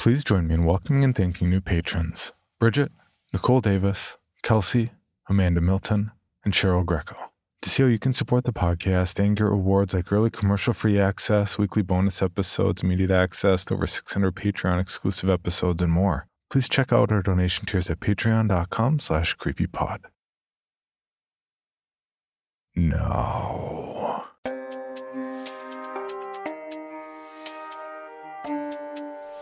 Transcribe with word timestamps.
Please 0.00 0.24
join 0.24 0.48
me 0.48 0.54
in 0.54 0.64
welcoming 0.64 1.04
and 1.04 1.14
thanking 1.14 1.50
new 1.50 1.60
patrons. 1.60 2.32
Bridget, 2.58 2.90
Nicole 3.34 3.60
Davis, 3.60 4.16
Kelsey, 4.42 4.92
Amanda 5.28 5.60
Milton, 5.60 6.12
and 6.42 6.54
Cheryl 6.54 6.86
Greco. 6.86 7.16
To 7.60 7.68
see 7.68 7.82
how 7.82 7.88
you 7.90 7.98
can 7.98 8.14
support 8.14 8.44
the 8.44 8.52
podcast 8.54 9.22
and 9.22 9.36
get 9.36 9.44
rewards 9.44 9.92
like 9.92 10.10
early 10.10 10.30
commercial-free 10.30 10.98
access, 10.98 11.58
weekly 11.58 11.82
bonus 11.82 12.22
episodes, 12.22 12.82
immediate 12.82 13.10
access 13.10 13.66
to 13.66 13.74
over 13.74 13.86
600 13.86 14.34
Patreon 14.34 14.80
exclusive 14.80 15.28
episodes, 15.28 15.82
and 15.82 15.92
more, 15.92 16.26
please 16.50 16.66
check 16.66 16.94
out 16.94 17.12
our 17.12 17.20
donation 17.20 17.66
tiers 17.66 17.90
at 17.90 18.00
patreon.com 18.00 19.00
slash 19.00 19.36
creepypod. 19.36 19.98
Now... 22.74 23.99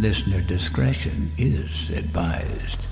Listener 0.00 0.40
discretion 0.42 1.32
is 1.38 1.90
advised. 1.90 2.86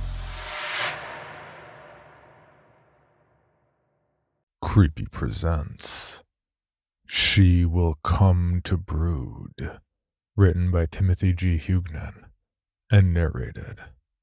Creepy 4.61 5.07
presents 5.13 6.25
She 7.07 7.65
Will 7.65 7.97
Come 8.03 8.61
to 8.65 8.77
Brood, 8.77 9.79
written 10.37 10.73
by 10.73 10.87
Timothy 10.87 11.33
G. 11.33 11.59
Huguenin 11.59 12.25
and 12.91 13.15
narrated 13.15 13.83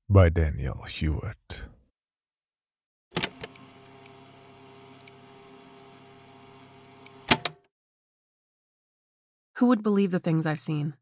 by 0.10 0.28
Danielle 0.28 0.84
Hewitt. 0.84 1.62
Who 9.56 9.68
would 9.68 9.82
believe 9.82 10.12
the 10.12 10.20
things 10.20 10.46
I've 10.46 10.60
seen? 10.60 10.96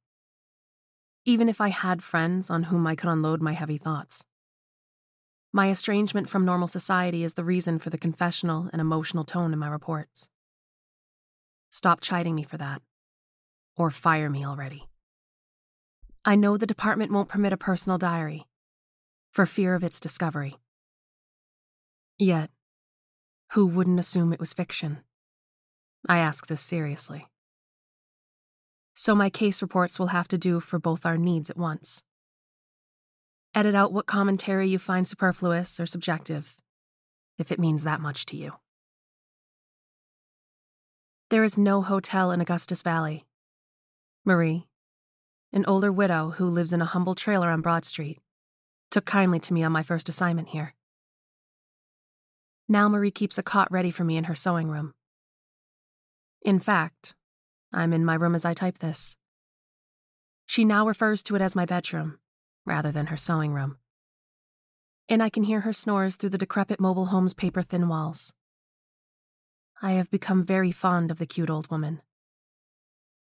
Even 1.24 1.48
if 1.50 1.62
I 1.62 1.70
had 1.70 2.04
friends 2.04 2.50
on 2.50 2.64
whom 2.64 2.88
I 2.88 2.96
could 2.96 3.10
unload 3.10 3.42
my 3.42 3.54
heavy 3.54 3.78
thoughts. 3.78 4.26
My 5.54 5.70
estrangement 5.70 6.30
from 6.30 6.46
normal 6.46 6.68
society 6.68 7.24
is 7.24 7.36
the 7.36 7.44
reason 7.44 7.78
for 7.78 7.90
the 7.90 7.98
confessional 7.98 8.70
and 8.72 8.80
emotional 8.80 9.24
tone 9.24 9.54
in 9.54 9.60
my 9.60 9.68
reports. 9.68 10.30
Stop 11.70 12.02
chiding 12.02 12.36
me 12.36 12.44
for 12.44 12.58
that. 12.58 12.82
Or 13.76 13.92
fire 13.92 14.30
me 14.30 14.46
already. 14.46 14.88
I 16.26 16.36
know 16.36 16.58
the 16.58 16.66
department 16.66 17.12
won't 17.12 17.30
permit 17.30 17.54
a 17.54 17.58
personal 17.58 17.98
diary, 17.98 18.46
for 19.32 19.46
fear 19.46 19.76
of 19.76 19.84
its 19.84 20.00
discovery. 20.00 20.56
Yet, 22.18 22.50
who 23.54 23.66
wouldn't 23.66 24.00
assume 24.00 24.32
it 24.32 24.40
was 24.40 24.54
fiction? 24.54 25.00
I 26.08 26.20
ask 26.20 26.48
this 26.48 26.62
seriously. 26.62 27.28
So 28.94 29.16
my 29.16 29.30
case 29.30 29.62
reports 29.62 29.98
will 29.98 30.08
have 30.08 30.28
to 30.30 30.38
do 30.38 30.60
for 30.60 30.80
both 30.80 31.06
our 31.06 31.18
needs 31.18 31.50
at 31.50 31.58
once. 31.58 32.04
Edit 33.54 33.76
out 33.76 33.92
what 33.92 34.06
commentary 34.06 34.70
you 34.70 34.80
find 34.80 35.08
superfluous 35.08 35.80
or 35.80 35.86
subjective, 35.86 36.56
if 37.38 37.52
it 37.52 37.60
means 37.60 37.84
that 37.84 38.00
much 38.00 38.26
to 38.28 38.38
you. 38.38 38.54
There 41.30 41.44
is 41.44 41.58
no 41.58 41.82
hotel 41.82 42.32
in 42.32 42.42
Augustus 42.42 42.82
Valley. 42.82 43.26
Marie, 44.26 44.68
an 45.54 45.66
older 45.68 45.92
widow 45.92 46.32
who 46.32 46.46
lives 46.46 46.74
in 46.74 46.82
a 46.82 46.86
humble 46.86 47.16
trailer 47.16 47.50
on 47.50 47.62
Broad 47.62 47.86
Street, 47.86 48.20
took 48.90 49.06
kindly 49.06 49.40
to 49.40 49.54
me 49.54 49.64
on 49.64 49.72
my 49.72 49.84
first 49.84 50.10
assignment 50.10 50.50
here. 50.50 50.74
Now 52.70 52.88
Marie 52.88 53.12
keeps 53.12 53.38
a 53.38 53.44
cot 53.44 53.70
ready 53.72 53.92
for 53.92 54.04
me 54.04 54.18
in 54.18 54.26
her 54.26 54.36
sewing 54.36 54.70
room. 54.70 54.94
In 56.42 56.60
fact, 56.60 57.16
I'm 57.74 57.94
in 57.94 58.06
my 58.06 58.16
room 58.16 58.36
as 58.36 58.46
I 58.46 58.54
type 58.54 58.80
this. 58.80 59.18
She 60.46 60.66
now 60.66 60.86
refers 60.86 61.24
to 61.24 61.36
it 61.36 61.42
as 61.42 61.56
my 61.56 61.66
bedroom, 61.66 62.20
rather 62.66 62.92
than 62.92 63.08
her 63.08 63.18
sewing 63.18 63.54
room. 63.54 63.78
And 65.08 65.24
I 65.24 65.30
can 65.30 65.44
hear 65.44 65.62
her 65.62 65.74
snores 65.74 66.16
through 66.16 66.32
the 66.32 66.38
decrepit 66.38 66.80
mobile 66.80 67.08
home's 67.08 67.34
paper 67.34 67.62
thin 67.62 67.88
walls. 67.88 68.34
I 69.82 69.94
have 69.94 70.12
become 70.12 70.44
very 70.44 70.72
fond 70.72 71.10
of 71.10 71.18
the 71.18 71.26
cute 71.26 71.50
old 71.50 71.72
woman. 71.72 72.02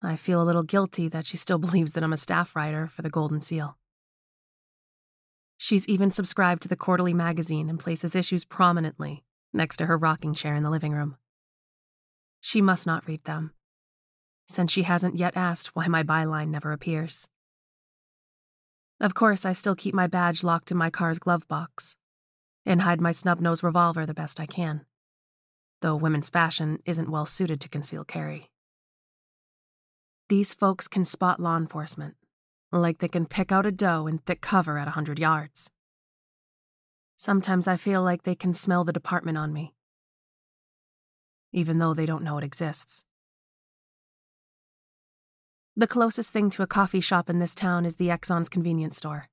I 0.02 0.16
feel 0.16 0.42
a 0.42 0.46
little 0.46 0.64
guilty 0.64 1.08
that 1.10 1.26
she 1.26 1.38
still 1.38 1.58
believes 1.60 1.94
that 1.94 2.04
I'm 2.04 2.14
a 2.14 2.18
staff 2.18 2.56
writer 2.56 2.88
for 2.88 3.02
the 3.02 3.10
Goldenseal. 3.10 3.76
She's 5.58 5.88
even 5.88 6.12
subscribed 6.12 6.62
to 6.62 6.68
the 6.68 6.76
quarterly 6.76 7.14
magazine 7.14 7.68
and 7.68 7.80
places 7.80 8.16
issues 8.16 8.46
prominently 8.46 9.24
next 9.54 9.78
to 9.78 9.88
her 9.88 9.98
rocking 9.98 10.36
chair 10.36 10.54
in 10.54 10.64
the 10.64 10.70
living 10.70 10.94
room. 10.94 11.18
She 12.40 12.62
must 12.62 12.86
not 12.86 13.08
read 13.08 13.24
them, 13.24 13.54
since 14.48 14.72
she 14.72 14.84
hasn't 14.84 15.18
yet 15.18 15.36
asked 15.36 15.76
why 15.76 15.88
my 15.88 16.04
byline 16.04 16.48
never 16.48 16.72
appears. 16.72 17.30
Of 19.00 19.14
course, 19.14 19.46
I 19.46 19.52
still 19.52 19.76
keep 19.76 19.94
my 19.94 20.08
badge 20.08 20.44
locked 20.44 20.72
in 20.72 20.78
my 20.78 20.90
car's 20.90 21.20
glove 21.20 21.48
box 21.48 21.98
and 22.66 22.82
hide 22.82 23.00
my 23.00 23.12
snub 23.12 23.40
nose 23.40 23.62
revolver 23.62 24.06
the 24.06 24.14
best 24.14 24.40
I 24.40 24.46
can, 24.46 24.86
though 25.82 25.96
women's 25.96 26.30
fashion 26.30 26.80
isn't 26.86 27.12
well 27.12 27.26
suited 27.26 27.62
to 27.62 27.70
conceal 27.70 28.04
carry. 28.04 28.50
These 30.30 30.54
folks 30.54 30.88
can 30.88 31.06
spot 31.06 31.40
law 31.40 31.56
enforcement, 31.56 32.16
like 32.72 32.98
they 32.98 33.08
can 33.08 33.26
pick 33.26 33.52
out 33.52 33.66
a 33.66 33.72
doe 33.72 34.08
in 34.08 34.18
thick 34.18 34.42
cover 34.42 34.78
at 34.78 34.88
a 34.88 34.92
hundred 34.92 35.20
yards. 35.20 35.70
Sometimes 37.16 37.68
I 37.68 37.78
feel 37.78 38.04
like 38.04 38.24
they 38.24 38.36
can 38.36 38.54
smell 38.54 38.84
the 38.84 38.94
department 38.94 39.38
on 39.38 39.54
me, 39.54 39.74
even 41.54 41.78
though 41.78 41.94
they 41.94 42.06
don't 42.06 42.24
know 42.24 42.38
it 42.38 42.44
exists. 42.44 43.06
The 45.80 45.86
closest 45.86 46.34
thing 46.34 46.50
to 46.50 46.64
a 46.64 46.68
coffee 46.68 47.02
shop 47.02 47.30
in 47.30 47.38
this 47.38 47.54
town 47.54 47.86
is 47.86 47.98
the 47.98 48.08
Exxon's 48.08 48.50
convenience 48.50 48.98
store. 48.98 49.30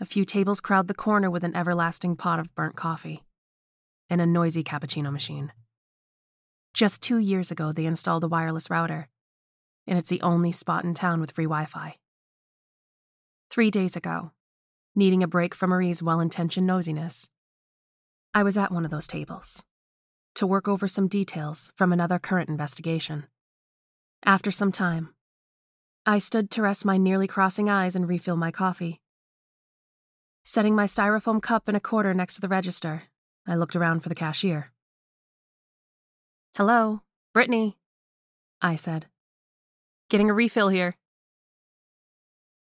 A 0.00 0.04
few 0.04 0.24
tables 0.24 0.60
crowd 0.60 0.88
the 0.88 0.94
corner 0.94 1.30
with 1.30 1.44
an 1.44 1.54
everlasting 1.54 2.16
pot 2.16 2.40
of 2.40 2.52
burnt 2.56 2.74
coffee 2.74 3.22
and 4.10 4.20
a 4.20 4.26
noisy 4.26 4.64
cappuccino 4.64 5.12
machine. 5.12 5.52
Just 6.74 7.02
two 7.02 7.18
years 7.18 7.52
ago, 7.52 7.70
they 7.70 7.86
installed 7.86 8.24
a 8.24 8.28
wireless 8.28 8.68
router, 8.68 9.08
and 9.86 9.96
it's 9.96 10.10
the 10.10 10.20
only 10.22 10.50
spot 10.50 10.82
in 10.82 10.92
town 10.92 11.20
with 11.20 11.30
free 11.30 11.44
Wi 11.44 11.66
Fi. 11.66 11.98
Three 13.48 13.70
days 13.70 13.94
ago, 13.94 14.32
needing 14.96 15.22
a 15.22 15.28
break 15.28 15.54
from 15.54 15.70
Marie's 15.70 16.02
well 16.02 16.18
intentioned 16.18 16.68
nosiness, 16.68 17.28
I 18.34 18.42
was 18.42 18.58
at 18.58 18.72
one 18.72 18.84
of 18.84 18.90
those 18.90 19.06
tables 19.06 19.64
to 20.34 20.48
work 20.48 20.66
over 20.66 20.88
some 20.88 21.06
details 21.06 21.72
from 21.76 21.92
another 21.92 22.18
current 22.18 22.48
investigation. 22.48 23.28
After 24.24 24.52
some 24.52 24.70
time, 24.70 25.08
I 26.06 26.18
stood 26.18 26.48
to 26.52 26.62
rest 26.62 26.84
my 26.84 26.96
nearly 26.96 27.26
crossing 27.26 27.68
eyes 27.68 27.96
and 27.96 28.08
refill 28.08 28.36
my 28.36 28.52
coffee. 28.52 29.00
Setting 30.44 30.76
my 30.76 30.86
styrofoam 30.86 31.42
cup 31.42 31.66
and 31.66 31.76
a 31.76 31.80
quarter 31.80 32.14
next 32.14 32.36
to 32.36 32.40
the 32.40 32.48
register, 32.48 33.04
I 33.46 33.56
looked 33.56 33.74
around 33.74 34.00
for 34.00 34.08
the 34.08 34.14
cashier. 34.14 34.70
Hello, 36.56 37.02
Brittany, 37.34 37.78
I 38.60 38.76
said. 38.76 39.06
Getting 40.08 40.30
a 40.30 40.34
refill 40.34 40.68
here. 40.68 40.96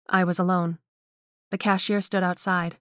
I 0.08 0.24
was 0.24 0.40
alone. 0.40 0.78
The 1.52 1.58
cashier 1.58 2.00
stood 2.00 2.24
outside. 2.24 2.78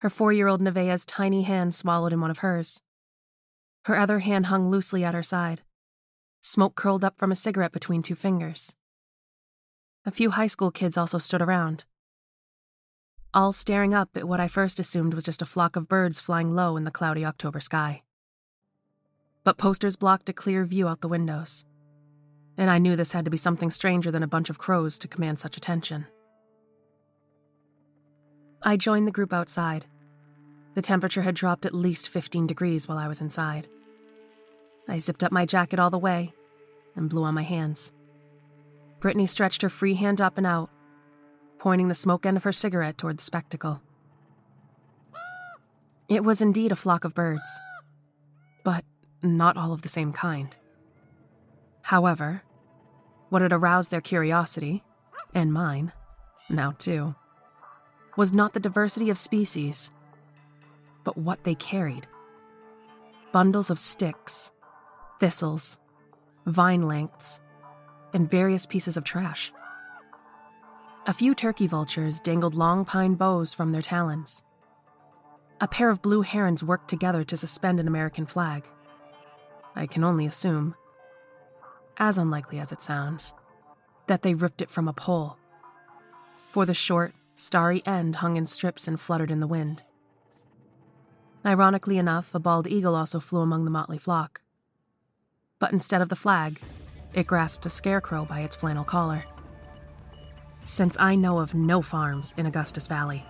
Her 0.00 0.08
four 0.08 0.32
year 0.32 0.48
old 0.48 0.62
Nevaeh's 0.62 1.04
tiny 1.04 1.42
hand 1.42 1.74
swallowed 1.74 2.14
in 2.14 2.20
one 2.20 2.30
of 2.30 2.38
hers. 2.38 2.80
Her 3.84 3.98
other 3.98 4.20
hand 4.20 4.46
hung 4.46 4.70
loosely 4.70 5.04
at 5.04 5.14
her 5.14 5.22
side. 5.22 5.62
Smoke 6.46 6.74
curled 6.74 7.02
up 7.02 7.16
from 7.16 7.32
a 7.32 7.36
cigarette 7.36 7.72
between 7.72 8.02
two 8.02 8.14
fingers. 8.14 8.76
A 10.04 10.10
few 10.10 10.30
high 10.30 10.46
school 10.46 10.70
kids 10.70 10.98
also 10.98 11.16
stood 11.16 11.40
around, 11.40 11.86
all 13.32 13.50
staring 13.50 13.94
up 13.94 14.10
at 14.14 14.28
what 14.28 14.40
I 14.40 14.46
first 14.46 14.78
assumed 14.78 15.14
was 15.14 15.24
just 15.24 15.40
a 15.40 15.46
flock 15.46 15.74
of 15.74 15.88
birds 15.88 16.20
flying 16.20 16.52
low 16.52 16.76
in 16.76 16.84
the 16.84 16.90
cloudy 16.90 17.24
October 17.24 17.60
sky. 17.60 18.02
But 19.42 19.56
posters 19.56 19.96
blocked 19.96 20.28
a 20.28 20.34
clear 20.34 20.66
view 20.66 20.86
out 20.86 21.00
the 21.00 21.08
windows, 21.08 21.64
and 22.58 22.70
I 22.70 22.76
knew 22.76 22.94
this 22.94 23.12
had 23.12 23.24
to 23.24 23.30
be 23.30 23.38
something 23.38 23.70
stranger 23.70 24.10
than 24.10 24.22
a 24.22 24.28
bunch 24.28 24.50
of 24.50 24.58
crows 24.58 24.98
to 24.98 25.08
command 25.08 25.40
such 25.40 25.56
attention. 25.56 26.06
I 28.62 28.76
joined 28.76 29.08
the 29.08 29.12
group 29.12 29.32
outside. 29.32 29.86
The 30.74 30.82
temperature 30.82 31.22
had 31.22 31.34
dropped 31.34 31.64
at 31.64 31.74
least 31.74 32.10
15 32.10 32.46
degrees 32.46 32.86
while 32.86 32.98
I 32.98 33.08
was 33.08 33.22
inside. 33.22 33.66
I 34.88 34.98
zipped 34.98 35.24
up 35.24 35.32
my 35.32 35.46
jacket 35.46 35.78
all 35.78 35.90
the 35.90 35.98
way 35.98 36.32
and 36.94 37.08
blew 37.10 37.24
on 37.24 37.34
my 37.34 37.42
hands. 37.42 37.92
Brittany 39.00 39.26
stretched 39.26 39.62
her 39.62 39.68
free 39.68 39.94
hand 39.94 40.20
up 40.20 40.38
and 40.38 40.46
out, 40.46 40.70
pointing 41.58 41.88
the 41.88 41.94
smoke 41.94 42.26
end 42.26 42.36
of 42.36 42.44
her 42.44 42.52
cigarette 42.52 42.98
toward 42.98 43.18
the 43.18 43.22
spectacle. 43.22 43.82
It 46.08 46.22
was 46.22 46.40
indeed 46.42 46.72
a 46.72 46.76
flock 46.76 47.04
of 47.04 47.14
birds, 47.14 47.60
but 48.62 48.84
not 49.22 49.56
all 49.56 49.72
of 49.72 49.82
the 49.82 49.88
same 49.88 50.12
kind. 50.12 50.56
However, 51.82 52.42
what 53.30 53.42
had 53.42 53.52
aroused 53.52 53.90
their 53.90 54.00
curiosity, 54.00 54.84
and 55.34 55.52
mine, 55.52 55.92
now 56.48 56.72
too, 56.78 57.14
was 58.16 58.32
not 58.32 58.52
the 58.52 58.60
diversity 58.60 59.10
of 59.10 59.18
species, 59.18 59.90
but 61.04 61.18
what 61.18 61.44
they 61.44 61.54
carried 61.54 62.06
bundles 63.32 63.68
of 63.68 63.78
sticks, 63.78 64.52
thistles, 65.20 65.78
vine 66.46 66.86
lengths, 66.86 67.40
and 68.12 68.30
various 68.30 68.66
pieces 68.66 68.96
of 68.96 69.04
trash. 69.04 69.52
A 71.06 71.12
few 71.12 71.34
turkey 71.34 71.66
vultures 71.66 72.20
dangled 72.20 72.54
long 72.54 72.84
pine 72.84 73.14
boughs 73.14 73.52
from 73.52 73.72
their 73.72 73.82
talons. 73.82 74.42
A 75.60 75.68
pair 75.68 75.90
of 75.90 76.02
blue 76.02 76.22
herons 76.22 76.62
worked 76.62 76.88
together 76.88 77.24
to 77.24 77.36
suspend 77.36 77.78
an 77.78 77.88
American 77.88 78.26
flag. 78.26 78.66
I 79.76 79.86
can 79.86 80.04
only 80.04 80.26
assume, 80.26 80.74
as 81.98 82.18
unlikely 82.18 82.58
as 82.58 82.72
it 82.72 82.80
sounds, 82.80 83.34
that 84.06 84.22
they 84.22 84.34
ripped 84.34 84.62
it 84.62 84.70
from 84.70 84.88
a 84.88 84.92
pole. 84.92 85.36
For 86.50 86.64
the 86.64 86.74
short, 86.74 87.14
starry 87.34 87.82
end 87.86 88.16
hung 88.16 88.36
in 88.36 88.46
strips 88.46 88.86
and 88.88 89.00
fluttered 89.00 89.30
in 89.30 89.40
the 89.40 89.46
wind. 89.46 89.82
Ironically 91.44 91.98
enough, 91.98 92.34
a 92.34 92.38
bald 92.38 92.66
eagle 92.66 92.94
also 92.94 93.20
flew 93.20 93.40
among 93.40 93.64
the 93.64 93.70
motley 93.70 93.98
flock. 93.98 94.40
But 95.64 95.72
instead 95.72 96.02
of 96.02 96.10
the 96.10 96.14
flag, 96.14 96.60
it 97.14 97.26
grasped 97.26 97.64
a 97.64 97.70
scarecrow 97.70 98.26
by 98.26 98.40
its 98.40 98.54
flannel 98.54 98.84
collar. 98.84 99.24
Since 100.62 100.98
I 101.00 101.14
know 101.14 101.38
of 101.38 101.54
no 101.54 101.80
farms 101.80 102.34
in 102.36 102.44
Augustus 102.44 102.86
Valley, 102.86 103.24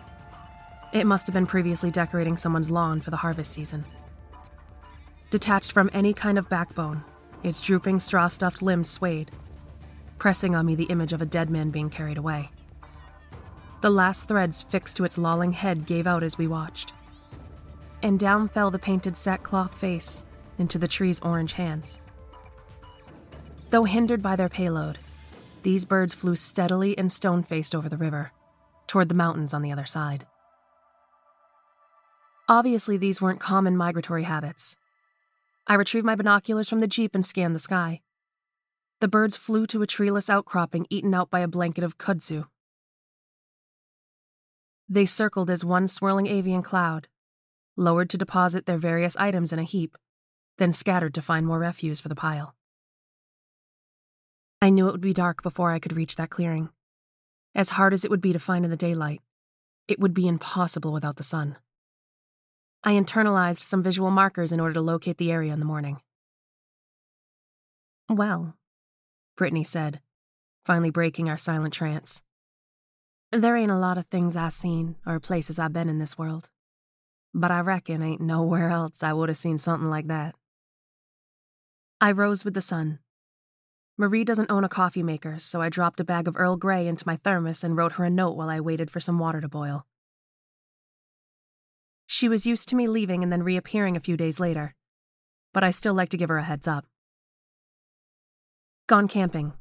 it 0.93 1.07
must 1.07 1.29
have 1.29 1.33
been 1.33 1.47
previously 1.47 1.93
decorating 1.93 2.37
someone's 2.37 2.73
lawn 2.73 3.01
for 3.01 3.13
the 3.13 3.19
harvest 3.19 3.53
season. 3.53 3.85
Detached 5.31 5.71
from 5.71 5.89
any 5.93 6.13
kind 6.13 6.37
of 6.37 6.49
backbone, 6.49 7.05
its 7.45 7.63
drooping 7.63 8.01
straw 8.01 8.27
stuffed 8.27 8.63
limbs 8.63 8.91
swayed, 8.91 9.31
pressing 10.19 10.57
on 10.57 10.67
me 10.67 10.75
the 10.75 10.91
image 10.91 11.13
of 11.13 11.23
a 11.23 11.27
dead 11.27 11.51
man 11.51 11.71
being 11.71 11.89
carried 11.89 12.19
away. 12.19 12.51
The 13.81 13.91
last 13.91 14.27
threads 14.27 14.61
fixed 14.61 14.97
to 14.97 15.05
its 15.05 15.19
lolling 15.19 15.53
head 15.53 15.87
gave 15.87 16.09
out 16.09 16.25
as 16.25 16.37
we 16.37 16.49
watched. 16.49 16.95
And 18.03 18.19
down 18.19 18.49
fell 18.49 18.73
the 18.73 18.79
painted 18.81 19.17
sackcloth 19.17 19.77
face 19.77 20.27
into 20.59 20.79
the 20.79 20.89
tree's 20.89 21.21
orange 21.21 21.53
hands. 21.53 22.01
Though 23.75 23.83
hindered 23.83 24.23
by 24.23 24.37
their 24.37 24.49
payload, 24.49 25.01
these 25.65 25.85
birds 25.85 26.15
flew 26.15 26.37
steadily 26.37 26.97
and 26.97 27.11
stone 27.11 27.43
faced 27.43 27.75
over 27.75 27.89
the 27.89 27.97
river, 27.97 28.31
toward 28.87 29.09
the 29.09 29.17
mountains 29.17 29.53
on 29.53 29.63
the 29.63 29.73
other 29.73 29.85
side. 29.85 30.29
Obviously, 32.49 32.97
these 32.97 33.21
weren't 33.21 33.41
common 33.41 33.77
migratory 33.77 34.23
habits. 34.23 34.77
I 35.67 35.75
retrieved 35.75 36.07
my 36.07 36.15
binoculars 36.15 36.69
from 36.69 36.79
the 36.79 36.87
jeep 36.87 37.17
and 37.17 37.27
scanned 37.27 37.53
the 37.53 37.59
sky. 37.59 38.03
The 39.01 39.09
birds 39.09 39.37
flew 39.37 39.67
to 39.67 39.83
a 39.83 39.89
treeless 39.89 40.31
outcropping 40.31 40.87
eaten 40.89 41.13
out 41.13 41.29
by 41.29 41.41
a 41.41 41.49
blanket 41.49 41.83
of 41.83 41.99
kudzu, 41.99 42.45
they 44.89 45.05
circled 45.05 45.51
as 45.51 45.65
one 45.65 45.89
swirling 45.89 46.29
avian 46.29 46.63
cloud, 46.63 47.09
lowered 47.75 48.09
to 48.11 48.19
deposit 48.19 48.67
their 48.67 48.79
various 48.79 49.17
items 49.17 49.53
in 49.53 49.59
a 49.59 49.65
heap, 49.65 49.99
then 50.59 50.73
scattered 50.73 51.15
to 51.15 51.23
find 51.23 51.45
more 51.45 51.59
refuse 51.59 51.99
for 51.99 52.09
the 52.09 52.15
pile. 52.15 52.55
I 54.65 54.71
knew 54.71 54.89
it 54.89 54.93
would 54.93 55.03
be 55.03 55.13
dark 55.13 55.43
before 55.43 55.73
I 55.73 55.79
could 55.79 55.95
reach 55.95 56.17
that 56.17 56.31
clearing. 56.31 56.71
As 57.55 57.69
hard 57.69 57.93
as 57.93 58.03
it 58.03 58.11
would 58.11 58.23
be 58.23 58.33
to 58.33 58.39
find 58.39 58.65
in 58.65 58.71
the 58.71 58.79
daylight, 58.79 59.21
it 59.89 60.01
would 60.01 60.15
be 60.15 60.27
impossible 60.27 60.91
without 60.91 61.17
the 61.17 61.23
sun. 61.23 61.59
I 62.83 62.95
internalized 62.95 63.61
some 63.61 63.83
visual 63.83 64.11
markers 64.11 64.53
in 64.53 64.61
order 64.61 64.73
to 64.73 64.81
locate 64.81 65.19
the 65.19 65.31
area 65.31 65.53
in 65.53 65.59
the 65.59 65.67
morning. 65.67 66.01
Well, 68.09 68.55
Brittany 69.37 69.65
said, 69.65 70.01
finally 70.65 70.89
breaking 70.89 71.29
our 71.29 71.37
silent 71.37 71.75
trance. 71.75 72.23
There 73.33 73.59
ain't 73.59 73.71
a 73.71 73.77
lot 73.77 73.99
of 73.99 74.07
things 74.07 74.35
I 74.35 74.49
seen 74.49 74.97
or 75.05 75.21
places 75.21 75.59
I 75.59 75.69
been 75.69 75.91
in 75.91 75.99
this 75.99 76.17
world. 76.17 76.49
But 77.35 77.51
I 77.51 77.61
reckon 77.61 78.03
ain't 78.03 78.23
nowhere 78.23 78.71
else 78.71 79.03
I 79.03 79.13
would 79.13 79.29
have 79.29 79.37
seen 79.37 79.59
something 79.59 79.91
like 79.91 80.07
that. 80.07 80.35
I 82.01 82.13
rose 82.13 82.47
with 82.47 82.55
the 82.55 82.63
sun. 82.63 83.01
Marie 83.97 84.25
doesn't 84.25 84.51
own 84.51 84.65
a 84.65 84.69
coffee 84.69 85.05
maker, 85.05 85.39
so 85.39 85.63
I 85.63 85.69
dropped 85.69 86.01
a 86.01 86.05
bag 86.05 86.27
of 86.27 86.37
Earl 86.37 86.57
Grey 86.57 86.89
into 86.89 87.07
my 87.07 87.17
thermos 87.17 87.63
and 87.63 87.77
wrote 87.77 87.93
her 87.93 88.05
a 88.05 88.11
note 88.11 88.37
while 88.37 88.51
I 88.51 88.61
waited 88.61 88.91
for 88.91 88.99
some 88.99 89.21
water 89.21 89.41
to 89.41 89.49
boil. 89.49 89.87
She 92.07 92.29
was 92.29 92.47
used 92.47 92.69
to 92.69 92.77
me 92.77 92.89
leaving 92.89 93.23
and 93.23 93.33
then 93.33 93.45
reappearing 93.45 93.97
a 93.97 94.01
few 94.01 94.17
days 94.17 94.41
later, 94.41 94.75
but 95.53 95.63
I 95.63 95.71
still 95.71 95.95
like 95.95 96.09
to 96.09 96.17
give 96.17 96.29
her 96.29 96.39
a 96.39 96.43
heads 96.43 96.67
up. 96.67 96.87
Gone 98.89 99.07
camping. 99.07 99.53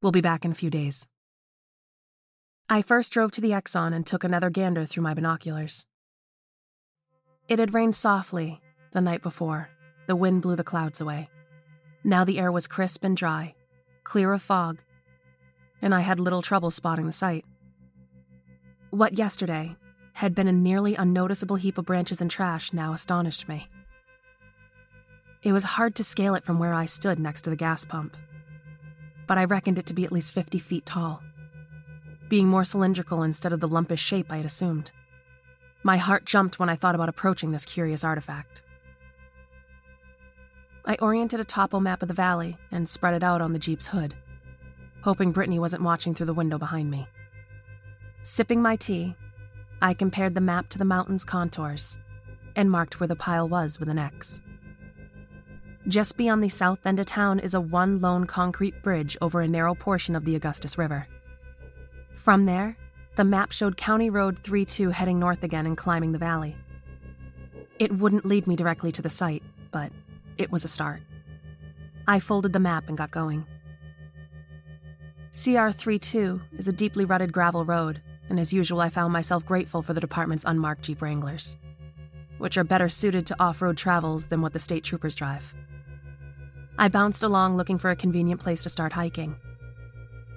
We'll 0.00 0.10
be 0.10 0.22
back 0.22 0.44
in 0.46 0.52
a 0.52 0.54
few 0.54 0.70
days. 0.70 1.06
I 2.68 2.80
first 2.80 3.12
drove 3.12 3.30
to 3.32 3.40
the 3.40 3.50
Exxon 3.50 3.92
and 3.92 4.06
took 4.06 4.24
another 4.24 4.48
gander 4.48 4.86
through 4.86 5.02
my 5.02 5.12
binoculars. 5.12 5.84
It 7.46 7.58
had 7.58 7.74
rained 7.74 7.94
softly 7.94 8.60
the 8.92 9.00
night 9.00 9.22
before. 9.22 9.68
The 10.06 10.16
wind 10.16 10.42
blew 10.42 10.56
the 10.56 10.64
clouds 10.64 11.00
away. 11.00 11.28
Now 12.02 12.24
the 12.24 12.38
air 12.38 12.50
was 12.50 12.66
crisp 12.66 13.04
and 13.04 13.16
dry, 13.16 13.54
clear 14.04 14.32
of 14.32 14.42
fog, 14.42 14.80
and 15.82 15.94
I 15.94 16.00
had 16.00 16.20
little 16.20 16.42
trouble 16.42 16.70
spotting 16.70 17.06
the 17.06 17.12
site. 17.12 17.44
What 18.90 19.18
yesterday 19.18 19.76
had 20.14 20.34
been 20.34 20.48
a 20.48 20.52
nearly 20.52 20.94
unnoticeable 20.94 21.56
heap 21.56 21.78
of 21.78 21.86
branches 21.86 22.20
and 22.20 22.30
trash 22.30 22.72
now 22.72 22.92
astonished 22.92 23.48
me. 23.48 23.68
It 25.42 25.52
was 25.52 25.64
hard 25.64 25.94
to 25.94 26.04
scale 26.04 26.34
it 26.34 26.44
from 26.44 26.58
where 26.58 26.74
I 26.74 26.84
stood 26.84 27.18
next 27.18 27.42
to 27.42 27.50
the 27.50 27.56
gas 27.56 27.84
pump, 27.84 28.16
but 29.26 29.38
I 29.38 29.44
reckoned 29.44 29.78
it 29.78 29.86
to 29.86 29.94
be 29.94 30.04
at 30.04 30.12
least 30.12 30.34
50 30.34 30.58
feet 30.58 30.84
tall 30.84 31.22
being 32.30 32.46
more 32.46 32.64
cylindrical 32.64 33.24
instead 33.24 33.52
of 33.52 33.60
the 33.60 33.68
lumpish 33.68 33.98
shape 33.98 34.28
I 34.30 34.38
had 34.38 34.46
assumed. 34.46 34.92
My 35.82 35.98
heart 35.98 36.24
jumped 36.24 36.58
when 36.58 36.70
I 36.70 36.76
thought 36.76 36.94
about 36.94 37.10
approaching 37.10 37.50
this 37.50 37.66
curious 37.66 38.04
artifact. 38.04 38.62
I 40.84 40.96
oriented 41.00 41.40
a 41.40 41.44
topo 41.44 41.80
map 41.80 42.02
of 42.02 42.08
the 42.08 42.14
valley 42.14 42.56
and 42.70 42.88
spread 42.88 43.14
it 43.14 43.22
out 43.22 43.40
on 43.40 43.52
the 43.52 43.58
Jeep's 43.58 43.88
hood, 43.88 44.14
hoping 45.02 45.32
Brittany 45.32 45.58
wasn't 45.58 45.82
watching 45.82 46.14
through 46.14 46.26
the 46.26 46.34
window 46.34 46.58
behind 46.58 46.90
me. 46.90 47.06
Sipping 48.22 48.62
my 48.62 48.76
tea, 48.76 49.14
I 49.82 49.94
compared 49.94 50.34
the 50.34 50.40
map 50.40 50.68
to 50.70 50.78
the 50.78 50.84
mountain's 50.84 51.24
contours 51.24 51.98
and 52.56 52.70
marked 52.70 53.00
where 53.00 53.08
the 53.08 53.16
pile 53.16 53.48
was 53.48 53.78
with 53.78 53.88
an 53.88 53.98
X. 53.98 54.40
Just 55.88 56.16
beyond 56.16 56.42
the 56.42 56.48
south 56.48 56.86
end 56.86 57.00
of 57.00 57.06
town 57.06 57.38
is 57.38 57.54
a 57.54 57.60
one 57.60 57.98
lone 57.98 58.26
concrete 58.26 58.82
bridge 58.82 59.16
over 59.22 59.40
a 59.40 59.48
narrow 59.48 59.74
portion 59.74 60.14
of 60.14 60.24
the 60.24 60.36
Augustus 60.36 60.76
River. 60.76 61.06
From 62.12 62.44
there, 62.44 62.76
the 63.16 63.24
map 63.24 63.52
showed 63.52 63.76
County 63.76 64.10
Road 64.10 64.38
32 64.44 64.90
heading 64.90 65.18
north 65.18 65.42
again 65.42 65.66
and 65.66 65.76
climbing 65.76 66.12
the 66.12 66.18
valley. 66.18 66.56
It 67.78 67.96
wouldn't 67.96 68.26
lead 68.26 68.46
me 68.46 68.56
directly 68.56 68.92
to 68.92 69.02
the 69.02 69.08
site, 69.08 69.42
it 70.40 70.50
was 70.50 70.64
a 70.64 70.68
start. 70.68 71.02
I 72.06 72.18
folded 72.18 72.52
the 72.52 72.58
map 72.58 72.88
and 72.88 72.96
got 72.96 73.10
going. 73.10 73.46
CR 75.32 75.70
32 75.70 76.40
is 76.58 76.66
a 76.66 76.72
deeply 76.72 77.04
rutted 77.04 77.32
gravel 77.32 77.64
road 77.64 78.00
and 78.30 78.38
as 78.38 78.52
usual, 78.52 78.80
I 78.80 78.88
found 78.88 79.12
myself 79.12 79.44
grateful 79.44 79.82
for 79.82 79.92
the 79.92 80.00
department's 80.00 80.44
unmarked 80.46 80.82
Jeep 80.82 81.02
Wranglers, 81.02 81.58
which 82.38 82.56
are 82.56 82.64
better 82.64 82.88
suited 82.88 83.26
to 83.26 83.42
off 83.42 83.60
road 83.60 83.76
travels 83.76 84.28
than 84.28 84.40
what 84.40 84.52
the 84.52 84.60
state 84.60 84.84
troopers 84.84 85.16
drive. 85.16 85.52
I 86.78 86.88
bounced 86.88 87.24
along 87.24 87.56
looking 87.56 87.76
for 87.76 87.90
a 87.90 87.96
convenient 87.96 88.40
place 88.40 88.62
to 88.62 88.70
start 88.70 88.92
hiking. 88.92 89.34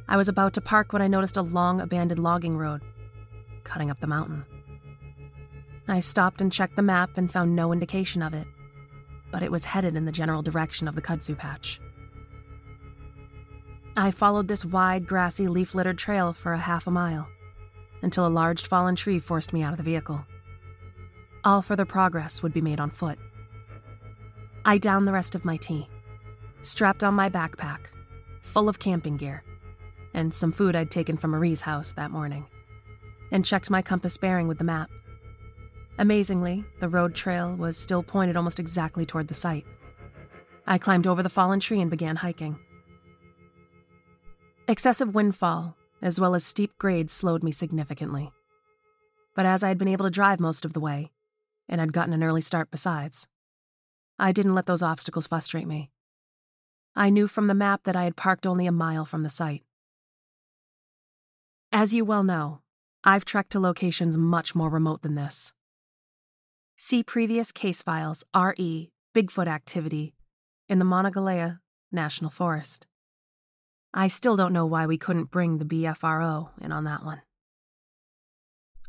I 0.07 0.17
was 0.17 0.27
about 0.27 0.53
to 0.53 0.61
park 0.61 0.91
when 0.91 1.03
I 1.03 1.07
noticed 1.07 1.37
a 1.37 1.43
long 1.43 1.79
abandoned 1.79 2.21
logging 2.21 2.57
road 2.57 2.81
cutting 3.63 3.89
up 3.89 4.01
the 4.01 4.07
mountain. 4.07 4.43
I 5.87 6.01
stopped 6.01 6.41
and 6.41 6.51
checked 6.51 6.75
the 6.75 6.81
map 6.81 7.11
and 7.17 7.31
found 7.31 7.55
no 7.55 7.71
indication 7.71 8.21
of 8.21 8.33
it, 8.33 8.45
but 9.33 9.41
it 9.41 9.51
was 9.51 9.65
headed 9.65 9.95
in 9.95 10.05
the 10.05 10.11
general 10.11 10.43
direction 10.43 10.87
of 10.87 10.93
the 10.93 11.01
kudzu 11.01 11.35
patch. 11.35 11.81
I 13.97 14.11
followed 14.11 14.47
this 14.47 14.63
wide, 14.63 15.07
grassy, 15.07 15.47
leaf 15.47 15.73
littered 15.73 15.97
trail 15.97 16.33
for 16.33 16.53
a 16.53 16.59
half 16.59 16.85
a 16.85 16.91
mile 16.91 17.27
until 18.03 18.27
a 18.27 18.29
large 18.29 18.67
fallen 18.67 18.95
tree 18.95 19.17
forced 19.17 19.51
me 19.51 19.63
out 19.63 19.71
of 19.71 19.77
the 19.77 19.83
vehicle. 19.83 20.23
All 21.43 21.63
further 21.63 21.85
progress 21.85 22.43
would 22.43 22.53
be 22.53 22.61
made 22.61 22.79
on 22.79 22.91
foot. 22.91 23.17
I 24.63 24.77
downed 24.77 25.07
the 25.07 25.13
rest 25.13 25.33
of 25.35 25.43
my 25.43 25.57
tea 25.57 25.89
strapped 26.61 27.03
on 27.03 27.13
my 27.13 27.29
backpack, 27.29 27.87
full 28.39 28.69
of 28.69 28.79
camping 28.79 29.17
gear, 29.17 29.43
and 30.13 30.33
some 30.33 30.51
food 30.51 30.77
I'd 30.77 30.91
taken 30.91 31.17
from 31.17 31.31
Marie's 31.31 31.61
house 31.61 31.91
that 31.93 32.11
morning, 32.11 32.45
and 33.31 33.43
checked 33.43 33.69
my 33.69 33.81
compass 33.81 34.15
bearing 34.15 34.47
with 34.47 34.59
the 34.59 34.63
map. 34.63 34.89
Amazingly, 35.99 36.65
the 36.79 36.89
road 36.89 37.13
trail 37.13 37.55
was 37.55 37.77
still 37.77 38.01
pointed 38.01 38.35
almost 38.35 38.59
exactly 38.59 39.05
toward 39.05 39.27
the 39.27 39.33
site. 39.33 39.65
I 40.65 40.77
climbed 40.77 41.07
over 41.07 41.21
the 41.21 41.29
fallen 41.29 41.59
tree 41.59 41.81
and 41.81 41.91
began 41.91 42.15
hiking. 42.15 42.57
Excessive 44.67 45.13
windfall, 45.13 45.75
as 46.01 46.19
well 46.19 46.35
as 46.35 46.45
steep 46.45 46.77
grades, 46.77 47.13
slowed 47.13 47.43
me 47.43 47.51
significantly. 47.51 48.31
But 49.35 49.45
as 49.45 49.63
I 49.63 49.67
had 49.67 49.77
been 49.77 49.87
able 49.87 50.05
to 50.05 50.11
drive 50.11 50.39
most 50.39 50.65
of 50.65 50.73
the 50.73 50.79
way, 50.79 51.11
and 51.69 51.79
had 51.79 51.93
gotten 51.93 52.13
an 52.13 52.23
early 52.23 52.41
start 52.41 52.71
besides, 52.71 53.27
I 54.17 54.31
didn't 54.31 54.55
let 54.55 54.65
those 54.65 54.81
obstacles 54.81 55.27
frustrate 55.27 55.67
me. 55.67 55.91
I 56.95 57.09
knew 57.09 57.27
from 57.27 57.47
the 57.47 57.53
map 57.53 57.83
that 57.83 57.95
I 57.95 58.03
had 58.03 58.15
parked 58.15 58.45
only 58.45 58.67
a 58.67 58.71
mile 58.71 59.05
from 59.05 59.23
the 59.23 59.29
site. 59.29 59.63
As 61.71 61.93
you 61.93 62.05
well 62.05 62.23
know, 62.23 62.61
I've 63.03 63.25
trekked 63.25 63.51
to 63.51 63.59
locations 63.59 64.17
much 64.17 64.53
more 64.53 64.69
remote 64.69 65.01
than 65.01 65.15
this. 65.15 65.53
See 66.85 67.01
previous 67.01 67.53
case 67.53 67.81
files 67.81 68.25
RE 68.35 68.91
Bigfoot 69.15 69.47
activity 69.47 70.15
in 70.67 70.79
the 70.79 70.85
Mauna 70.85 71.61
National 71.93 72.29
Forest. 72.29 72.87
I 73.93 74.09
still 74.09 74.35
don't 74.35 74.51
know 74.51 74.65
why 74.65 74.85
we 74.85 74.97
couldn't 74.97 75.31
bring 75.31 75.59
the 75.59 75.65
BFRO 75.65 76.49
in 76.59 76.73
on 76.73 76.83
that 76.83 77.05
one. 77.05 77.21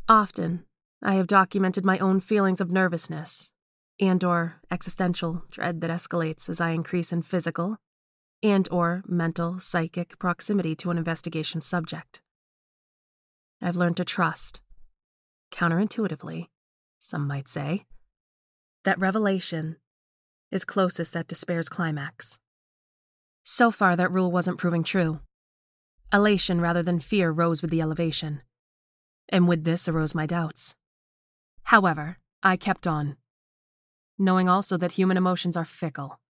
Often, 0.09 0.65
I 1.05 1.15
have 1.15 1.29
documented 1.29 1.85
my 1.85 2.01
own 2.01 2.19
feelings 2.19 2.61
of 2.61 2.73
nervousness 2.73 3.53
and 4.01 4.25
or 4.25 4.57
existential 4.73 5.45
dread 5.49 5.81
that 5.81 5.91
escalates 5.91 6.49
as 6.49 6.61
I 6.61 6.71
increase 6.71 7.13
in 7.13 7.23
physical 7.23 7.77
and 8.43 8.69
or 8.73 9.05
mental 9.07 9.61
psychic 9.61 10.19
proximity 10.19 10.75
to 10.75 10.91
an 10.91 10.99
investigation 10.99 11.61
subject. 11.61 12.21
I've 13.63 13.77
learned 13.77 13.99
to 13.99 14.05
trust, 14.05 14.61
counterintuitively, 15.53 16.49
some 17.05 17.27
might 17.27 17.49
say, 17.49 17.85
that 18.85 18.99
revelation 18.99 19.77
is 20.51 20.65
closest 20.65 21.15
at 21.17 21.29
despair's 21.29 21.69
climax. 21.69 22.39
So 23.43 23.71
far, 23.71 23.95
that 23.97 24.11
rule 24.11 24.31
wasn't 24.31 24.59
proving 24.59 24.85
true. 24.85 25.21
Elation 26.13 26.61
rather 26.61 26.83
than 26.83 27.01
fear 27.01 27.31
rose 27.31 27.61
with 27.61 27.71
the 27.71 27.81
elevation, 27.81 28.43
and 29.29 29.47
with 29.47 29.65
this 29.65 29.89
arose 29.89 30.15
my 30.15 30.27
doubts. 30.27 30.75
However, 31.65 32.19
I 32.43 32.57
kept 32.57 32.87
on, 32.87 33.17
knowing 34.19 34.49
also 34.49 34.77
that 34.77 34.93
human 34.93 35.17
emotions 35.17 35.57
are 35.57 35.65
fickle 35.65 36.21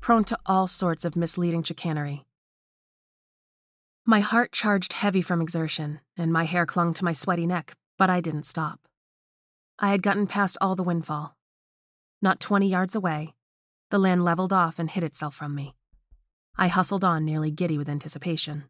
prone 0.00 0.24
to 0.24 0.38
all 0.46 0.66
sorts 0.66 1.04
of 1.04 1.14
misleading 1.14 1.62
chicanery. 1.62 2.24
My 4.06 4.20
heart 4.20 4.50
charged 4.50 4.94
heavy 4.94 5.20
from 5.20 5.42
exertion, 5.42 6.00
and 6.16 6.32
my 6.32 6.44
hair 6.44 6.64
clung 6.64 6.94
to 6.94 7.04
my 7.04 7.12
sweaty 7.12 7.46
neck, 7.46 7.74
but 7.98 8.08
I 8.08 8.22
didn't 8.22 8.46
stop. 8.46 8.80
I 9.82 9.90
had 9.90 10.02
gotten 10.02 10.26
past 10.26 10.58
all 10.60 10.76
the 10.76 10.82
windfall. 10.82 11.38
Not 12.20 12.38
twenty 12.38 12.68
yards 12.68 12.94
away, 12.94 13.34
the 13.88 13.98
land 13.98 14.22
leveled 14.22 14.52
off 14.52 14.78
and 14.78 14.90
hid 14.90 15.02
itself 15.02 15.34
from 15.34 15.54
me. 15.54 15.74
I 16.56 16.68
hustled 16.68 17.02
on, 17.02 17.24
nearly 17.24 17.50
giddy 17.50 17.78
with 17.78 17.88
anticipation. 17.88 18.64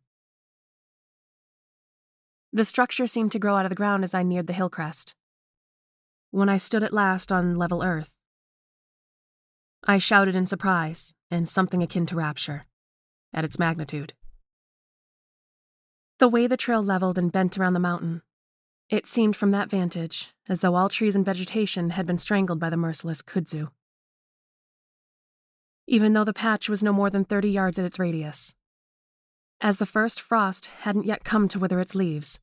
The 2.53 2.65
structure 2.65 3.09
seemed 3.09 3.33
to 3.33 3.41
grow 3.41 3.57
out 3.57 3.65
of 3.65 3.71
the 3.71 3.75
ground 3.75 4.05
as 4.05 4.15
I 4.15 4.23
neared 4.23 4.47
the 4.47 4.53
hill 4.53 4.71
crest. 4.71 5.17
When 6.31 6.49
I 6.49 6.59
stood 6.59 6.85
at 6.85 6.93
last 6.93 7.33
on 7.33 7.57
level 7.57 7.83
earth, 7.83 8.15
I 9.83 9.99
shouted 9.99 10.37
in 10.37 10.47
surprise 10.47 11.15
and 11.29 11.49
something 11.49 11.83
akin 11.83 12.07
to 12.07 12.17
rapture 12.17 12.67
at 13.35 13.45
its 13.45 13.59
magnitude. 13.59 14.13
The 16.19 16.29
way 16.29 16.47
the 16.47 16.57
trail 16.57 16.83
leveled 16.83 17.19
and 17.19 17.33
bent 17.33 17.59
around 17.59 17.73
the 17.73 17.81
mountain, 17.81 18.23
it 18.91 19.07
seemed 19.07 19.37
from 19.37 19.53
that 19.53 19.71
vantage 19.71 20.35
as 20.49 20.61
though 20.61 20.75
all 20.75 20.89
trees 20.89 21.15
and 21.15 21.25
vegetation 21.25 21.91
had 21.91 22.07
been 22.07 22.19
strangled 22.19 22.59
by 22.59 22.69
the 22.69 22.77
merciless 22.77 23.23
kudzu. 23.23 23.71
Even 25.87 26.13
though 26.13 26.25
the 26.25 26.33
patch 26.33 26.69
was 26.69 26.83
no 26.83 26.93
more 26.93 27.09
than 27.09 27.25
30 27.25 27.51
yards 27.51 27.79
at 27.79 27.85
its 27.85 28.01
radius. 28.01 28.53
As 29.61 29.77
the 29.77 29.87
first 29.87 30.21
frost 30.21 30.67
hadn't 30.67 31.07
yet 31.07 31.23
come 31.23 31.47
to 31.49 31.59
wither 31.59 31.79
its 31.79 31.95
leaves, 31.95 32.41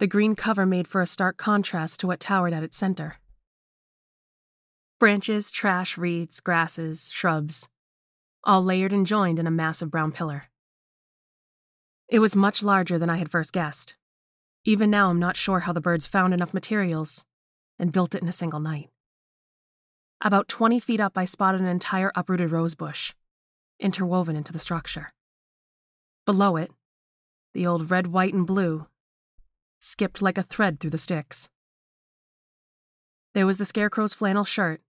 the 0.00 0.08
green 0.08 0.34
cover 0.34 0.66
made 0.66 0.88
for 0.88 1.00
a 1.00 1.06
stark 1.06 1.36
contrast 1.36 2.00
to 2.00 2.06
what 2.06 2.20
towered 2.20 2.52
at 2.52 2.64
its 2.64 2.76
center. 2.76 3.16
Branches, 4.98 5.50
trash, 5.50 5.96
reeds, 5.96 6.40
grasses, 6.40 7.10
shrubs, 7.12 7.68
all 8.42 8.64
layered 8.64 8.92
and 8.92 9.06
joined 9.06 9.38
in 9.38 9.46
a 9.46 9.50
massive 9.50 9.90
brown 9.90 10.10
pillar. 10.10 10.44
It 12.08 12.18
was 12.18 12.34
much 12.34 12.62
larger 12.62 12.98
than 12.98 13.10
I 13.10 13.18
had 13.18 13.30
first 13.30 13.52
guessed. 13.52 13.96
Even 14.64 14.90
now, 14.90 15.10
I'm 15.10 15.18
not 15.18 15.36
sure 15.36 15.60
how 15.60 15.72
the 15.72 15.80
birds 15.80 16.06
found 16.06 16.34
enough 16.34 16.52
materials 16.52 17.24
and 17.78 17.92
built 17.92 18.14
it 18.14 18.22
in 18.22 18.28
a 18.28 18.32
single 18.32 18.60
night. 18.60 18.90
About 20.20 20.48
20 20.48 20.78
feet 20.80 21.00
up, 21.00 21.16
I 21.16 21.24
spotted 21.24 21.62
an 21.62 21.66
entire 21.66 22.12
uprooted 22.14 22.50
rose 22.50 22.74
bush, 22.74 23.14
interwoven 23.78 24.36
into 24.36 24.52
the 24.52 24.58
structure. 24.58 25.12
Below 26.26 26.56
it, 26.56 26.70
the 27.54 27.66
old 27.66 27.90
red, 27.90 28.08
white, 28.08 28.34
and 28.34 28.46
blue 28.46 28.86
skipped 29.78 30.20
like 30.20 30.36
a 30.36 30.42
thread 30.42 30.78
through 30.78 30.90
the 30.90 30.98
sticks. 30.98 31.48
There 33.32 33.46
was 33.46 33.56
the 33.56 33.64
scarecrow's 33.64 34.12
flannel 34.12 34.44
shirt, 34.44 34.82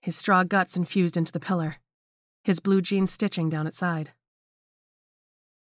his 0.00 0.16
straw 0.16 0.44
guts 0.44 0.76
infused 0.76 1.16
into 1.16 1.32
the 1.32 1.40
pillar, 1.40 1.78
his 2.44 2.60
blue 2.60 2.80
jeans 2.80 3.10
stitching 3.10 3.48
down 3.48 3.66
its 3.66 3.78
side. 3.78 4.12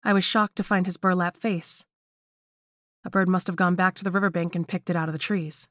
I 0.02 0.12
was 0.12 0.24
shocked 0.24 0.56
to 0.56 0.64
find 0.64 0.86
his 0.86 0.96
burlap 0.96 1.36
face. 1.36 1.86
A 3.04 3.10
bird 3.10 3.28
must 3.28 3.46
have 3.46 3.56
gone 3.56 3.74
back 3.74 3.94
to 3.96 4.04
the 4.04 4.10
riverbank 4.10 4.54
and 4.54 4.66
picked 4.66 4.88
it 4.88 4.96
out 4.96 5.08
of 5.08 5.12
the 5.12 5.18
trees. 5.18 5.68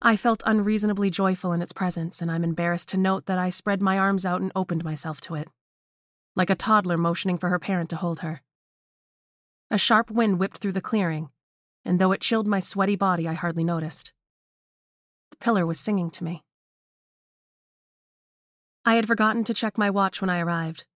I 0.00 0.16
felt 0.16 0.42
unreasonably 0.44 1.10
joyful 1.10 1.52
in 1.52 1.62
its 1.62 1.72
presence, 1.72 2.20
and 2.20 2.30
I'm 2.30 2.42
embarrassed 2.42 2.88
to 2.88 2.96
note 2.96 3.26
that 3.26 3.38
I 3.38 3.50
spread 3.50 3.80
my 3.80 3.98
arms 3.98 4.26
out 4.26 4.40
and 4.40 4.50
opened 4.56 4.84
myself 4.84 5.20
to 5.22 5.36
it, 5.36 5.48
like 6.34 6.50
a 6.50 6.56
toddler 6.56 6.98
motioning 6.98 7.38
for 7.38 7.50
her 7.50 7.60
parent 7.60 7.88
to 7.90 7.96
hold 7.96 8.20
her. 8.20 8.42
A 9.70 9.78
sharp 9.78 10.10
wind 10.10 10.38
whipped 10.38 10.58
through 10.58 10.72
the 10.72 10.80
clearing, 10.80 11.30
and 11.84 11.98
though 11.98 12.12
it 12.12 12.20
chilled 12.20 12.46
my 12.46 12.58
sweaty 12.58 12.96
body, 12.96 13.28
I 13.28 13.34
hardly 13.34 13.64
noticed. 13.64 14.12
The 15.30 15.36
pillar 15.36 15.64
was 15.64 15.78
singing 15.78 16.10
to 16.10 16.24
me. 16.24 16.42
I 18.84 18.96
had 18.96 19.06
forgotten 19.06 19.44
to 19.44 19.54
check 19.54 19.78
my 19.78 19.88
watch 19.88 20.20
when 20.20 20.28
I 20.30 20.40
arrived, 20.40 20.86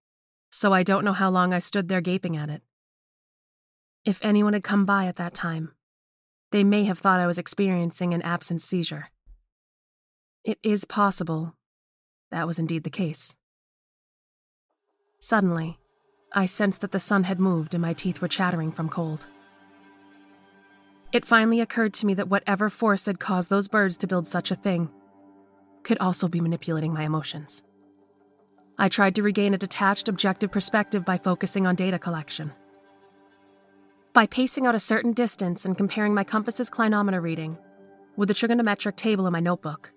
so 0.50 0.72
I 0.72 0.82
don't 0.82 1.04
know 1.04 1.12
how 1.12 1.30
long 1.30 1.54
I 1.54 1.60
stood 1.60 1.88
there 1.88 2.00
gaping 2.00 2.36
at 2.36 2.50
it. 2.50 2.62
If 4.06 4.20
anyone 4.22 4.52
had 4.52 4.62
come 4.62 4.84
by 4.84 5.06
at 5.06 5.16
that 5.16 5.34
time, 5.34 5.72
they 6.52 6.62
may 6.62 6.84
have 6.84 7.00
thought 7.00 7.18
I 7.18 7.26
was 7.26 7.38
experiencing 7.38 8.14
an 8.14 8.22
absence 8.22 8.64
seizure. 8.64 9.08
It 10.44 10.60
is 10.62 10.84
possible 10.84 11.56
that 12.30 12.46
was 12.46 12.60
indeed 12.60 12.84
the 12.84 12.90
case. 12.90 13.34
Suddenly, 15.18 15.80
I 16.32 16.46
sensed 16.46 16.82
that 16.82 16.92
the 16.92 17.00
sun 17.00 17.24
had 17.24 17.40
moved 17.40 17.74
and 17.74 17.82
my 17.82 17.94
teeth 17.94 18.22
were 18.22 18.28
chattering 18.28 18.70
from 18.70 18.88
cold. 18.88 19.26
It 21.10 21.26
finally 21.26 21.60
occurred 21.60 21.94
to 21.94 22.06
me 22.06 22.14
that 22.14 22.28
whatever 22.28 22.70
force 22.70 23.06
had 23.06 23.18
caused 23.18 23.50
those 23.50 23.66
birds 23.66 23.96
to 23.98 24.06
build 24.06 24.28
such 24.28 24.52
a 24.52 24.56
thing 24.56 24.88
could 25.82 25.98
also 25.98 26.28
be 26.28 26.40
manipulating 26.40 26.92
my 26.92 27.02
emotions. 27.02 27.64
I 28.78 28.88
tried 28.88 29.16
to 29.16 29.24
regain 29.24 29.52
a 29.52 29.58
detached, 29.58 30.08
objective 30.08 30.52
perspective 30.52 31.04
by 31.04 31.18
focusing 31.18 31.66
on 31.66 31.74
data 31.74 31.98
collection. 31.98 32.52
By 34.16 34.24
pacing 34.24 34.64
out 34.64 34.74
a 34.74 34.80
certain 34.80 35.12
distance 35.12 35.66
and 35.66 35.76
comparing 35.76 36.14
my 36.14 36.24
compass's 36.24 36.70
clinometer 36.70 37.20
reading 37.20 37.58
with 38.16 38.28
the 38.28 38.34
trigonometric 38.34 38.96
table 38.96 39.26
in 39.26 39.32
my 39.34 39.40
notebook, 39.40 39.92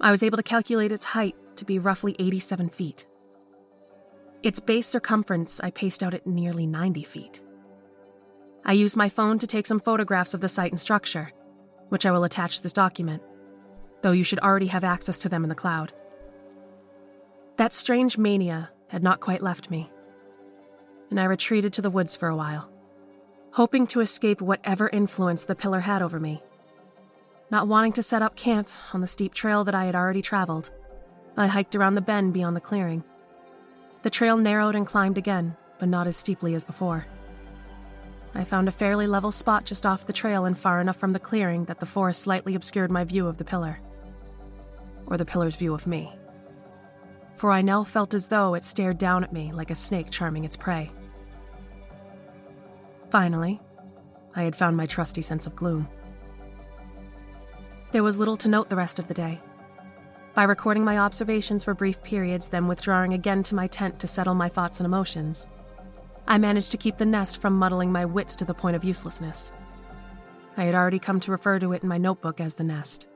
I 0.00 0.10
was 0.10 0.22
able 0.22 0.38
to 0.38 0.42
calculate 0.42 0.90
its 0.90 1.04
height 1.04 1.36
to 1.56 1.66
be 1.66 1.78
roughly 1.78 2.16
87 2.18 2.70
feet. 2.70 3.06
Its 4.42 4.58
base 4.58 4.86
circumference 4.86 5.60
I 5.60 5.70
paced 5.70 6.02
out 6.02 6.14
at 6.14 6.26
nearly 6.26 6.66
90 6.66 7.04
feet. 7.04 7.42
I 8.64 8.72
used 8.72 8.96
my 8.96 9.10
phone 9.10 9.38
to 9.40 9.46
take 9.46 9.66
some 9.66 9.80
photographs 9.80 10.32
of 10.32 10.40
the 10.40 10.48
site 10.48 10.72
and 10.72 10.80
structure, 10.80 11.30
which 11.90 12.06
I 12.06 12.12
will 12.12 12.24
attach 12.24 12.56
to 12.56 12.62
this 12.62 12.72
document, 12.72 13.22
though 14.00 14.12
you 14.12 14.24
should 14.24 14.38
already 14.38 14.68
have 14.68 14.82
access 14.82 15.18
to 15.18 15.28
them 15.28 15.42
in 15.42 15.50
the 15.50 15.54
cloud. 15.54 15.92
That 17.58 17.74
strange 17.74 18.16
mania 18.16 18.70
had 18.88 19.02
not 19.02 19.20
quite 19.20 19.42
left 19.42 19.70
me, 19.70 19.90
and 21.10 21.20
I 21.20 21.24
retreated 21.24 21.74
to 21.74 21.82
the 21.82 21.90
woods 21.90 22.16
for 22.16 22.28
a 22.28 22.36
while, 22.36 22.72
hoping 23.56 23.86
to 23.86 24.00
escape 24.00 24.42
whatever 24.42 24.90
influence 24.90 25.46
the 25.46 25.54
pillar 25.54 25.80
had 25.80 26.02
over 26.02 26.20
me. 26.20 26.42
Not 27.50 27.66
wanting 27.66 27.94
to 27.94 28.02
set 28.02 28.20
up 28.20 28.36
camp 28.36 28.68
on 28.92 29.00
the 29.00 29.06
steep 29.06 29.32
trail 29.32 29.64
that 29.64 29.74
I 29.74 29.86
had 29.86 29.94
already 29.94 30.20
traveled, 30.20 30.70
I 31.38 31.46
hiked 31.46 31.74
around 31.74 31.94
the 31.94 32.02
bend 32.02 32.34
beyond 32.34 32.54
the 32.54 32.60
clearing. 32.60 33.02
The 34.02 34.10
trail 34.10 34.36
narrowed 34.36 34.74
and 34.74 34.86
climbed 34.86 35.16
again, 35.16 35.56
but 35.78 35.88
not 35.88 36.06
as 36.06 36.18
steeply 36.18 36.54
as 36.54 36.64
before. 36.64 37.06
I 38.34 38.44
found 38.44 38.68
a 38.68 38.72
fairly 38.72 39.06
level 39.06 39.32
spot 39.32 39.64
just 39.64 39.86
off 39.86 40.06
the 40.06 40.12
trail 40.12 40.44
and 40.44 40.58
far 40.58 40.78
enough 40.78 40.98
from 40.98 41.14
the 41.14 41.18
clearing 41.18 41.64
that 41.64 41.80
the 41.80 41.86
forest 41.86 42.20
slightly 42.20 42.56
obscured 42.56 42.90
my 42.90 43.04
view 43.04 43.26
of 43.26 43.38
the 43.38 43.44
pillar. 43.44 43.80
Or 45.06 45.16
the 45.16 45.24
pillar's 45.24 45.56
view 45.56 45.72
of 45.72 45.86
me. 45.86 46.14
For 47.36 47.50
I 47.52 47.62
now 47.62 47.84
felt 47.84 48.12
as 48.12 48.28
though 48.28 48.52
it 48.52 48.64
stared 48.64 48.98
down 48.98 49.24
at 49.24 49.32
me 49.32 49.50
like 49.50 49.70
a 49.70 49.74
snake 49.74 50.10
charming 50.10 50.44
its 50.44 50.58
prey. 50.58 50.90
Finally, 53.10 53.60
I 54.34 54.42
had 54.42 54.56
found 54.56 54.76
my 54.76 54.86
trusty 54.86 55.22
sense 55.22 55.46
of 55.46 55.56
gloom. 55.56 55.88
There 57.92 58.02
was 58.02 58.18
little 58.18 58.36
to 58.38 58.48
note 58.48 58.68
the 58.68 58.76
rest 58.76 58.98
of 58.98 59.08
the 59.08 59.14
day. 59.14 59.40
By 60.34 60.42
recording 60.42 60.84
my 60.84 60.98
observations 60.98 61.64
for 61.64 61.72
brief 61.72 62.02
periods, 62.02 62.48
then 62.48 62.68
withdrawing 62.68 63.14
again 63.14 63.42
to 63.44 63.54
my 63.54 63.66
tent 63.68 63.98
to 64.00 64.06
settle 64.06 64.34
my 64.34 64.48
thoughts 64.48 64.80
and 64.80 64.86
emotions, 64.86 65.48
I 66.28 66.38
managed 66.38 66.72
to 66.72 66.76
keep 66.76 66.98
the 66.98 67.06
nest 67.06 67.40
from 67.40 67.58
muddling 67.58 67.92
my 67.92 68.04
wits 68.04 68.36
to 68.36 68.44
the 68.44 68.52
point 68.52 68.76
of 68.76 68.84
uselessness. 68.84 69.52
I 70.56 70.64
had 70.64 70.74
already 70.74 70.98
come 70.98 71.20
to 71.20 71.30
refer 71.30 71.58
to 71.60 71.72
it 71.72 71.82
in 71.82 71.88
my 71.88 71.98
notebook 71.98 72.40
as 72.40 72.54
the 72.54 72.64
nest, 72.64 73.06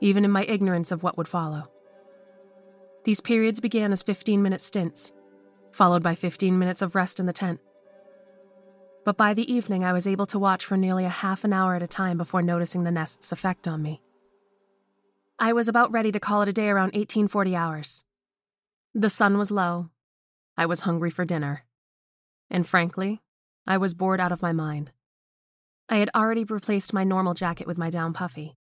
even 0.00 0.24
in 0.24 0.30
my 0.30 0.44
ignorance 0.44 0.92
of 0.92 1.02
what 1.02 1.16
would 1.16 1.28
follow. 1.28 1.70
These 3.04 3.22
periods 3.22 3.60
began 3.60 3.92
as 3.92 4.02
15 4.02 4.42
minute 4.42 4.60
stints, 4.60 5.12
followed 5.72 6.02
by 6.02 6.14
15 6.14 6.58
minutes 6.58 6.82
of 6.82 6.94
rest 6.94 7.18
in 7.18 7.26
the 7.26 7.32
tent. 7.32 7.60
But 9.04 9.16
by 9.16 9.34
the 9.34 9.50
evening, 9.52 9.84
I 9.84 9.92
was 9.92 10.06
able 10.06 10.26
to 10.26 10.38
watch 10.38 10.64
for 10.64 10.76
nearly 10.76 11.04
a 11.04 11.08
half 11.08 11.44
an 11.44 11.52
hour 11.52 11.74
at 11.74 11.82
a 11.82 11.88
time 11.88 12.18
before 12.18 12.42
noticing 12.42 12.84
the 12.84 12.90
nest's 12.90 13.32
effect 13.32 13.66
on 13.66 13.82
me. 13.82 14.02
I 15.38 15.52
was 15.52 15.68
about 15.68 15.90
ready 15.90 16.12
to 16.12 16.20
call 16.20 16.42
it 16.42 16.48
a 16.48 16.52
day 16.52 16.68
around 16.68 16.92
1840 16.94 17.56
hours. 17.56 18.04
The 18.94 19.08
sun 19.08 19.38
was 19.38 19.50
low. 19.50 19.90
I 20.56 20.66
was 20.66 20.80
hungry 20.82 21.10
for 21.10 21.24
dinner 21.24 21.64
and 22.50 22.66
frankly, 22.66 23.22
I 23.66 23.78
was 23.78 23.94
bored 23.94 24.20
out 24.20 24.32
of 24.32 24.42
my 24.42 24.52
mind. 24.52 24.90
I 25.88 25.96
had 25.96 26.10
already 26.14 26.44
replaced 26.44 26.92
my 26.92 27.04
normal 27.04 27.34
jacket 27.34 27.66
with 27.66 27.78
my 27.78 27.88
down 27.88 28.12
puffy, 28.12 28.56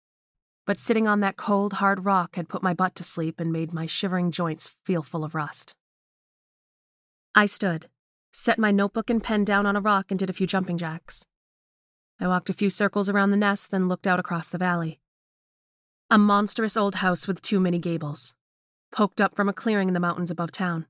but 0.66 0.80
sitting 0.80 1.08
on 1.08 1.20
that 1.20 1.38
cold, 1.38 1.74
hard 1.74 2.06
rock 2.06 2.36
had 2.36 2.50
put 2.50 2.64
my 2.64 2.74
butt 2.74 2.96
to 2.96 3.04
sleep 3.04 3.40
and 3.40 3.52
made 3.52 3.74
my 3.74 3.86
shivering 3.86 4.32
joints 4.32 4.72
feel 4.84 5.04
full 5.04 5.24
of 5.24 5.36
rust. 5.36 5.76
I 7.36 7.46
stood, 7.46 7.88
set 8.36 8.60
my 8.60 8.72
notebook 8.72 9.10
and 9.10 9.24
pen 9.24 9.44
down 9.44 9.66
on 9.66 9.76
a 9.76 9.82
rock, 9.82 10.12
and 10.12 10.20
did 10.20 10.30
a 10.30 10.34
few 10.34 10.46
jumping 10.46 10.78
jacks. 10.78 11.26
I 12.20 12.28
walked 12.28 12.50
a 12.50 12.54
few 12.54 12.70
circles 12.70 13.10
around 13.10 13.32
the 13.32 13.38
nest, 13.38 13.72
then 13.72 13.88
looked 13.88 14.08
out 14.08 14.20
across 14.20 14.50
the 14.50 14.58
valley. 14.58 15.00
A 16.10 16.18
monstrous 16.18 16.78
old 16.78 16.96
house 16.96 17.28
with 17.28 17.42
too 17.42 17.60
many 17.60 17.80
gables, 17.80 18.36
poked 18.92 19.20
up 19.20 19.36
from 19.36 19.50
a 19.50 19.54
clearing 19.54 19.88
in 19.88 19.94
the 19.94 20.00
mountains 20.00 20.32
above 20.32 20.52
town 20.52 20.86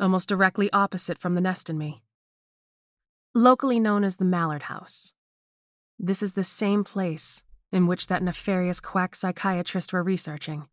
almost 0.00 0.28
directly 0.28 0.72
opposite 0.72 1.18
from 1.18 1.34
the 1.34 1.40
nest 1.40 1.68
in 1.68 1.78
me. 1.78 2.02
Locally 3.34 3.80
known 3.80 4.04
as 4.04 4.16
the 4.16 4.24
Mallard 4.24 4.64
House. 4.64 5.14
This 5.98 6.22
is 6.22 6.32
the 6.32 6.44
same 6.44 6.84
place 6.84 7.42
in 7.70 7.86
which 7.86 8.06
that 8.08 8.22
nefarious 8.22 8.80
quack 8.80 9.14
psychiatrist 9.14 9.92
were 9.92 10.02
researching, 10.02 10.66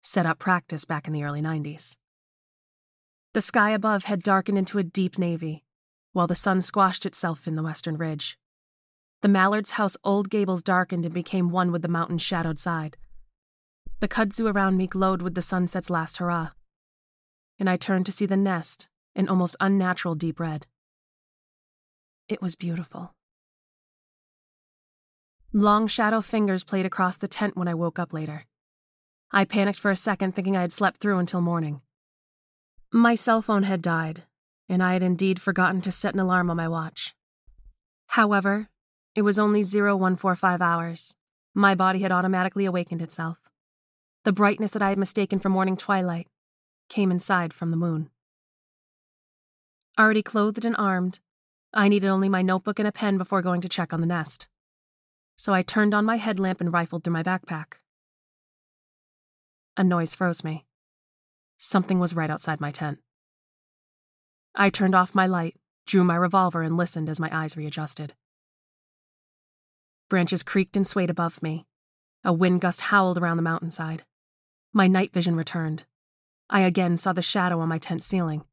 set 0.00 0.26
up 0.26 0.38
practice 0.38 0.84
back 0.84 1.06
in 1.06 1.12
the 1.12 1.24
early 1.24 1.42
90s. 1.42 1.96
The 3.38 3.42
sky 3.42 3.70
above 3.70 4.02
had 4.06 4.24
darkened 4.24 4.58
into 4.58 4.78
a 4.78 4.82
deep 4.82 5.16
navy, 5.16 5.62
while 6.12 6.26
the 6.26 6.34
sun 6.34 6.60
squashed 6.60 7.06
itself 7.06 7.46
in 7.46 7.54
the 7.54 7.62
western 7.62 7.96
ridge. 7.96 8.36
The 9.20 9.28
Mallard's 9.28 9.70
house 9.78 9.96
old 10.02 10.28
gables 10.28 10.60
darkened 10.60 11.04
and 11.04 11.14
became 11.14 11.48
one 11.48 11.70
with 11.70 11.82
the 11.82 11.86
mountain's 11.86 12.22
shadowed 12.22 12.58
side. 12.58 12.96
The 14.00 14.08
kudzu 14.08 14.52
around 14.52 14.76
me 14.76 14.88
glowed 14.88 15.22
with 15.22 15.36
the 15.36 15.40
sunset's 15.40 15.88
last 15.88 16.16
hurrah 16.16 16.48
and 17.60 17.70
I 17.70 17.76
turned 17.76 18.06
to 18.06 18.12
see 18.12 18.26
the 18.26 18.36
nest 18.36 18.88
in 19.14 19.28
almost 19.28 19.54
unnatural 19.60 20.16
deep 20.16 20.40
red. 20.40 20.66
It 22.28 22.42
was 22.42 22.56
beautiful. 22.56 23.14
Long 25.52 25.86
shadow 25.86 26.22
fingers 26.22 26.64
played 26.64 26.86
across 26.86 27.16
the 27.16 27.28
tent 27.28 27.56
when 27.56 27.68
I 27.68 27.74
woke 27.74 28.00
up 28.00 28.12
later. 28.12 28.46
I 29.30 29.44
panicked 29.44 29.78
for 29.78 29.92
a 29.92 29.96
second, 29.96 30.34
thinking 30.34 30.56
I 30.56 30.62
had 30.62 30.72
slept 30.72 31.00
through 31.00 31.18
until 31.18 31.40
morning. 31.40 31.82
My 32.92 33.14
cell 33.14 33.42
phone 33.42 33.64
had 33.64 33.82
died, 33.82 34.22
and 34.66 34.82
I 34.82 34.94
had 34.94 35.02
indeed 35.02 35.42
forgotten 35.42 35.82
to 35.82 35.92
set 35.92 36.14
an 36.14 36.20
alarm 36.20 36.48
on 36.48 36.56
my 36.56 36.68
watch. 36.68 37.14
However, 38.06 38.68
it 39.14 39.22
was 39.22 39.38
only 39.38 39.62
0145 39.62 40.62
hours. 40.62 41.14
My 41.52 41.74
body 41.74 42.00
had 42.00 42.12
automatically 42.12 42.64
awakened 42.64 43.02
itself. 43.02 43.50
The 44.24 44.32
brightness 44.32 44.70
that 44.70 44.80
I 44.80 44.88
had 44.88 44.98
mistaken 44.98 45.38
for 45.38 45.50
morning 45.50 45.76
twilight 45.76 46.28
came 46.88 47.10
inside 47.10 47.52
from 47.52 47.70
the 47.70 47.76
moon. 47.76 48.08
Already 49.98 50.22
clothed 50.22 50.64
and 50.64 50.76
armed, 50.78 51.20
I 51.74 51.88
needed 51.88 52.08
only 52.08 52.30
my 52.30 52.40
notebook 52.40 52.78
and 52.78 52.88
a 52.88 52.92
pen 52.92 53.18
before 53.18 53.42
going 53.42 53.60
to 53.60 53.68
check 53.68 53.92
on 53.92 54.00
the 54.00 54.06
nest. 54.06 54.48
So 55.36 55.52
I 55.52 55.60
turned 55.62 55.92
on 55.92 56.06
my 56.06 56.16
headlamp 56.16 56.60
and 56.60 56.72
rifled 56.72 57.04
through 57.04 57.12
my 57.12 57.22
backpack. 57.22 57.74
A 59.76 59.84
noise 59.84 60.14
froze 60.14 60.42
me. 60.42 60.67
Something 61.58 61.98
was 61.98 62.14
right 62.14 62.30
outside 62.30 62.60
my 62.60 62.70
tent. 62.70 63.00
I 64.54 64.70
turned 64.70 64.94
off 64.94 65.14
my 65.14 65.26
light, 65.26 65.56
drew 65.86 66.04
my 66.04 66.16
revolver, 66.16 66.62
and 66.62 66.76
listened 66.76 67.08
as 67.08 67.20
my 67.20 67.28
eyes 67.32 67.56
readjusted. 67.56 68.14
Branches 70.08 70.42
creaked 70.42 70.76
and 70.76 70.86
swayed 70.86 71.10
above 71.10 71.42
me. 71.42 71.66
A 72.24 72.32
wind 72.32 72.60
gust 72.60 72.80
howled 72.82 73.18
around 73.18 73.36
the 73.36 73.42
mountainside. 73.42 74.04
My 74.72 74.86
night 74.86 75.12
vision 75.12 75.36
returned, 75.36 75.84
I 76.50 76.60
again 76.60 76.96
saw 76.96 77.12
the 77.12 77.22
shadow 77.22 77.60
on 77.60 77.68
my 77.68 77.78
tent 77.78 78.02
ceiling. 78.02 78.44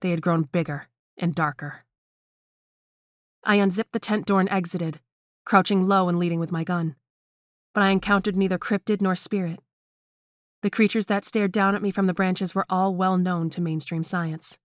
They 0.00 0.10
had 0.10 0.20
grown 0.20 0.42
bigger 0.42 0.88
and 1.16 1.34
darker. 1.34 1.84
I 3.42 3.56
unzipped 3.56 3.92
the 3.92 4.00
tent 4.00 4.26
door 4.26 4.40
and 4.40 4.50
exited, 4.50 5.00
crouching 5.44 5.86
low 5.86 6.08
and 6.08 6.18
leading 6.18 6.40
with 6.40 6.52
my 6.52 6.64
gun. 6.64 6.96
But 7.72 7.84
I 7.84 7.90
encountered 7.90 8.36
neither 8.36 8.58
cryptid 8.58 9.00
nor 9.00 9.16
spirit. 9.16 9.60
The 10.62 10.70
creatures 10.70 11.06
that 11.06 11.24
stared 11.24 11.52
down 11.52 11.74
at 11.74 11.82
me 11.82 11.90
from 11.90 12.06
the 12.06 12.14
branches 12.14 12.54
were 12.54 12.66
all 12.68 12.94
well 12.94 13.18
known 13.18 13.50
to 13.50 13.60
mainstream 13.60 14.02
science. 14.02 14.58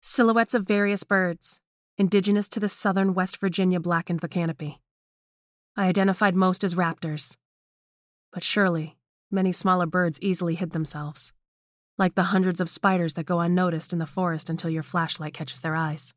Silhouettes 0.00 0.54
of 0.54 0.66
various 0.66 1.04
birds, 1.04 1.60
indigenous 1.98 2.48
to 2.50 2.60
the 2.60 2.68
southern 2.68 3.14
West 3.14 3.38
Virginia, 3.38 3.80
blackened 3.80 4.20
the 4.20 4.28
canopy. 4.28 4.80
I 5.76 5.86
identified 5.86 6.34
most 6.34 6.64
as 6.64 6.74
raptors. 6.74 7.36
But 8.32 8.42
surely, 8.42 8.96
many 9.30 9.52
smaller 9.52 9.86
birds 9.86 10.18
easily 10.22 10.54
hid 10.54 10.70
themselves 10.72 11.32
like 12.00 12.14
the 12.14 12.32
hundreds 12.32 12.62
of 12.62 12.70
spiders 12.70 13.12
that 13.12 13.26
go 13.26 13.40
unnoticed 13.40 13.92
in 13.92 13.98
the 13.98 14.06
forest 14.06 14.48
until 14.48 14.70
your 14.70 14.82
flashlight 14.82 15.34
catches 15.34 15.60
their 15.60 15.76
eyes. 15.76 16.14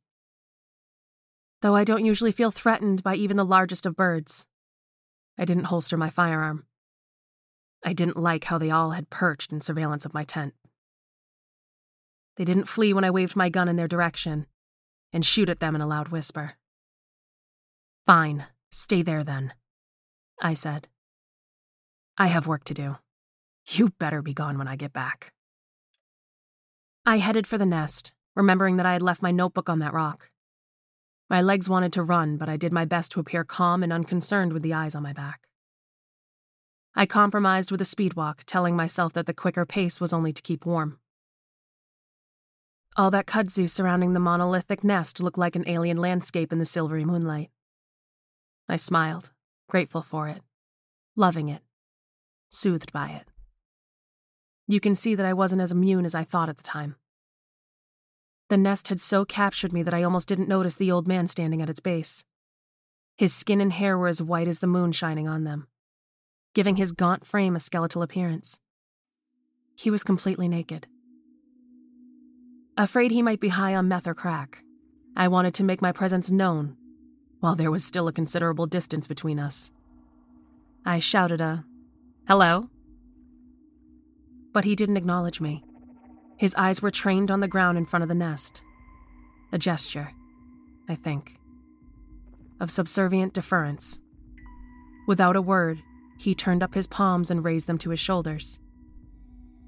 Though 1.61 1.75
I 1.75 1.83
don't 1.83 2.05
usually 2.05 2.31
feel 2.31 2.51
threatened 2.51 3.03
by 3.03 3.15
even 3.15 3.35
the 3.35 3.43
largest 3.43 3.85
of 3.85 3.97
birds, 3.97 4.47
I 5.37 5.43
didn't 5.43 5.65
holster 5.65 5.97
my 5.97 6.09
firearm. 6.09 6.65
I 7.83 7.93
didn't 7.93 8.17
like 8.17 8.45
how 8.45 8.57
they 8.57 8.71
all 8.71 8.91
had 8.91 9.09
perched 9.09 9.51
in 9.51 9.61
surveillance 9.61 10.05
of 10.05 10.13
my 10.13 10.23
tent. 10.23 10.53
They 12.37 12.45
didn't 12.45 12.69
flee 12.69 12.93
when 12.93 13.03
I 13.03 13.11
waved 13.11 13.35
my 13.35 13.49
gun 13.49 13.67
in 13.67 13.75
their 13.75 13.87
direction 13.87 14.47
and 15.11 15.25
shoot 15.25 15.49
at 15.49 15.59
them 15.59 15.75
in 15.75 15.81
a 15.81 15.87
loud 15.87 16.07
whisper. 16.07 16.53
Fine, 18.05 18.45
stay 18.71 19.01
there 19.01 19.23
then, 19.23 19.53
I 20.41 20.53
said. 20.53 20.87
I 22.17 22.27
have 22.27 22.47
work 22.47 22.63
to 22.65 22.73
do. 22.73 22.97
You 23.67 23.89
better 23.99 24.21
be 24.21 24.33
gone 24.33 24.57
when 24.57 24.67
I 24.67 24.75
get 24.75 24.93
back. 24.93 25.33
I 27.05 27.17
headed 27.17 27.45
for 27.45 27.57
the 27.57 27.65
nest, 27.65 28.13
remembering 28.35 28.77
that 28.77 28.85
I 28.85 28.93
had 28.93 29.01
left 29.01 29.21
my 29.21 29.31
notebook 29.31 29.69
on 29.69 29.79
that 29.79 29.93
rock. 29.93 30.31
My 31.29 31.41
legs 31.41 31.69
wanted 31.69 31.93
to 31.93 32.03
run, 32.03 32.37
but 32.37 32.49
I 32.49 32.57
did 32.57 32.71
my 32.71 32.85
best 32.85 33.11
to 33.11 33.19
appear 33.19 33.43
calm 33.43 33.83
and 33.83 33.93
unconcerned 33.93 34.53
with 34.53 34.63
the 34.63 34.73
eyes 34.73 34.95
on 34.95 35.03
my 35.03 35.13
back. 35.13 35.47
I 36.95 37.05
compromised 37.05 37.71
with 37.71 37.81
a 37.81 37.85
speed 37.85 38.13
walk, 38.13 38.43
telling 38.45 38.75
myself 38.75 39.13
that 39.13 39.25
the 39.25 39.33
quicker 39.33 39.65
pace 39.65 39.99
was 39.99 40.13
only 40.13 40.31
to 40.31 40.41
keep 40.41 40.65
warm. 40.65 40.99
All 42.95 43.09
that 43.09 43.25
kudzu 43.25 43.67
surrounding 43.67 44.13
the 44.13 44.19
monolithic 44.19 44.83
nest 44.83 45.19
looked 45.19 45.37
like 45.37 45.55
an 45.55 45.67
alien 45.67 45.97
landscape 45.97 46.53
in 46.53 46.59
the 46.59 46.65
silvery 46.65 47.03
moonlight. 47.03 47.49
I 48.69 48.75
smiled, 48.75 49.31
grateful 49.67 50.03
for 50.03 50.27
it, 50.27 50.43
loving 51.15 51.49
it, 51.49 51.63
soothed 52.49 52.93
by 52.93 53.09
it. 53.09 53.25
You 54.67 54.79
can 54.79 54.93
see 54.93 55.15
that 55.15 55.25
I 55.25 55.33
wasn't 55.33 55.63
as 55.63 55.71
immune 55.71 56.05
as 56.05 56.13
I 56.13 56.23
thought 56.23 56.49
at 56.49 56.57
the 56.57 56.63
time. 56.63 56.95
The 58.49 58.57
nest 58.57 58.89
had 58.89 58.99
so 58.99 59.25
captured 59.25 59.73
me 59.73 59.81
that 59.81 59.93
I 59.95 60.03
almost 60.03 60.27
didn't 60.27 60.47
notice 60.47 60.75
the 60.75 60.91
old 60.91 61.07
man 61.07 61.25
standing 61.25 61.61
at 61.61 61.69
its 61.69 61.79
base. 61.79 62.23
His 63.17 63.33
skin 63.33 63.59
and 63.59 63.73
hair 63.73 63.97
were 63.97 64.07
as 64.07 64.21
white 64.21 64.47
as 64.47 64.59
the 64.59 64.67
moon 64.67 64.91
shining 64.91 65.27
on 65.27 65.43
them, 65.43 65.67
giving 66.53 66.75
his 66.75 66.91
gaunt 66.91 67.25
frame 67.25 67.55
a 67.55 67.59
skeletal 67.59 68.01
appearance. 68.01 68.59
He 69.75 69.89
was 69.89 70.03
completely 70.03 70.47
naked. 70.47 70.87
Afraid 72.77 73.11
he 73.11 73.21
might 73.21 73.39
be 73.39 73.49
high 73.49 73.75
on 73.75 73.87
meth 73.87 74.07
or 74.07 74.13
crack, 74.13 74.63
I 75.15 75.27
wanted 75.27 75.53
to 75.55 75.63
make 75.63 75.81
my 75.81 75.91
presence 75.91 76.31
known, 76.31 76.75
while 77.39 77.55
there 77.55 77.71
was 77.71 77.83
still 77.83 78.07
a 78.07 78.13
considerable 78.13 78.65
distance 78.65 79.07
between 79.07 79.39
us. 79.39 79.71
I 80.85 80.99
shouted 80.99 81.39
a, 81.39 81.65
Hello? 82.27 82.69
But 84.53 84.65
he 84.65 84.75
didn't 84.75 84.97
acknowledge 84.97 85.41
me. 85.41 85.63
His 86.37 86.55
eyes 86.55 86.81
were 86.81 86.91
trained 86.91 87.29
on 87.29 87.41
the 87.41 87.47
ground 87.47 87.77
in 87.77 87.85
front 87.85 88.03
of 88.03 88.09
the 88.09 88.15
nest. 88.15 88.63
A 89.51 89.57
gesture, 89.57 90.11
I 90.89 90.95
think, 90.95 91.37
of 92.59 92.71
subservient 92.71 93.33
deference. 93.33 93.99
Without 95.07 95.35
a 95.35 95.41
word, 95.41 95.79
he 96.23 96.33
turned 96.33 96.63
up 96.63 96.73
his 96.73 96.87
palms 96.87 97.29
and 97.29 97.43
raised 97.43 97.67
them 97.67 97.77
to 97.77 97.89
his 97.89 97.99
shoulders. 97.99 98.59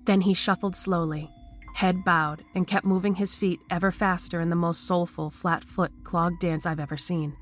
Then 0.06 0.22
he 0.22 0.34
shuffled 0.34 0.76
slowly, 0.76 1.30
head 1.76 2.06
bowed, 2.06 2.46
and 2.56 2.68
kept 2.68 2.86
moving 2.86 3.16
his 3.16 3.36
feet 3.36 3.60
ever 3.70 3.92
faster 3.92 4.40
in 4.40 4.50
the 4.50 4.56
most 4.56 4.86
soulful, 4.86 5.30
flat 5.30 5.64
foot 5.64 5.92
clog 6.04 6.40
dance 6.40 6.66
I've 6.66 6.80
ever 6.80 6.98
seen. 6.98 7.36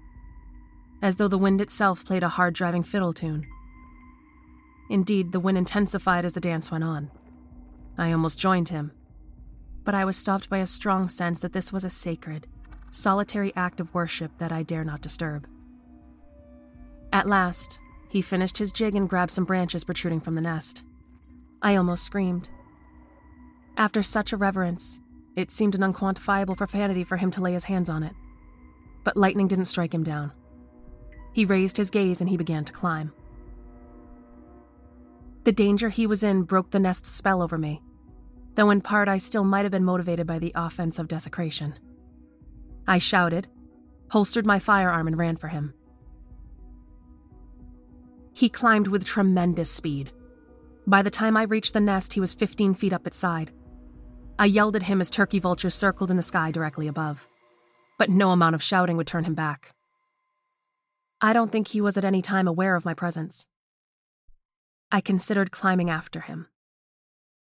As 1.02 1.18
though 1.18 1.28
the 1.28 1.38
wind 1.38 1.62
itself 1.62 2.04
played 2.04 2.24
a 2.24 2.30
hard 2.30 2.56
driving 2.56 2.82
fiddle 2.82 3.14
tune. 3.14 3.46
Indeed, 4.90 5.32
the 5.32 5.40
wind 5.40 5.58
intensified 5.58 6.26
as 6.26 6.34
the 6.34 6.42
dance 6.42 6.72
went 6.72 6.84
on. 6.84 7.12
I 7.98 8.12
almost 8.12 8.40
joined 8.40 8.70
him, 8.70 8.92
but 9.84 9.94
I 9.94 10.06
was 10.06 10.18
stopped 10.18 10.50
by 10.50 10.58
a 10.58 10.66
strong 10.66 11.10
sense 11.10 11.40
that 11.40 11.54
this 11.54 11.72
was 11.72 11.84
a 11.84 11.90
sacred, 11.90 12.48
solitary 12.90 13.54
act 13.56 13.80
of 13.80 13.94
worship 13.94 14.32
that 14.40 14.52
I 14.52 14.64
dare 14.64 14.84
not 14.84 15.02
disturb. 15.02 15.48
At 17.12 17.28
last, 17.28 17.80
he 18.14 18.22
finished 18.22 18.60
his 18.60 18.72
jig 18.72 18.94
and 18.94 19.10
grabbed 19.10 19.32
some 19.32 19.44
branches 19.44 19.84
protruding 19.84 20.20
from 20.20 20.36
the 20.36 20.42
nest. 20.42 20.84
I 21.64 21.76
almost 21.76 22.04
screamed. 22.04 22.52
After 23.76 24.04
such 24.04 24.32
a 24.32 24.38
reverence, 24.38 25.02
it 25.36 25.50
seemed 25.50 25.74
an 25.74 25.82
unquantifiable 25.82 26.56
profanity 26.56 27.04
for 27.04 27.18
him 27.18 27.32
to 27.32 27.42
lay 27.42 27.54
his 27.54 27.64
hands 27.64 27.90
on 27.90 28.04
it. 28.04 28.14
But 29.04 29.18
lightning 29.18 29.48
didn't 29.48 29.66
strike 29.66 29.96
him 29.96 30.04
down. 30.04 30.32
He 31.34 31.44
raised 31.44 31.76
his 31.76 31.90
gaze 31.90 32.22
and 32.22 32.30
he 32.30 32.38
began 32.38 32.64
to 32.66 32.72
climb. 32.72 33.12
The 35.44 35.52
danger 35.52 35.90
he 35.90 36.06
was 36.06 36.22
in 36.22 36.44
broke 36.44 36.70
the 36.70 36.80
nest's 36.80 37.10
spell 37.10 37.42
over 37.42 37.58
me, 37.58 37.82
though 38.54 38.70
in 38.70 38.82
part 38.82 39.08
I 39.08 39.18
still 39.18 39.44
might 39.44 39.66
have 39.66 39.72
been 39.72 39.84
motivated 39.84 40.28
by 40.28 40.38
the 40.38 40.52
offense 40.54 41.00
of 41.00 41.08
desecration. 41.08 41.80
I 42.88 43.00
shouted, 43.00 43.48
holstered 44.12 44.46
my 44.46 44.60
firearm, 44.60 45.08
and 45.08 45.18
ran 45.18 45.36
for 45.36 45.48
him. 45.48 45.74
He 48.34 48.50
climbed 48.50 48.88
with 48.88 49.06
tremendous 49.06 49.70
speed. 49.70 50.12
By 50.86 51.02
the 51.02 51.10
time 51.10 51.38
I 51.38 51.44
reached 51.44 51.74
the 51.74 51.80
nest, 51.80 52.14
he 52.14 52.20
was 52.20 52.34
15 52.34 52.74
feet 52.74 52.94
up 52.94 53.08
its 53.08 53.18
side. 53.18 53.52
I 54.38 54.46
yelled 54.46 54.76
at 54.76 54.84
him 54.84 55.00
as 55.00 55.10
turkey 55.10 55.40
vultures 55.40 55.76
circled 55.76 56.12
in 56.12 56.18
the 56.18 56.24
sky 56.24 56.52
directly 56.52 56.88
above, 56.88 57.30
but 57.98 58.10
no 58.10 58.32
amount 58.32 58.56
of 58.56 58.64
shouting 58.64 58.98
would 58.98 59.08
turn 59.08 59.24
him 59.24 59.36
back. 59.36 59.76
I 61.22 61.32
don't 61.32 61.52
think 61.52 61.70
he 61.70 61.80
was 61.80 61.98
at 61.98 62.04
any 62.04 62.22
time 62.22 62.48
aware 62.48 62.76
of 62.76 62.84
my 62.84 62.94
presence. 62.94 63.48
I 64.92 65.00
considered 65.00 65.52
climbing 65.52 65.90
after 65.90 66.22
him. 66.22 66.48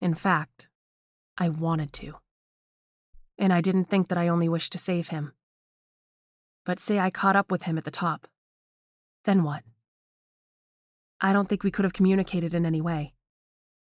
In 0.02 0.14
fact, 0.14 0.68
I 1.38 1.50
wanted 1.50 1.94
to. 1.94 2.16
And 3.38 3.54
I 3.54 3.62
didn't 3.62 3.86
think 3.86 4.10
that 4.10 4.18
I 4.18 4.28
only 4.28 4.50
wished 4.50 4.72
to 4.74 4.78
save 4.78 5.10
him. 5.10 5.34
But 6.66 6.80
say 6.80 7.00
I 7.00 7.10
caught 7.10 7.36
up 7.36 7.50
with 7.50 7.64
him 7.64 7.78
at 7.78 7.86
the 7.86 7.92
top. 7.92 8.28
Then 9.24 9.44
what? 9.44 9.64
I 11.22 11.34
don't 11.34 11.50
think 11.50 11.64
we 11.64 11.72
could 11.72 11.86
have 11.86 11.94
communicated 11.94 12.54
in 12.54 12.66
any 12.66 12.82
way, 12.82 13.14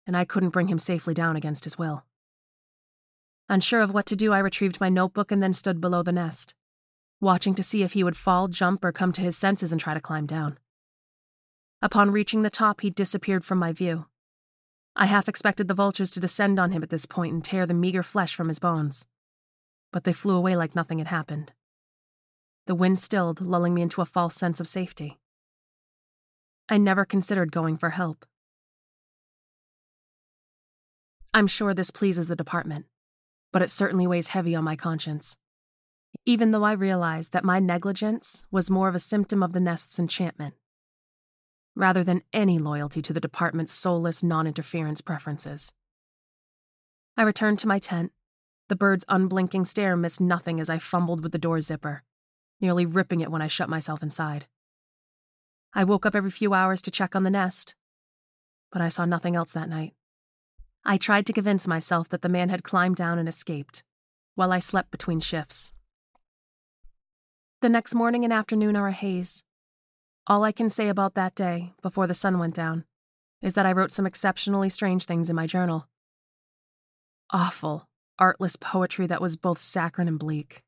and 0.08 0.16
I 0.16 0.26
couldn't 0.26 0.50
bring 0.50 0.68
him 0.68 0.80
safely 0.80 1.14
down 1.14 1.36
against 1.36 1.66
his 1.66 1.78
will. 1.78 2.06
Unsure 3.50 3.82
of 3.82 3.94
what 3.94 4.06
to 4.08 4.16
do, 4.16 4.34
I 4.34 4.40
retrieved 4.40 4.80
my 4.80 4.90
notebook 4.90 5.32
and 5.32 5.44
then 5.44 5.54
stood 5.54 5.82
below 5.82 6.02
the 6.02 6.12
nest, 6.12 6.56
watching 7.20 7.54
to 7.56 7.64
see 7.64 7.84
if 7.84 7.94
he 7.94 8.04
would 8.04 8.18
fall, 8.18 8.48
jump, 8.48 8.84
or 8.84 8.92
come 8.92 9.12
to 9.12 9.22
his 9.22 9.38
senses 9.38 9.72
and 9.72 9.80
try 9.80 9.94
to 9.94 10.02
climb 10.02 10.26
down. 10.26 10.58
Upon 11.82 12.10
reaching 12.10 12.42
the 12.42 12.50
top, 12.50 12.82
he 12.82 12.90
disappeared 12.90 13.46
from 13.46 13.60
my 13.60 13.72
view. 13.72 14.06
I 14.96 15.08
half 15.08 15.28
expected 15.28 15.68
the 15.68 15.74
vultures 15.74 16.10
to 16.12 16.22
descend 16.22 16.58
on 16.58 16.72
him 16.72 16.82
at 16.82 16.90
this 16.90 17.06
point 17.06 17.34
and 17.34 17.44
tear 17.44 17.66
the 17.66 17.74
meager 17.74 18.02
flesh 18.02 18.34
from 18.34 18.48
his 18.48 18.60
bones. 18.60 19.06
But 19.92 20.06
they 20.06 20.14
flew 20.14 20.36
away 20.36 20.56
like 20.56 20.74
nothing 20.74 21.00
had 21.00 21.08
happened. 21.08 21.52
The 22.66 22.76
wind 22.76 22.98
stilled, 22.98 23.42
lulling 23.42 23.74
me 23.74 23.82
into 23.82 24.02
a 24.02 24.06
false 24.06 24.36
sense 24.36 24.60
of 24.60 24.68
safety. 24.68 25.20
I 26.68 26.78
never 26.78 27.06
considered 27.06 27.52
going 27.52 27.78
for 27.78 27.92
help. 27.92 28.26
I'm 31.34 31.48
sure 31.48 31.74
this 31.74 31.92
pleases 31.92 32.28
the 32.28 32.36
department, 32.36 32.86
but 33.52 33.62
it 33.62 33.70
certainly 33.70 34.08
weighs 34.08 34.30
heavy 34.30 34.56
on 34.56 34.64
my 34.64 34.76
conscience. 34.76 35.38
Even 36.26 36.52
though 36.52 36.64
I 36.64 36.72
realize 36.72 37.30
that 37.30 37.44
my 37.44 37.60
negligence 37.60 38.46
was 38.52 38.72
more 38.72 38.88
of 38.88 38.96
a 38.96 39.00
symptom 39.00 39.44
of 39.44 39.54
the 39.54 39.60
nest's 39.60 40.00
enchantment, 40.00 40.56
rather 41.76 42.04
than 42.04 42.24
any 42.34 42.58
loyalty 42.58 43.02
to 43.02 43.14
the 43.14 43.20
department's 43.20 43.74
soulless 43.74 44.24
non 44.24 44.48
interference 44.48 45.02
preferences. 45.02 45.74
I 47.18 47.24
returned 47.24 47.60
to 47.60 47.68
my 47.68 47.80
tent. 47.80 48.12
The 48.70 48.76
bird's 48.76 49.06
unblinking 49.08 49.66
stare 49.66 49.96
missed 49.96 50.22
nothing 50.22 50.60
as 50.60 50.70
I 50.70 50.80
fumbled 50.80 51.22
with 51.22 51.32
the 51.32 51.38
door 51.38 51.62
zipper, 51.62 52.04
nearly 52.60 52.86
ripping 52.86 53.22
it 53.22 53.30
when 53.30 53.42
I 53.42 53.48
shut 53.48 53.70
myself 53.70 54.02
inside. 54.02 54.48
I 55.78 55.84
woke 55.84 56.06
up 56.06 56.16
every 56.16 56.32
few 56.32 56.54
hours 56.54 56.82
to 56.84 56.92
check 56.92 57.18
on 57.18 57.24
the 57.24 57.30
nest, 57.30 57.76
but 58.72 58.82
I 58.82 58.88
saw 58.88 59.04
nothing 59.04 59.36
else 59.36 59.52
that 59.52 59.68
night. 59.68 59.94
I 60.86 60.96
tried 60.96 61.26
to 61.26 61.34
convince 61.34 61.68
myself 61.68 62.08
that 62.10 62.22
the 62.22 62.30
man 62.30 62.48
had 62.48 62.64
climbed 62.64 62.96
down 62.96 63.20
and 63.20 63.28
escaped, 63.28 63.84
while 64.36 64.54
I 64.54 64.60
slept 64.60 64.90
between 64.90 65.20
shifts. 65.20 65.74
The 67.60 67.68
next 67.68 67.94
morning 67.94 68.24
and 68.24 68.32
afternoon 68.32 68.78
are 68.78 68.88
a 68.88 68.94
haze. 68.94 69.44
All 70.28 70.46
I 70.46 70.54
can 70.54 70.70
say 70.70 70.88
about 70.88 71.14
that 71.16 71.36
day, 71.36 71.74
before 71.82 72.08
the 72.08 72.14
sun 72.14 72.40
went 72.40 72.56
down, 72.56 72.86
is 73.42 73.54
that 73.56 73.66
I 73.66 73.74
wrote 73.74 73.92
some 73.92 74.06
exceptionally 74.06 74.70
strange 74.70 75.04
things 75.04 75.30
in 75.30 75.36
my 75.36 75.46
journal. 75.46 75.90
Awful, 77.32 77.90
artless 78.18 78.56
poetry 78.56 79.08
that 79.08 79.22
was 79.22 79.36
both 79.36 79.60
saccharine 79.60 80.08
and 80.08 80.20
bleak. 80.20 80.64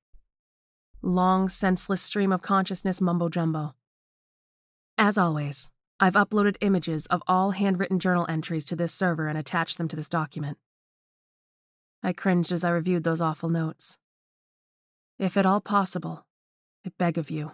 Long, 1.02 1.48
senseless 1.48 2.02
stream 2.02 2.34
of 2.34 2.41
consciousness 2.41 3.00
mumbo 3.00 3.30
jumbo. 3.30 3.74
As 4.98 5.18
always, 5.18 5.70
I've 6.00 6.16
uploaded 6.16 6.58
images 6.60 7.06
of 7.08 7.22
all 7.28 7.52
handwritten 7.52 8.00
journal 8.00 8.26
entries 8.28 8.66
to 8.66 8.76
this 8.76 8.94
server 8.94 9.28
and 9.28 9.38
attached 9.38 9.78
them 9.78 9.88
to 9.90 9.96
this 9.96 10.10
document. 10.10 10.58
I 12.02 12.14
cringed 12.14 12.52
as 12.52 12.64
I 12.64 12.72
reviewed 12.72 13.04
those 13.04 13.22
awful 13.22 13.50
notes. 13.50 13.98
If 15.20 15.38
at 15.38 15.46
all 15.46 15.62
possible, 15.62 16.26
I 16.86 16.92
beg 16.98 17.18
of 17.18 17.30
you, 17.30 17.52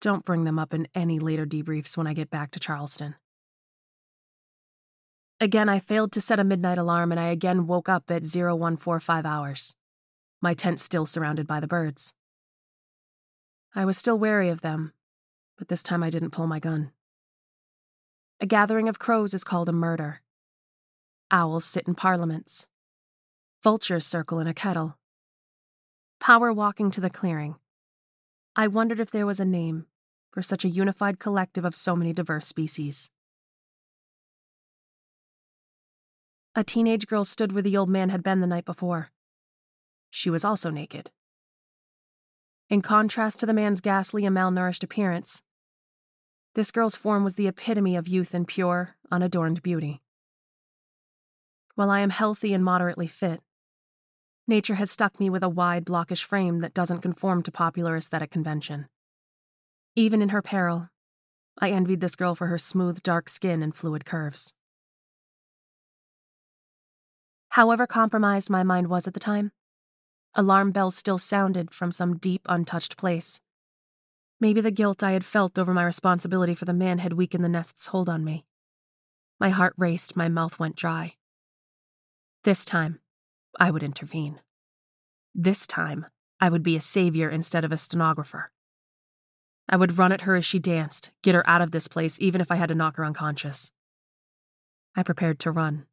don't 0.00 0.24
bring 0.24 0.44
them 0.44 0.58
up 0.58 0.74
in 0.74 0.88
any 0.94 1.18
later 1.18 1.46
debriefs 1.46 1.96
when 1.96 2.06
I 2.06 2.12
get 2.12 2.30
back 2.30 2.50
to 2.52 2.60
Charleston. 2.60 3.14
Again, 5.40 5.68
I 5.68 5.80
failed 5.80 6.12
to 6.12 6.20
set 6.20 6.38
a 6.38 6.44
midnight 6.44 6.78
alarm 6.78 7.10
and 7.10 7.20
I 7.20 7.28
again 7.28 7.66
woke 7.66 7.88
up 7.88 8.10
at 8.10 8.24
0145 8.24 9.26
hours, 9.26 9.74
my 10.40 10.54
tent 10.54 10.78
still 10.78 11.06
surrounded 11.06 11.48
by 11.48 11.58
the 11.58 11.66
birds. 11.66 12.14
I 13.74 13.84
was 13.84 13.98
still 13.98 14.18
wary 14.18 14.48
of 14.48 14.60
them, 14.60 14.92
but 15.62 15.68
this 15.68 15.84
time 15.84 16.02
I 16.02 16.10
didn't 16.10 16.32
pull 16.32 16.48
my 16.48 16.58
gun. 16.58 16.90
A 18.40 18.46
gathering 18.46 18.88
of 18.88 18.98
crows 18.98 19.32
is 19.32 19.44
called 19.44 19.68
a 19.68 19.72
murder. 19.72 20.20
Owls 21.30 21.64
sit 21.64 21.86
in 21.86 21.94
parliaments. 21.94 22.66
Vultures 23.62 24.04
circle 24.04 24.40
in 24.40 24.48
a 24.48 24.54
kettle. 24.54 24.98
Power 26.18 26.52
walking 26.52 26.90
to 26.90 27.00
the 27.00 27.08
clearing. 27.08 27.54
I 28.56 28.66
wondered 28.66 28.98
if 28.98 29.12
there 29.12 29.24
was 29.24 29.38
a 29.38 29.44
name 29.44 29.86
for 30.32 30.42
such 30.42 30.64
a 30.64 30.68
unified 30.68 31.20
collective 31.20 31.64
of 31.64 31.76
so 31.76 31.94
many 31.94 32.12
diverse 32.12 32.48
species. 32.48 33.12
A 36.56 36.64
teenage 36.64 37.06
girl 37.06 37.24
stood 37.24 37.52
where 37.52 37.62
the 37.62 37.76
old 37.76 37.88
man 37.88 38.08
had 38.08 38.24
been 38.24 38.40
the 38.40 38.48
night 38.48 38.64
before. 38.64 39.12
She 40.10 40.28
was 40.28 40.44
also 40.44 40.70
naked. 40.70 41.12
In 42.72 42.80
contrast 42.80 43.38
to 43.38 43.44
the 43.44 43.52
man's 43.52 43.82
ghastly 43.82 44.24
and 44.24 44.34
malnourished 44.34 44.82
appearance, 44.82 45.42
this 46.54 46.70
girl's 46.70 46.96
form 46.96 47.24
was 47.24 47.36
the 47.36 47.48
epitome 47.48 47.96
of 47.96 48.08
youth 48.08 48.34
and 48.34 48.46
pure, 48.46 48.96
unadorned 49.10 49.62
beauty. 49.62 50.02
While 51.74 51.90
I 51.90 52.00
am 52.00 52.10
healthy 52.10 52.52
and 52.52 52.64
moderately 52.64 53.06
fit, 53.06 53.40
nature 54.46 54.74
has 54.74 54.90
stuck 54.90 55.18
me 55.18 55.30
with 55.30 55.42
a 55.42 55.48
wide, 55.48 55.84
blockish 55.84 56.24
frame 56.24 56.60
that 56.60 56.74
doesn't 56.74 57.00
conform 57.00 57.42
to 57.44 57.52
popular 57.52 57.96
aesthetic 57.96 58.30
convention. 58.30 58.86
Even 59.96 60.20
in 60.20 60.28
her 60.30 60.42
peril, 60.42 60.88
I 61.58 61.70
envied 61.70 62.00
this 62.00 62.16
girl 62.16 62.34
for 62.34 62.48
her 62.48 62.58
smooth, 62.58 63.02
dark 63.02 63.28
skin 63.28 63.62
and 63.62 63.74
fluid 63.74 64.04
curves. 64.04 64.54
However 67.50 67.86
compromised 67.86 68.48
my 68.50 68.62
mind 68.62 68.88
was 68.88 69.06
at 69.06 69.14
the 69.14 69.20
time, 69.20 69.52
Alarm 70.34 70.70
bells 70.72 70.96
still 70.96 71.18
sounded 71.18 71.74
from 71.74 71.92
some 71.92 72.16
deep, 72.16 72.40
untouched 72.48 72.96
place. 72.96 73.40
Maybe 74.42 74.60
the 74.60 74.72
guilt 74.72 75.04
I 75.04 75.12
had 75.12 75.24
felt 75.24 75.56
over 75.56 75.72
my 75.72 75.84
responsibility 75.84 76.56
for 76.56 76.64
the 76.64 76.74
man 76.74 76.98
had 76.98 77.12
weakened 77.12 77.44
the 77.44 77.48
nest's 77.48 77.86
hold 77.86 78.08
on 78.08 78.24
me. 78.24 78.44
My 79.38 79.50
heart 79.50 79.72
raced, 79.78 80.16
my 80.16 80.28
mouth 80.28 80.58
went 80.58 80.74
dry. 80.74 81.14
This 82.42 82.64
time, 82.64 82.98
I 83.60 83.70
would 83.70 83.84
intervene. 83.84 84.40
This 85.32 85.64
time, 85.64 86.06
I 86.40 86.48
would 86.48 86.64
be 86.64 86.74
a 86.74 86.80
savior 86.80 87.30
instead 87.30 87.64
of 87.64 87.70
a 87.70 87.76
stenographer. 87.76 88.50
I 89.68 89.76
would 89.76 89.96
run 89.96 90.10
at 90.10 90.22
her 90.22 90.34
as 90.34 90.44
she 90.44 90.58
danced, 90.58 91.12
get 91.22 91.36
her 91.36 91.48
out 91.48 91.62
of 91.62 91.70
this 91.70 91.86
place, 91.86 92.20
even 92.20 92.40
if 92.40 92.50
I 92.50 92.56
had 92.56 92.70
to 92.70 92.74
knock 92.74 92.96
her 92.96 93.04
unconscious. 93.04 93.70
I 94.96 95.04
prepared 95.04 95.38
to 95.38 95.52
run. 95.52 95.86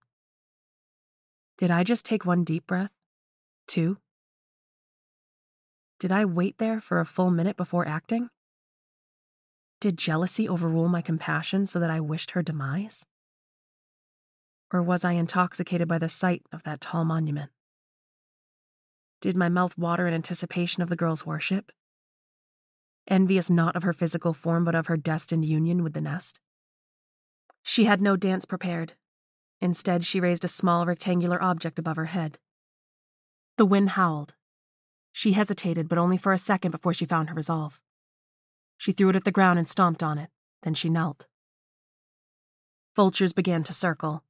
Did 1.60 1.70
I 1.70 1.84
just 1.84 2.04
take 2.04 2.26
one 2.26 2.44
deep 2.44 2.66
breath? 2.66 2.90
Two? 3.68 4.00
Did 6.00 6.12
I 6.12 6.26
wait 6.26 6.58
there 6.58 6.82
for 6.82 7.00
a 7.00 7.06
full 7.06 7.30
minute 7.30 7.56
before 7.56 7.88
acting? 7.88 8.32
Did 9.80 9.98
jealousy 9.98 10.50
overrule 10.50 10.90
my 10.90 11.02
compassion 11.02 11.66
so 11.66 11.80
that 11.80 11.90
I 11.90 12.02
wished 12.02 12.32
her 12.32 12.42
demise? 12.42 13.06
Or 14.74 14.84
was 14.84 15.06
I 15.06 15.14
intoxicated 15.14 15.88
by 15.88 15.98
the 15.98 16.10
sight 16.10 16.44
of 16.52 16.64
that 16.64 16.82
tall 16.82 17.06
monument? 17.06 17.52
Did 19.22 19.38
my 19.38 19.48
mouth 19.48 19.78
water 19.78 20.06
in 20.06 20.14
anticipation 20.14 20.84
of 20.84 20.90
the 20.90 20.98
girl's 20.98 21.26
worship? 21.26 21.72
Envious 23.08 23.50
not 23.50 23.76
of 23.76 23.84
her 23.84 23.94
physical 23.94 24.34
form, 24.34 24.66
but 24.66 24.76
of 24.76 24.88
her 24.88 24.98
destined 24.98 25.46
union 25.46 25.82
with 25.82 25.94
the 25.94 26.02
nest? 26.02 26.40
She 27.64 27.86
had 27.86 28.02
no 28.02 28.16
dance 28.16 28.46
prepared. 28.46 28.94
Instead, 29.62 30.06
she 30.06 30.20
raised 30.20 30.44
a 30.44 30.50
small 30.50 30.86
rectangular 30.86 31.42
object 31.42 31.80
above 31.80 31.96
her 31.96 32.06
head. 32.06 32.38
The 33.58 33.66
wind 33.66 33.92
howled. 33.92 34.36
She 35.12 35.32
hesitated, 35.32 35.90
but 35.90 35.98
only 35.98 36.18
for 36.18 36.34
a 36.34 36.38
second 36.38 36.72
before 36.72 36.94
she 36.94 37.06
found 37.06 37.30
her 37.30 37.36
resolve. 37.36 37.82
She 38.80 38.94
threw 38.94 39.10
it 39.10 39.16
at 39.18 39.26
the 39.26 39.32
ground 39.32 39.60
and 39.60 39.68
stomped 39.68 40.02
on 40.02 40.18
it. 40.18 40.30
Then 40.64 40.74
she 40.74 40.90
knelt. 40.90 41.28
Vultures 42.96 43.34
began 43.34 43.62
to 43.64 43.74
circle. 43.74 44.24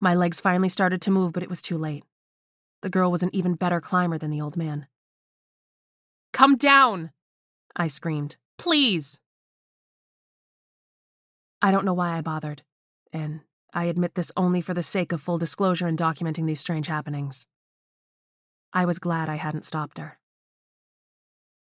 My 0.00 0.14
legs 0.14 0.40
finally 0.40 0.68
started 0.68 1.00
to 1.02 1.12
move, 1.12 1.32
but 1.32 1.44
it 1.44 1.48
was 1.48 1.62
too 1.62 1.78
late. 1.78 2.04
The 2.82 2.90
girl 2.90 3.10
was 3.10 3.22
an 3.22 3.30
even 3.32 3.54
better 3.54 3.80
climber 3.80 4.18
than 4.18 4.30
the 4.30 4.40
old 4.40 4.56
man. 4.56 4.88
Come 6.32 6.56
down! 6.56 7.12
I 7.76 7.86
screamed. 7.86 8.36
Please! 8.58 9.20
I 11.62 11.70
don't 11.70 11.84
know 11.84 11.94
why 11.94 12.16
I 12.16 12.20
bothered, 12.20 12.62
and 13.12 13.40
I 13.72 13.84
admit 13.84 14.16
this 14.16 14.32
only 14.36 14.60
for 14.60 14.74
the 14.74 14.82
sake 14.82 15.12
of 15.12 15.22
full 15.22 15.38
disclosure 15.38 15.86
in 15.86 15.96
documenting 15.96 16.46
these 16.46 16.60
strange 16.60 16.88
happenings. 16.88 17.46
I 18.72 18.84
was 18.84 18.98
glad 18.98 19.28
I 19.28 19.36
hadn't 19.36 19.64
stopped 19.64 19.98
her. 19.98 20.18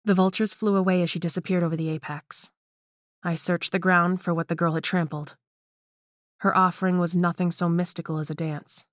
The 0.08 0.14
vultures 0.14 0.54
flew 0.54 0.74
away 0.74 1.02
as 1.02 1.10
she 1.10 1.18
disappeared 1.18 1.62
over 1.62 1.76
the 1.76 1.90
apex. 1.90 2.50
I 3.22 3.34
searched 3.34 3.72
the 3.72 3.78
ground 3.78 4.22
for 4.22 4.32
what 4.32 4.48
the 4.48 4.54
girl 4.54 4.72
had 4.72 4.82
trampled. 4.82 5.36
Her 6.38 6.56
offering 6.56 6.98
was 6.98 7.14
nothing 7.14 7.50
so 7.50 7.68
mystical 7.68 8.18
as 8.18 8.30
a 8.30 8.34
dance. 8.34 8.86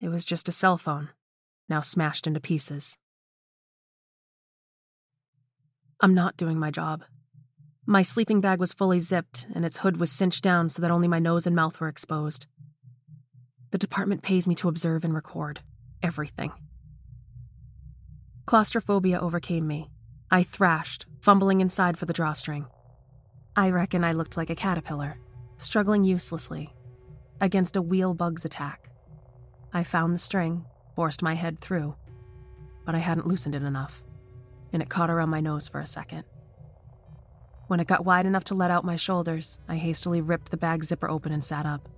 It 0.00 0.08
was 0.08 0.24
just 0.24 0.48
a 0.48 0.52
cell 0.52 0.76
phone, 0.76 1.10
now 1.68 1.82
smashed 1.82 2.26
into 2.26 2.40
pieces. 2.40 2.98
I'm 6.00 6.12
not 6.12 6.36
doing 6.36 6.58
my 6.58 6.72
job. 6.72 7.04
My 7.86 8.02
sleeping 8.02 8.40
bag 8.40 8.58
was 8.58 8.72
fully 8.72 8.98
zipped, 8.98 9.46
and 9.54 9.64
its 9.64 9.78
hood 9.78 9.98
was 9.98 10.10
cinched 10.10 10.42
down 10.42 10.68
so 10.68 10.82
that 10.82 10.90
only 10.90 11.06
my 11.06 11.20
nose 11.20 11.46
and 11.46 11.54
mouth 11.54 11.78
were 11.78 11.86
exposed. 11.86 12.48
The 13.70 13.78
department 13.78 14.22
pays 14.22 14.48
me 14.48 14.56
to 14.56 14.68
observe 14.68 15.04
and 15.04 15.14
record 15.14 15.60
everything. 16.02 16.50
Claustrophobia 18.46 19.18
overcame 19.18 19.66
me. 19.66 19.90
I 20.30 20.44
thrashed, 20.44 21.04
fumbling 21.20 21.60
inside 21.60 21.98
for 21.98 22.06
the 22.06 22.12
drawstring. 22.12 22.66
I 23.56 23.70
reckon 23.70 24.04
I 24.04 24.12
looked 24.12 24.36
like 24.36 24.50
a 24.50 24.54
caterpillar, 24.54 25.18
struggling 25.56 26.04
uselessly 26.04 26.72
against 27.40 27.74
a 27.74 27.82
wheel 27.82 28.14
bug's 28.14 28.44
attack. 28.44 28.88
I 29.72 29.82
found 29.82 30.14
the 30.14 30.20
string, 30.20 30.64
forced 30.94 31.22
my 31.22 31.34
head 31.34 31.60
through, 31.60 31.96
but 32.84 32.94
I 32.94 32.98
hadn't 32.98 33.26
loosened 33.26 33.56
it 33.56 33.64
enough, 33.64 34.04
and 34.72 34.80
it 34.80 34.88
caught 34.88 35.10
around 35.10 35.30
my 35.30 35.40
nose 35.40 35.66
for 35.66 35.80
a 35.80 35.86
second. 35.86 36.22
When 37.66 37.80
it 37.80 37.88
got 37.88 38.04
wide 38.04 38.26
enough 38.26 38.44
to 38.44 38.54
let 38.54 38.70
out 38.70 38.84
my 38.84 38.94
shoulders, 38.94 39.58
I 39.68 39.74
hastily 39.74 40.20
ripped 40.20 40.52
the 40.52 40.56
bag 40.56 40.84
zipper 40.84 41.10
open 41.10 41.32
and 41.32 41.42
sat 41.42 41.66
up. 41.66 41.88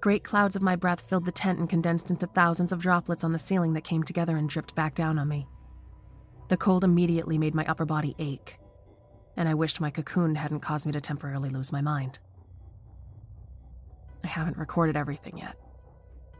Great 0.00 0.22
clouds 0.22 0.54
of 0.54 0.62
my 0.62 0.76
breath 0.76 1.00
filled 1.00 1.24
the 1.24 1.32
tent 1.32 1.58
and 1.58 1.68
condensed 1.68 2.10
into 2.10 2.26
thousands 2.28 2.70
of 2.70 2.80
droplets 2.80 3.24
on 3.24 3.32
the 3.32 3.38
ceiling 3.38 3.72
that 3.72 3.82
came 3.82 4.04
together 4.04 4.36
and 4.36 4.48
dripped 4.48 4.74
back 4.74 4.94
down 4.94 5.18
on 5.18 5.26
me. 5.26 5.48
The 6.48 6.56
cold 6.56 6.84
immediately 6.84 7.36
made 7.36 7.54
my 7.54 7.66
upper 7.66 7.84
body 7.84 8.14
ache, 8.18 8.58
and 9.36 9.48
I 9.48 9.54
wished 9.54 9.80
my 9.80 9.90
cocoon 9.90 10.36
hadn't 10.36 10.60
caused 10.60 10.86
me 10.86 10.92
to 10.92 11.00
temporarily 11.00 11.50
lose 11.50 11.72
my 11.72 11.80
mind. 11.80 12.20
I 14.22 14.28
haven't 14.28 14.56
recorded 14.56 14.96
everything 14.96 15.38
yet. 15.38 15.56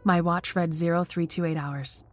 My 0.04 0.20
watch 0.20 0.54
read 0.54 0.72
0328 0.72 1.56
hours. 1.56 2.04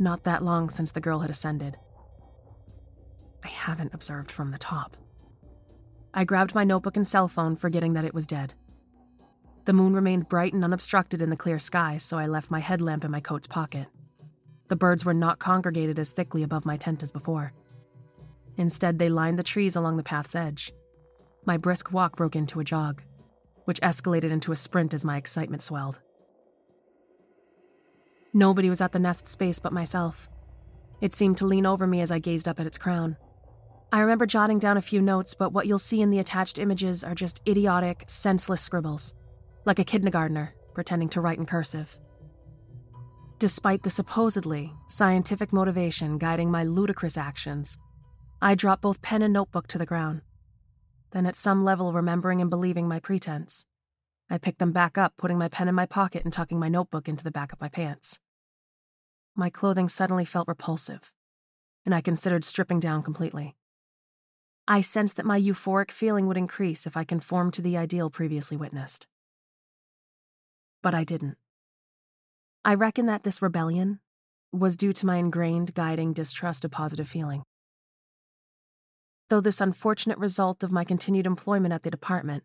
Not 0.00 0.24
that 0.24 0.44
long 0.44 0.68
since 0.68 0.92
the 0.92 1.00
girl 1.00 1.20
had 1.20 1.30
ascended. 1.30 1.76
I 3.44 3.48
haven't 3.48 3.94
observed 3.94 4.30
from 4.30 4.50
the 4.50 4.58
top. 4.58 4.96
I 6.14 6.24
grabbed 6.24 6.54
my 6.54 6.64
notebook 6.64 6.96
and 6.96 7.06
cell 7.06 7.28
phone, 7.28 7.56
forgetting 7.56 7.92
that 7.92 8.04
it 8.04 8.14
was 8.14 8.26
dead. 8.26 8.54
The 9.64 9.72
moon 9.72 9.92
remained 9.92 10.28
bright 10.28 10.54
and 10.54 10.64
unobstructed 10.64 11.20
in 11.20 11.30
the 11.30 11.36
clear 11.36 11.58
sky, 11.58 11.98
so 11.98 12.18
I 12.18 12.26
left 12.26 12.50
my 12.50 12.60
headlamp 12.60 13.04
in 13.04 13.10
my 13.10 13.20
coat's 13.20 13.46
pocket. 13.46 13.86
The 14.68 14.76
birds 14.76 15.04
were 15.04 15.14
not 15.14 15.38
congregated 15.38 15.98
as 15.98 16.10
thickly 16.10 16.42
above 16.42 16.64
my 16.64 16.76
tent 16.76 17.02
as 17.02 17.12
before. 17.12 17.52
Instead, 18.56 18.98
they 18.98 19.08
lined 19.08 19.38
the 19.38 19.42
trees 19.42 19.76
along 19.76 19.96
the 19.96 20.02
path's 20.02 20.34
edge. 20.34 20.72
My 21.44 21.56
brisk 21.56 21.92
walk 21.92 22.16
broke 22.16 22.34
into 22.34 22.60
a 22.60 22.64
jog, 22.64 23.02
which 23.64 23.80
escalated 23.80 24.30
into 24.30 24.52
a 24.52 24.56
sprint 24.56 24.94
as 24.94 25.04
my 25.04 25.16
excitement 25.16 25.62
swelled. 25.62 26.00
Nobody 28.32 28.68
was 28.68 28.80
at 28.80 28.92
the 28.92 28.98
nest 28.98 29.26
space 29.26 29.58
but 29.58 29.72
myself. 29.72 30.28
It 31.00 31.14
seemed 31.14 31.36
to 31.38 31.46
lean 31.46 31.66
over 31.66 31.86
me 31.86 32.00
as 32.00 32.10
I 32.10 32.18
gazed 32.18 32.48
up 32.48 32.58
at 32.58 32.66
its 32.66 32.78
crown. 32.78 33.16
I 33.90 34.00
remember 34.00 34.26
jotting 34.26 34.58
down 34.58 34.76
a 34.76 34.82
few 34.82 35.00
notes, 35.00 35.32
but 35.32 35.52
what 35.52 35.66
you'll 35.66 35.78
see 35.78 36.02
in 36.02 36.10
the 36.10 36.18
attached 36.18 36.58
images 36.58 37.04
are 37.04 37.14
just 37.14 37.40
idiotic, 37.48 38.04
senseless 38.06 38.60
scribbles, 38.60 39.14
like 39.64 39.78
a 39.78 39.84
kindergartner 39.84 40.54
pretending 40.74 41.08
to 41.08 41.20
write 41.20 41.38
in 41.38 41.46
cursive. 41.46 41.98
Despite 43.38 43.82
the 43.82 43.90
supposedly 43.90 44.72
scientific 44.88 45.52
motivation 45.52 46.18
guiding 46.18 46.50
my 46.50 46.64
ludicrous 46.64 47.16
actions, 47.16 47.78
I 48.42 48.54
dropped 48.54 48.82
both 48.82 49.02
pen 49.02 49.22
and 49.22 49.32
notebook 49.32 49.66
to 49.68 49.78
the 49.78 49.86
ground. 49.86 50.22
Then, 51.12 51.24
at 51.24 51.34
some 51.34 51.64
level, 51.64 51.92
remembering 51.92 52.40
and 52.40 52.50
believing 52.50 52.86
my 52.86 53.00
pretense, 53.00 53.64
I 54.28 54.38
picked 54.38 54.58
them 54.58 54.72
back 54.72 54.98
up, 54.98 55.14
putting 55.16 55.38
my 55.38 55.48
pen 55.48 55.68
in 55.68 55.74
my 55.74 55.86
pocket 55.86 56.24
and 56.24 56.32
tucking 56.32 56.58
my 56.58 56.68
notebook 56.68 57.08
into 57.08 57.24
the 57.24 57.30
back 57.30 57.52
of 57.52 57.60
my 57.60 57.68
pants. 57.68 58.20
My 59.34 59.48
clothing 59.50 59.88
suddenly 59.88 60.26
felt 60.26 60.46
repulsive, 60.46 61.12
and 61.86 61.94
I 61.94 62.00
considered 62.02 62.44
stripping 62.44 62.80
down 62.80 63.02
completely. 63.02 63.56
I 64.70 64.82
sensed 64.82 65.16
that 65.16 65.24
my 65.24 65.40
euphoric 65.40 65.90
feeling 65.90 66.26
would 66.26 66.36
increase 66.36 66.86
if 66.86 66.94
I 66.94 67.02
conformed 67.02 67.54
to 67.54 67.62
the 67.62 67.78
ideal 67.78 68.10
previously 68.10 68.54
witnessed. 68.54 69.06
But 70.82 70.94
I 70.94 71.04
didn't. 71.04 71.38
I 72.66 72.74
reckon 72.74 73.06
that 73.06 73.22
this 73.22 73.40
rebellion 73.40 74.00
was 74.52 74.76
due 74.76 74.92
to 74.92 75.06
my 75.06 75.16
ingrained 75.16 75.72
guiding 75.72 76.12
distrust 76.12 76.66
of 76.66 76.70
positive 76.70 77.08
feeling. 77.08 77.44
Though 79.30 79.40
this 79.40 79.62
unfortunate 79.62 80.18
result 80.18 80.62
of 80.62 80.70
my 80.70 80.84
continued 80.84 81.26
employment 81.26 81.72
at 81.72 81.82
the 81.82 81.90
department 81.90 82.44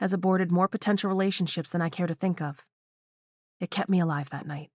has 0.00 0.14
aborted 0.14 0.50
more 0.50 0.66
potential 0.66 1.10
relationships 1.10 1.68
than 1.68 1.82
I 1.82 1.90
care 1.90 2.06
to 2.06 2.14
think 2.14 2.40
of, 2.40 2.64
it 3.60 3.70
kept 3.70 3.90
me 3.90 4.00
alive 4.00 4.30
that 4.30 4.46
night. 4.46 4.70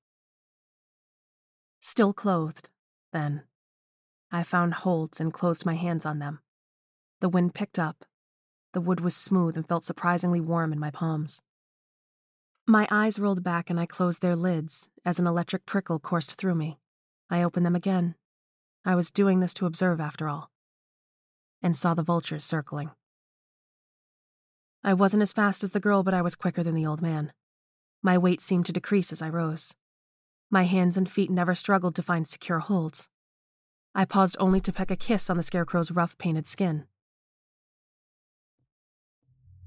Still 1.80 2.14
clothed, 2.14 2.70
then, 3.12 3.42
I 4.32 4.44
found 4.44 4.76
holds 4.76 5.20
and 5.20 5.34
closed 5.34 5.66
my 5.66 5.74
hands 5.74 6.06
on 6.06 6.20
them. 6.20 6.42
The 7.22 7.30
wind 7.30 7.54
picked 7.54 7.78
up. 7.78 8.06
The 8.74 8.82
wood 8.82 9.00
was 9.00 9.16
smooth 9.16 9.58
and 9.58 9.68
felt 9.68 9.84
surprisingly 9.84 10.40
warm 10.40 10.72
in 10.72 10.80
my 10.80 10.92
palms. 10.92 11.42
My 12.68 12.88
eyes 12.92 13.20
rolled 13.20 13.44
back 13.44 13.70
and 13.70 13.80
I 13.80 13.86
closed 13.86 14.22
their 14.22 14.36
lids 14.36 14.90
as 15.04 15.20
an 15.20 15.28
electric 15.28 15.66
prickle 15.66 16.00
coursed 16.00 16.36
through 16.36 16.56
me. 16.56 16.80
I 17.30 17.42
opened 17.42 17.66
them 17.66 17.76
again. 17.76 18.16
I 18.86 18.96
was 18.96 19.12
doing 19.12 19.40
this 19.40 19.54
to 19.56 19.66
observe, 19.66 20.00
after 20.00 20.30
all. 20.30 20.52
And 21.62 21.76
saw 21.76 21.94
the 21.94 22.04
vultures 22.04 22.44
circling. 22.46 22.92
I 24.84 24.94
wasn't 24.94 25.24
as 25.24 25.34
fast 25.34 25.64
as 25.64 25.72
the 25.72 25.80
girl, 25.80 26.04
but 26.04 26.14
I 26.14 26.22
was 26.22 26.36
quicker 26.36 26.64
than 26.64 26.76
the 26.76 26.86
old 26.86 27.02
man. 27.02 27.34
My 28.02 28.18
weight 28.18 28.40
seemed 28.40 28.66
to 28.68 28.72
decrease 28.72 29.12
as 29.12 29.22
I 29.22 29.30
rose. 29.30 29.76
My 30.50 30.64
hands 30.64 30.98
and 30.98 31.10
feet 31.10 31.30
never 31.30 31.54
struggled 31.54 31.96
to 31.96 32.04
find 32.04 32.26
secure 32.26 32.60
holds. 32.60 33.10
I 33.94 34.06
paused 34.06 34.38
only 34.40 34.62
to 34.62 34.72
peck 34.72 34.90
a 34.90 34.96
kiss 34.96 35.30
on 35.30 35.38
the 35.38 35.44
scarecrow's 35.44 35.92
rough 35.92 36.18
painted 36.18 36.48
skin. 36.48 36.86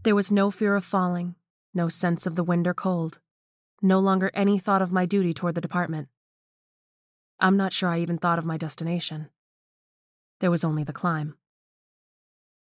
There 0.05 0.17
was 0.17 0.33
no 0.33 0.51
fear 0.51 0.75
of 0.75 0.85
falling, 0.85 1.37
no 1.73 1.89
sense 1.89 2.27
of 2.27 2.35
the 2.35 2.43
wind 2.43 2.67
or 2.67 2.75
cold, 2.75 3.21
No 3.81 4.01
longer 4.01 4.31
any 4.35 4.59
thought 4.59 4.83
of 4.83 4.91
my 4.91 5.07
duty 5.07 5.33
toward 5.33 5.55
the 5.55 5.61
department. 5.61 6.09
I'm 7.39 7.57
not 7.57 7.73
sure 7.73 7.89
I 7.89 8.01
even 8.01 8.19
thought 8.19 8.39
of 8.39 8.45
my 8.45 8.57
destination. 8.57 9.31
There 10.41 10.51
was 10.51 10.65
only 10.65 10.83
the 10.83 10.93
climb. 10.93 11.37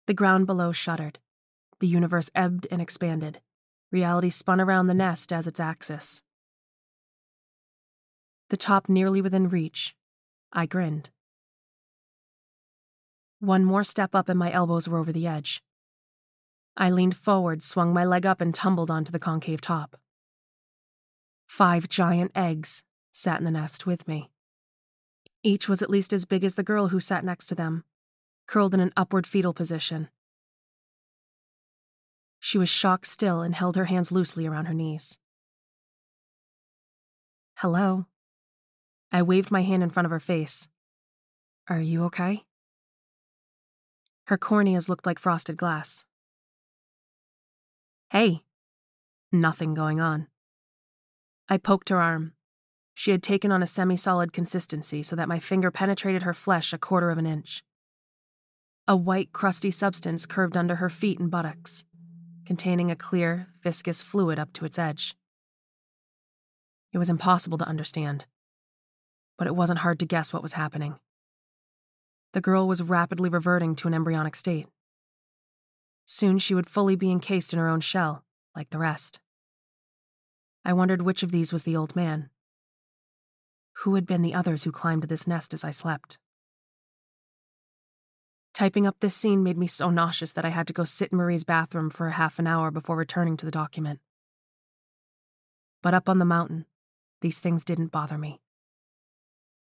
The 0.06 0.14
ground 0.14 0.46
below 0.46 0.70
shuddered. 0.70 1.18
The 1.80 1.88
universe 1.88 2.30
ebbed 2.34 2.66
and 2.70 2.80
expanded. 2.80 3.40
Reality 3.90 4.30
spun 4.30 4.60
around 4.60 4.86
the 4.86 4.94
nest 4.94 5.32
as 5.32 5.46
its 5.46 5.60
axis. 5.60 6.22
The 8.50 8.56
top 8.56 8.88
nearly 8.88 9.20
within 9.20 9.48
reach, 9.48 9.96
I 10.52 10.66
grinned. 10.66 11.10
One 13.40 13.64
more 13.64 13.84
step 13.84 14.14
up 14.14 14.28
and 14.28 14.38
my 14.38 14.52
elbows 14.52 14.88
were 14.88 14.98
over 14.98 15.12
the 15.12 15.26
edge. 15.26 15.62
I 16.76 16.90
leaned 16.90 17.16
forward, 17.16 17.62
swung 17.62 17.92
my 17.92 18.04
leg 18.04 18.26
up, 18.26 18.40
and 18.40 18.54
tumbled 18.54 18.90
onto 18.90 19.10
the 19.10 19.18
concave 19.18 19.60
top. 19.60 19.96
Five 21.46 21.88
giant 21.88 22.32
eggs 22.34 22.82
sat 23.12 23.38
in 23.38 23.44
the 23.44 23.50
nest 23.50 23.86
with 23.86 24.06
me. 24.06 24.30
Each 25.42 25.68
was 25.68 25.80
at 25.80 25.90
least 25.90 26.12
as 26.12 26.24
big 26.24 26.44
as 26.44 26.56
the 26.56 26.62
girl 26.62 26.88
who 26.88 27.00
sat 27.00 27.24
next 27.24 27.46
to 27.46 27.54
them, 27.54 27.84
curled 28.46 28.74
in 28.74 28.80
an 28.80 28.92
upward 28.96 29.26
fetal 29.26 29.54
position. 29.54 30.08
She 32.40 32.58
was 32.58 32.68
shocked 32.68 33.06
still 33.06 33.40
and 33.40 33.54
held 33.54 33.76
her 33.76 33.86
hands 33.86 34.12
loosely 34.12 34.46
around 34.46 34.66
her 34.66 34.74
knees. 34.74 35.18
Hello. 37.56 38.06
I 39.10 39.22
waved 39.22 39.50
my 39.50 39.62
hand 39.62 39.82
in 39.82 39.90
front 39.90 40.04
of 40.04 40.10
her 40.10 40.20
face. 40.20 40.68
Are 41.68 41.80
you 41.80 42.04
okay? 42.04 42.44
Her 44.26 44.36
corneas 44.36 44.88
looked 44.88 45.06
like 45.06 45.18
frosted 45.18 45.56
glass. 45.56 46.04
Hey. 48.10 48.42
Nothing 49.32 49.74
going 49.74 50.00
on. 50.00 50.28
I 51.48 51.58
poked 51.58 51.88
her 51.88 52.00
arm. 52.00 52.32
She 52.94 53.10
had 53.10 53.22
taken 53.22 53.50
on 53.50 53.62
a 53.62 53.66
semi 53.66 53.96
solid 53.96 54.32
consistency 54.32 55.02
so 55.02 55.16
that 55.16 55.28
my 55.28 55.38
finger 55.38 55.70
penetrated 55.70 56.22
her 56.22 56.32
flesh 56.32 56.72
a 56.72 56.78
quarter 56.78 57.10
of 57.10 57.18
an 57.18 57.26
inch. 57.26 57.62
A 58.86 58.96
white, 58.96 59.32
crusty 59.32 59.72
substance 59.72 60.24
curved 60.24 60.56
under 60.56 60.76
her 60.76 60.88
feet 60.88 61.18
and 61.18 61.30
buttocks, 61.30 61.84
containing 62.44 62.90
a 62.90 62.96
clear, 62.96 63.48
viscous 63.62 64.02
fluid 64.02 64.38
up 64.38 64.52
to 64.54 64.64
its 64.64 64.78
edge. 64.78 65.16
It 66.92 66.98
was 66.98 67.10
impossible 67.10 67.58
to 67.58 67.68
understand, 67.68 68.26
but 69.36 69.48
it 69.48 69.56
wasn't 69.56 69.80
hard 69.80 69.98
to 69.98 70.06
guess 70.06 70.32
what 70.32 70.42
was 70.42 70.52
happening. 70.52 70.94
The 72.32 72.40
girl 72.40 72.68
was 72.68 72.80
rapidly 72.80 73.28
reverting 73.28 73.74
to 73.76 73.88
an 73.88 73.94
embryonic 73.94 74.36
state. 74.36 74.68
Soon 76.06 76.38
she 76.38 76.54
would 76.54 76.70
fully 76.70 76.94
be 76.94 77.10
encased 77.10 77.52
in 77.52 77.58
her 77.58 77.68
own 77.68 77.80
shell, 77.80 78.24
like 78.54 78.70
the 78.70 78.78
rest. 78.78 79.20
I 80.64 80.72
wondered 80.72 81.02
which 81.02 81.22
of 81.22 81.32
these 81.32 81.52
was 81.52 81.64
the 81.64 81.76
old 81.76 81.94
man. 81.94 82.30
Who 83.80 83.96
had 83.96 84.06
been 84.06 84.22
the 84.22 84.34
others 84.34 84.64
who 84.64 84.72
climbed 84.72 85.02
this 85.04 85.26
nest 85.26 85.52
as 85.52 85.64
I 85.64 85.70
slept? 85.70 86.18
Typing 88.54 88.86
up 88.86 88.96
this 89.00 89.14
scene 89.14 89.42
made 89.42 89.58
me 89.58 89.66
so 89.66 89.90
nauseous 89.90 90.32
that 90.32 90.44
I 90.44 90.48
had 90.48 90.66
to 90.68 90.72
go 90.72 90.84
sit 90.84 91.12
in 91.12 91.18
Marie's 91.18 91.44
bathroom 91.44 91.90
for 91.90 92.08
half 92.10 92.38
an 92.38 92.46
hour 92.46 92.70
before 92.70 92.96
returning 92.96 93.36
to 93.36 93.44
the 93.44 93.50
document. 93.52 94.00
But 95.82 95.92
up 95.92 96.08
on 96.08 96.18
the 96.18 96.24
mountain, 96.24 96.64
these 97.20 97.38
things 97.38 97.64
didn't 97.64 97.92
bother 97.92 98.16
me. 98.16 98.40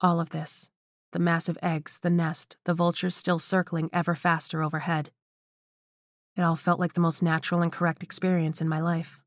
All 0.01 0.20
of 0.20 0.31
this 0.31 0.70
the 1.12 1.18
massive 1.18 1.57
eggs, 1.62 2.01
the 2.01 2.11
nest, 2.11 2.59
the 2.64 2.75
vultures 2.75 3.16
still 3.16 3.38
circling 3.38 3.88
ever 3.92 4.14
faster 4.14 4.62
overhead. 4.62 5.11
It 6.37 6.42
all 6.42 6.57
felt 6.57 6.79
like 6.79 6.92
the 6.92 7.01
most 7.01 7.22
natural 7.22 7.62
and 7.62 7.72
correct 7.72 8.03
experience 8.03 8.61
in 8.61 8.68
my 8.68 8.81
life. 8.81 9.20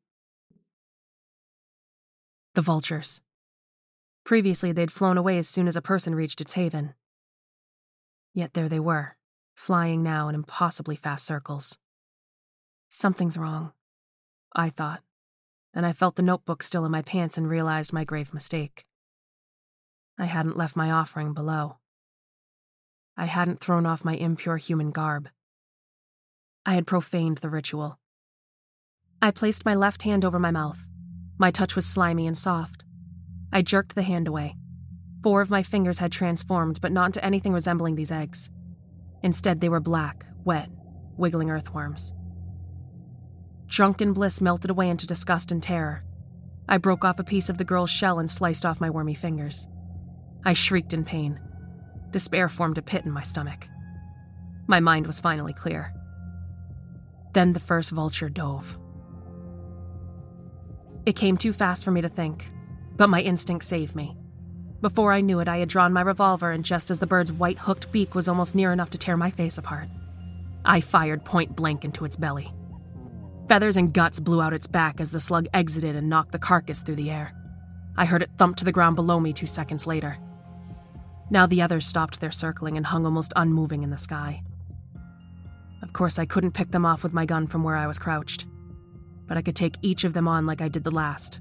The 2.53 2.61
vultures. 2.61 3.21
Previously, 4.23 4.71
they'd 4.71 4.91
flown 4.91 5.17
away 5.17 5.39
as 5.39 5.49
soon 5.49 5.67
as 5.67 5.75
a 5.75 5.81
person 5.81 6.13
reached 6.13 6.39
its 6.39 6.53
haven. 6.53 6.93
Yet 8.33 8.53
there 8.53 8.69
they 8.69 8.79
were, 8.79 9.15
flying 9.55 10.03
now 10.03 10.29
in 10.29 10.35
impossibly 10.35 10.95
fast 10.95 11.25
circles. 11.25 11.77
Something's 12.89 13.37
wrong, 13.37 13.73
I 14.55 14.69
thought. 14.69 15.01
Then 15.73 15.85
I 15.85 15.93
felt 15.93 16.15
the 16.15 16.21
notebook 16.21 16.61
still 16.61 16.85
in 16.85 16.91
my 16.91 17.01
pants 17.01 17.37
and 17.37 17.49
realized 17.49 17.91
my 17.91 18.03
grave 18.03 18.33
mistake. 18.33 18.85
I 20.17 20.25
hadn't 20.25 20.57
left 20.57 20.75
my 20.75 20.91
offering 20.91 21.33
below. 21.33 21.77
I 23.17 23.25
hadn't 23.25 23.59
thrown 23.59 23.85
off 23.85 24.05
my 24.05 24.15
impure 24.15 24.57
human 24.57 24.91
garb. 24.91 25.29
I 26.69 26.73
had 26.73 26.85
profaned 26.85 27.39
the 27.39 27.49
ritual. 27.49 27.97
I 29.23 29.31
placed 29.31 29.65
my 29.65 29.73
left 29.73 30.03
hand 30.03 30.23
over 30.23 30.37
my 30.37 30.51
mouth. 30.51 30.85
My 31.39 31.49
touch 31.49 31.75
was 31.75 31.83
slimy 31.83 32.27
and 32.27 32.37
soft. 32.37 32.85
I 33.51 33.63
jerked 33.63 33.95
the 33.95 34.03
hand 34.03 34.27
away. 34.27 34.55
Four 35.23 35.41
of 35.41 35.49
my 35.49 35.63
fingers 35.63 35.97
had 35.97 36.11
transformed, 36.11 36.79
but 36.79 36.91
not 36.91 37.07
into 37.07 37.25
anything 37.25 37.53
resembling 37.53 37.95
these 37.95 38.11
eggs. 38.11 38.51
Instead, 39.23 39.61
they 39.61 39.69
were 39.69 39.79
black, 39.79 40.27
wet, 40.45 40.69
wiggling 41.17 41.49
earthworms. 41.49 42.13
Drunken 43.65 44.13
bliss 44.13 44.39
melted 44.39 44.69
away 44.69 44.89
into 44.89 45.07
disgust 45.07 45.51
and 45.51 45.63
terror. 45.63 46.03
I 46.67 46.77
broke 46.77 47.03
off 47.03 47.17
a 47.17 47.23
piece 47.23 47.49
of 47.49 47.57
the 47.57 47.65
girl's 47.65 47.89
shell 47.89 48.19
and 48.19 48.29
sliced 48.29 48.63
off 48.63 48.79
my 48.79 48.91
wormy 48.91 49.15
fingers. 49.15 49.67
I 50.45 50.53
shrieked 50.53 50.93
in 50.93 51.03
pain. 51.03 51.39
Despair 52.11 52.47
formed 52.47 52.77
a 52.77 52.83
pit 52.83 53.05
in 53.05 53.11
my 53.11 53.23
stomach. 53.23 53.65
My 54.67 54.79
mind 54.79 55.07
was 55.07 55.19
finally 55.19 55.53
clear. 55.53 55.95
Then 57.33 57.53
the 57.53 57.59
first 57.59 57.91
vulture 57.91 58.29
dove. 58.29 58.77
It 61.05 61.15
came 61.15 61.37
too 61.37 61.53
fast 61.53 61.83
for 61.83 61.91
me 61.91 62.01
to 62.01 62.09
think, 62.09 62.51
but 62.95 63.09
my 63.09 63.21
instinct 63.21 63.65
saved 63.65 63.95
me. 63.95 64.17
Before 64.81 65.11
I 65.11 65.21
knew 65.21 65.39
it, 65.39 65.47
I 65.47 65.57
had 65.57 65.69
drawn 65.69 65.91
my 65.91 66.01
revolver, 66.01 66.51
and 66.51 66.63
just 66.63 66.89
as 66.89 66.99
the 66.99 67.07
bird's 67.07 67.31
white 67.31 67.57
hooked 67.57 67.91
beak 67.91 68.15
was 68.15 68.29
almost 68.29 68.55
near 68.55 68.71
enough 68.71 68.89
to 68.91 68.97
tear 68.97 69.17
my 69.17 69.29
face 69.29 69.57
apart, 69.57 69.89
I 70.63 70.81
fired 70.81 71.25
point 71.25 71.55
blank 71.55 71.83
into 71.83 72.05
its 72.05 72.15
belly. 72.15 72.53
Feathers 73.47 73.77
and 73.77 73.93
guts 73.93 74.19
blew 74.19 74.41
out 74.41 74.53
its 74.53 74.67
back 74.67 75.01
as 75.01 75.11
the 75.11 75.19
slug 75.19 75.47
exited 75.53 75.95
and 75.95 76.09
knocked 76.09 76.31
the 76.31 76.39
carcass 76.39 76.81
through 76.81 76.95
the 76.95 77.09
air. 77.09 77.33
I 77.97 78.05
heard 78.05 78.21
it 78.21 78.29
thump 78.37 78.55
to 78.57 78.65
the 78.65 78.71
ground 78.71 78.95
below 78.95 79.19
me 79.19 79.33
two 79.33 79.47
seconds 79.47 79.87
later. 79.87 80.17
Now 81.29 81.45
the 81.45 81.61
others 81.61 81.85
stopped 81.85 82.19
their 82.19 82.31
circling 82.31 82.77
and 82.77 82.85
hung 82.85 83.05
almost 83.05 83.33
unmoving 83.35 83.83
in 83.83 83.89
the 83.89 83.97
sky. 83.97 84.43
Of 85.99 86.03
course, 86.05 86.17
I 86.17 86.25
couldn't 86.25 86.53
pick 86.53 86.71
them 86.71 86.85
off 86.85 87.03
with 87.03 87.13
my 87.13 87.25
gun 87.25 87.45
from 87.45 87.61
where 87.61 87.75
I 87.75 87.85
was 87.85 87.99
crouched 87.99 88.47
but 89.29 89.37
I 89.37 89.43
could 89.43 89.55
take 89.55 89.77
each 89.83 90.03
of 90.03 90.13
them 90.13 90.27
on 90.27 90.47
like 90.47 90.59
I 90.59 90.67
did 90.67 90.83
the 90.83 90.91
last, 90.91 91.39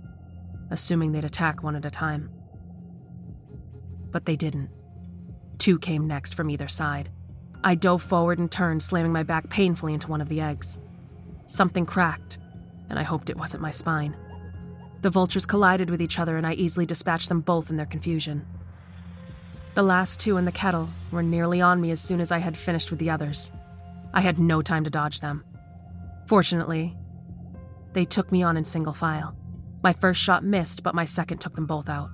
assuming 0.70 1.10
they'd 1.10 1.24
attack 1.24 1.62
one 1.62 1.74
at 1.74 1.86
a 1.86 1.90
time. 1.90 2.30
But 4.12 4.26
they 4.26 4.36
didn't. 4.36 4.68
Two 5.56 5.78
came 5.78 6.06
next 6.06 6.34
from 6.34 6.50
either 6.50 6.68
side. 6.68 7.08
I 7.64 7.74
dove 7.74 8.02
forward 8.02 8.38
and 8.38 8.52
turned, 8.52 8.82
slamming 8.82 9.12
my 9.12 9.22
back 9.22 9.48
painfully 9.48 9.94
into 9.94 10.08
one 10.08 10.20
of 10.20 10.28
the 10.28 10.42
eggs. 10.42 10.78
Something 11.46 11.86
cracked, 11.86 12.38
and 12.90 12.98
I 12.98 13.02
hoped 13.04 13.30
it 13.30 13.38
wasn't 13.38 13.62
my 13.62 13.70
spine. 13.70 14.14
The 15.00 15.10
vultures 15.10 15.46
collided 15.46 15.88
with 15.88 16.02
each 16.02 16.18
other, 16.18 16.36
and 16.36 16.46
I 16.46 16.52
easily 16.52 16.84
dispatched 16.84 17.30
them 17.30 17.40
both 17.40 17.70
in 17.70 17.78
their 17.78 17.86
confusion. 17.86 18.44
The 19.74 19.82
last 19.82 20.20
two 20.20 20.36
in 20.36 20.44
the 20.44 20.52
kettle 20.52 20.90
were 21.10 21.22
nearly 21.22 21.62
on 21.62 21.80
me 21.80 21.90
as 21.90 22.02
soon 22.02 22.20
as 22.20 22.30
I 22.30 22.38
had 22.38 22.56
finished 22.56 22.90
with 22.90 23.00
the 23.00 23.10
others. 23.10 23.50
I 24.18 24.20
had 24.20 24.40
no 24.40 24.62
time 24.62 24.82
to 24.82 24.90
dodge 24.90 25.20
them. 25.20 25.44
Fortunately, 26.26 26.96
they 27.92 28.04
took 28.04 28.32
me 28.32 28.42
on 28.42 28.56
in 28.56 28.64
single 28.64 28.92
file. 28.92 29.36
My 29.80 29.92
first 29.92 30.20
shot 30.20 30.42
missed, 30.42 30.82
but 30.82 30.92
my 30.92 31.04
second 31.04 31.38
took 31.38 31.54
them 31.54 31.66
both 31.66 31.88
out. 31.88 32.10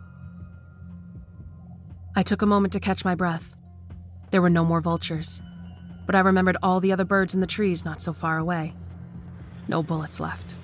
I 2.14 2.22
took 2.22 2.42
a 2.42 2.46
moment 2.46 2.74
to 2.74 2.78
catch 2.78 3.06
my 3.06 3.14
breath. 3.14 3.56
There 4.32 4.42
were 4.42 4.50
no 4.50 4.66
more 4.66 4.82
vultures, 4.82 5.40
but 6.04 6.14
I 6.14 6.20
remembered 6.20 6.58
all 6.62 6.78
the 6.78 6.92
other 6.92 7.06
birds 7.06 7.32
in 7.32 7.40
the 7.40 7.46
trees 7.46 7.86
not 7.86 8.02
so 8.02 8.12
far 8.12 8.36
away. 8.36 8.74
No 9.66 9.82
bullets 9.82 10.20
left. 10.20 10.58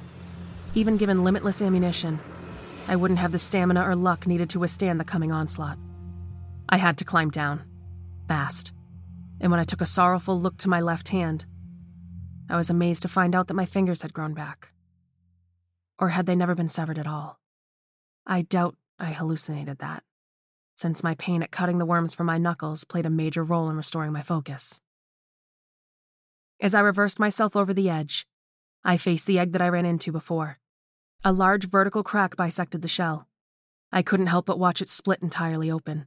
Even 0.74 0.98
given 0.98 1.24
limitless 1.24 1.62
ammunition, 1.62 2.20
I 2.86 2.96
wouldn't 2.96 3.20
have 3.20 3.32
the 3.32 3.38
stamina 3.38 3.82
or 3.88 3.96
luck 3.96 4.26
needed 4.26 4.50
to 4.50 4.60
withstand 4.60 5.00
the 5.00 5.04
coming 5.04 5.32
onslaught. 5.32 5.78
I 6.68 6.76
had 6.76 6.98
to 6.98 7.06
climb 7.06 7.30
down, 7.30 7.62
fast. 8.28 8.74
And 9.40 9.50
when 9.50 9.60
I 9.60 9.64
took 9.64 9.80
a 9.80 9.86
sorrowful 9.86 10.38
look 10.38 10.58
to 10.58 10.68
my 10.68 10.80
left 10.80 11.08
hand, 11.08 11.46
I 12.48 12.56
was 12.56 12.68
amazed 12.68 13.02
to 13.02 13.08
find 13.08 13.34
out 13.34 13.48
that 13.48 13.54
my 13.54 13.64
fingers 13.64 14.02
had 14.02 14.12
grown 14.12 14.34
back. 14.34 14.72
Or 15.98 16.10
had 16.10 16.26
they 16.26 16.36
never 16.36 16.54
been 16.54 16.68
severed 16.68 16.98
at 16.98 17.06
all? 17.06 17.40
I 18.26 18.42
doubt 18.42 18.76
I 18.98 19.12
hallucinated 19.12 19.78
that, 19.78 20.02
since 20.76 21.02
my 21.02 21.14
pain 21.14 21.42
at 21.42 21.50
cutting 21.50 21.78
the 21.78 21.86
worms 21.86 22.14
from 22.14 22.26
my 22.26 22.38
knuckles 22.38 22.84
played 22.84 23.06
a 23.06 23.10
major 23.10 23.42
role 23.42 23.70
in 23.70 23.76
restoring 23.76 24.12
my 24.12 24.22
focus. 24.22 24.80
As 26.60 26.74
I 26.74 26.80
reversed 26.80 27.18
myself 27.18 27.56
over 27.56 27.72
the 27.72 27.88
edge, 27.88 28.26
I 28.84 28.96
faced 28.96 29.26
the 29.26 29.38
egg 29.38 29.52
that 29.52 29.62
I 29.62 29.68
ran 29.68 29.86
into 29.86 30.12
before. 30.12 30.58
A 31.24 31.32
large 31.32 31.66
vertical 31.66 32.02
crack 32.02 32.36
bisected 32.36 32.82
the 32.82 32.88
shell. 32.88 33.28
I 33.92 34.02
couldn't 34.02 34.26
help 34.26 34.46
but 34.46 34.58
watch 34.58 34.82
it 34.82 34.88
split 34.88 35.22
entirely 35.22 35.70
open. 35.70 36.06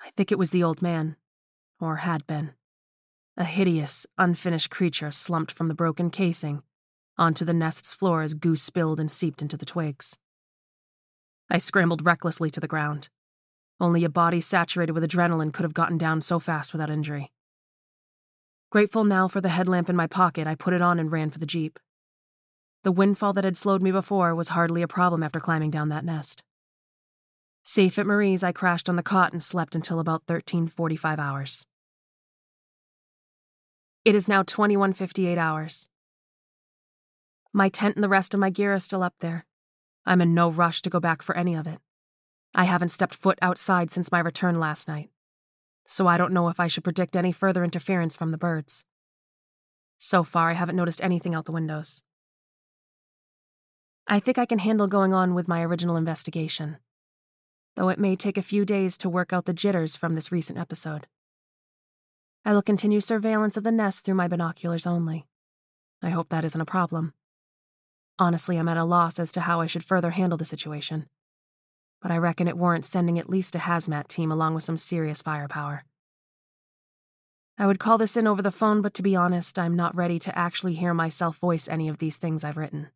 I 0.00 0.10
think 0.10 0.30
it 0.30 0.38
was 0.38 0.50
the 0.50 0.62
old 0.62 0.82
man, 0.82 1.16
or 1.80 1.96
had 1.96 2.26
been. 2.26 2.54
A 3.36 3.44
hideous, 3.44 4.06
unfinished 4.16 4.70
creature 4.70 5.10
slumped 5.10 5.52
from 5.52 5.68
the 5.68 5.74
broken 5.74 6.10
casing 6.10 6.62
onto 7.18 7.44
the 7.44 7.52
nest's 7.52 7.94
floor 7.94 8.22
as 8.22 8.34
goo 8.34 8.56
spilled 8.56 9.00
and 9.00 9.10
seeped 9.10 9.42
into 9.42 9.56
the 9.56 9.66
twigs. 9.66 10.18
I 11.50 11.58
scrambled 11.58 12.06
recklessly 12.06 12.50
to 12.50 12.60
the 12.60 12.68
ground. 12.68 13.08
Only 13.80 14.04
a 14.04 14.08
body 14.08 14.40
saturated 14.40 14.92
with 14.92 15.04
adrenaline 15.04 15.52
could 15.52 15.64
have 15.64 15.74
gotten 15.74 15.98
down 15.98 16.20
so 16.20 16.38
fast 16.38 16.72
without 16.72 16.90
injury. 16.90 17.32
Grateful 18.70 19.04
now 19.04 19.28
for 19.28 19.40
the 19.40 19.48
headlamp 19.48 19.88
in 19.88 19.96
my 19.96 20.06
pocket, 20.06 20.46
I 20.46 20.54
put 20.54 20.74
it 20.74 20.82
on 20.82 20.98
and 20.98 21.10
ran 21.10 21.30
for 21.30 21.38
the 21.38 21.46
Jeep. 21.46 21.78
The 22.84 22.92
windfall 22.92 23.32
that 23.32 23.44
had 23.44 23.56
slowed 23.56 23.82
me 23.82 23.90
before 23.90 24.34
was 24.34 24.50
hardly 24.50 24.82
a 24.82 24.88
problem 24.88 25.22
after 25.22 25.40
climbing 25.40 25.70
down 25.70 25.88
that 25.88 26.04
nest. 26.04 26.44
Safe 27.70 27.98
at 27.98 28.06
Marie's, 28.06 28.42
I 28.42 28.50
crashed 28.50 28.88
on 28.88 28.96
the 28.96 29.02
cot 29.02 29.34
and 29.34 29.42
slept 29.42 29.74
until 29.74 30.00
about 30.00 30.22
1345 30.24 31.18
hours. 31.18 31.66
It 34.06 34.14
is 34.14 34.26
now 34.26 34.42
2158 34.42 35.36
hours. 35.36 35.90
My 37.52 37.68
tent 37.68 37.94
and 37.94 38.02
the 38.02 38.08
rest 38.08 38.32
of 38.32 38.40
my 38.40 38.48
gear 38.48 38.72
are 38.72 38.78
still 38.78 39.02
up 39.02 39.16
there. 39.20 39.44
I'm 40.06 40.22
in 40.22 40.32
no 40.32 40.48
rush 40.50 40.80
to 40.80 40.88
go 40.88 40.98
back 40.98 41.20
for 41.20 41.36
any 41.36 41.54
of 41.54 41.66
it. 41.66 41.78
I 42.54 42.64
haven't 42.64 42.88
stepped 42.88 43.14
foot 43.14 43.38
outside 43.42 43.90
since 43.90 44.10
my 44.10 44.20
return 44.20 44.58
last 44.58 44.88
night, 44.88 45.10
so 45.86 46.06
I 46.06 46.16
don't 46.16 46.32
know 46.32 46.48
if 46.48 46.58
I 46.58 46.68
should 46.68 46.84
predict 46.84 47.16
any 47.16 47.32
further 47.32 47.64
interference 47.64 48.16
from 48.16 48.30
the 48.30 48.38
birds. 48.38 48.86
So 49.98 50.24
far, 50.24 50.48
I 50.48 50.54
haven't 50.54 50.76
noticed 50.76 51.04
anything 51.04 51.34
out 51.34 51.44
the 51.44 51.52
windows. 51.52 52.02
I 54.06 54.20
think 54.20 54.38
I 54.38 54.46
can 54.46 54.58
handle 54.58 54.86
going 54.86 55.12
on 55.12 55.34
with 55.34 55.48
my 55.48 55.62
original 55.62 55.96
investigation, 55.96 56.78
though 57.78 57.90
it 57.90 57.98
may 58.00 58.16
take 58.16 58.36
a 58.36 58.42
few 58.42 58.64
days 58.64 58.98
to 58.98 59.08
work 59.08 59.32
out 59.32 59.44
the 59.44 59.52
jitters 59.52 59.94
from 59.94 60.16
this 60.16 60.32
recent 60.32 60.58
episode. 60.58 61.06
I 62.44 62.52
will 62.52 62.60
continue 62.60 63.00
surveillance 63.00 63.56
of 63.56 63.62
the 63.62 63.70
nest 63.70 64.04
through 64.04 64.16
my 64.16 64.26
binoculars 64.26 64.84
only. 64.84 65.28
I 66.02 66.10
hope 66.10 66.28
that 66.30 66.44
isn't 66.44 66.60
a 66.60 66.64
problem. 66.64 67.12
Honestly, 68.18 68.56
I'm 68.56 68.66
at 68.68 68.76
a 68.76 68.82
loss 68.82 69.20
as 69.20 69.30
to 69.30 69.42
how 69.42 69.60
I 69.60 69.66
should 69.66 69.84
further 69.84 70.10
handle 70.10 70.36
the 70.36 70.44
situation. 70.44 71.06
But 72.02 72.10
I 72.10 72.16
reckon 72.16 72.48
it 72.48 72.58
warrants 72.58 72.88
sending 72.88 73.16
at 73.16 73.30
least 73.30 73.54
a 73.54 73.58
hazmat 73.58 74.08
team 74.08 74.32
along 74.32 74.56
with 74.56 74.64
some 74.64 74.76
serious 74.76 75.22
firepower. 75.22 75.84
I 77.58 77.68
would 77.68 77.78
call 77.78 77.96
this 77.96 78.16
in 78.16 78.26
over 78.26 78.42
the 78.42 78.50
phone, 78.50 78.82
but 78.82 78.94
to 78.94 79.04
be 79.04 79.14
honest, 79.14 79.56
I'm 79.56 79.76
not 79.76 79.94
ready 79.94 80.18
to 80.18 80.36
actually 80.36 80.74
hear 80.74 80.94
myself 80.94 81.36
voice 81.36 81.68
any 81.68 81.88
of 81.88 81.98
these 81.98 82.16
things 82.16 82.42
I've 82.42 82.56
written. 82.56 82.88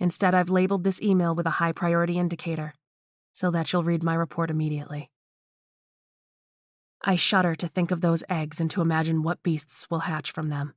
Instead, 0.00 0.34
I've 0.34 0.50
labeled 0.50 0.82
this 0.82 1.00
email 1.00 1.32
with 1.32 1.46
a 1.46 1.58
high 1.60 1.72
priority 1.72 2.18
indicator 2.18 2.74
so 3.32 3.50
that 3.50 3.72
you'll 3.72 3.82
read 3.82 4.02
my 4.02 4.14
report 4.14 4.50
immediately. 4.50 5.10
I 7.02 7.16
shudder 7.16 7.54
to 7.56 7.66
think 7.66 7.90
of 7.90 8.00
those 8.00 8.22
eggs 8.28 8.60
and 8.60 8.70
to 8.70 8.80
imagine 8.80 9.22
what 9.22 9.42
beasts 9.42 9.90
will 9.90 10.00
hatch 10.00 10.30
from 10.30 10.50
them, 10.50 10.74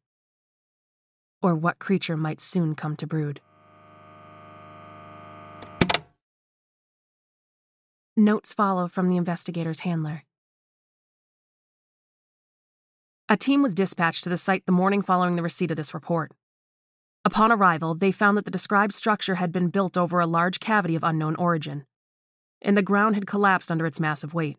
or 1.41 1.53
what 1.53 1.77
creature 1.77 2.17
might 2.17 2.41
soon 2.41 2.73
come 2.73 2.95
to 2.95 3.05
brood. 3.05 3.41
Notes 8.17 8.53
follow 8.53 8.87
from 8.87 9.09
the 9.09 9.17
investigator's 9.17 9.81
handler. 9.81 10.23
A 13.27 13.35
team 13.35 13.61
was 13.61 13.73
dispatched 13.73 14.23
to 14.23 14.29
the 14.29 14.37
site 14.37 14.65
the 14.65 14.71
morning 14.71 15.01
following 15.01 15.35
the 15.35 15.43
receipt 15.43 15.71
of 15.71 15.77
this 15.77 15.93
report. 15.93 16.31
Upon 17.25 17.51
arrival, 17.51 17.93
they 17.93 18.11
found 18.11 18.37
that 18.37 18.45
the 18.45 18.51
described 18.51 18.93
structure 18.93 19.35
had 19.35 19.51
been 19.51 19.69
built 19.69 19.97
over 19.97 20.19
a 20.19 20.27
large 20.27 20.59
cavity 20.59 20.95
of 20.95 21.03
unknown 21.03 21.35
origin, 21.35 21.85
and 22.65 22.75
the 22.75 22.81
ground 22.81 23.15
had 23.15 23.27
collapsed 23.27 23.71
under 23.71 23.85
its 23.85 23.99
massive 23.99 24.33
weight. 24.33 24.57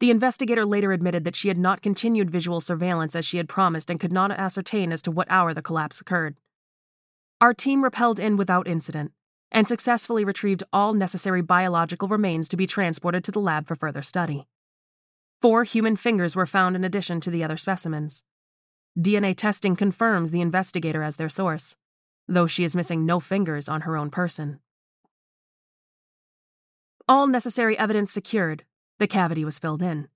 The 0.00 0.10
investigator 0.10 0.64
later 0.64 0.92
admitted 0.92 1.24
that 1.24 1.36
she 1.36 1.48
had 1.48 1.58
not 1.58 1.82
continued 1.82 2.30
visual 2.30 2.60
surveillance 2.60 3.14
as 3.14 3.24
she 3.24 3.36
had 3.36 3.48
promised 3.48 3.88
and 3.88 4.00
could 4.00 4.12
not 4.12 4.30
ascertain 4.32 4.92
as 4.92 5.02
to 5.02 5.10
what 5.10 5.30
hour 5.30 5.54
the 5.54 5.62
collapse 5.62 6.00
occurred. 6.00 6.36
Our 7.40 7.54
team 7.54 7.84
repelled 7.84 8.18
in 8.18 8.36
without 8.36 8.66
incident 8.66 9.12
and 9.52 9.68
successfully 9.68 10.24
retrieved 10.24 10.64
all 10.72 10.92
necessary 10.92 11.40
biological 11.40 12.08
remains 12.08 12.48
to 12.48 12.56
be 12.56 12.66
transported 12.66 13.22
to 13.24 13.32
the 13.32 13.40
lab 13.40 13.66
for 13.66 13.76
further 13.76 14.02
study. 14.02 14.46
Four 15.40 15.64
human 15.64 15.96
fingers 15.96 16.34
were 16.34 16.46
found 16.46 16.76
in 16.76 16.84
addition 16.84 17.20
to 17.20 17.30
the 17.30 17.44
other 17.44 17.56
specimens. 17.56 18.24
DNA 18.98 19.34
testing 19.36 19.76
confirms 19.76 20.30
the 20.30 20.40
investigator 20.40 21.02
as 21.02 21.16
their 21.16 21.28
source, 21.28 21.76
though 22.26 22.46
she 22.46 22.64
is 22.64 22.74
missing 22.74 23.06
no 23.06 23.20
fingers 23.20 23.68
on 23.68 23.82
her 23.82 23.96
own 23.96 24.10
person. 24.10 24.60
All 27.08 27.28
necessary 27.28 27.78
evidence 27.78 28.10
secured, 28.10 28.64
the 28.98 29.06
cavity 29.06 29.44
was 29.44 29.60
filled 29.60 29.80
in. 29.80 30.08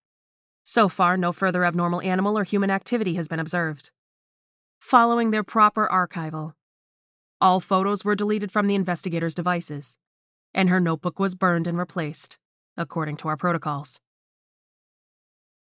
So 0.64 0.88
far, 0.88 1.16
no 1.16 1.30
further 1.30 1.64
abnormal 1.64 2.00
animal 2.00 2.36
or 2.36 2.42
human 2.42 2.68
activity 2.68 3.14
has 3.14 3.28
been 3.28 3.38
observed. 3.38 3.92
Following 4.80 5.30
their 5.30 5.44
proper 5.44 5.88
archival, 5.88 6.54
all 7.40 7.60
photos 7.60 8.04
were 8.04 8.16
deleted 8.16 8.50
from 8.50 8.66
the 8.66 8.74
investigator's 8.74 9.36
devices, 9.36 9.98
and 10.52 10.68
her 10.68 10.80
notebook 10.80 11.20
was 11.20 11.36
burned 11.36 11.68
and 11.68 11.78
replaced, 11.78 12.38
according 12.76 13.16
to 13.18 13.28
our 13.28 13.36
protocols. 13.36 14.00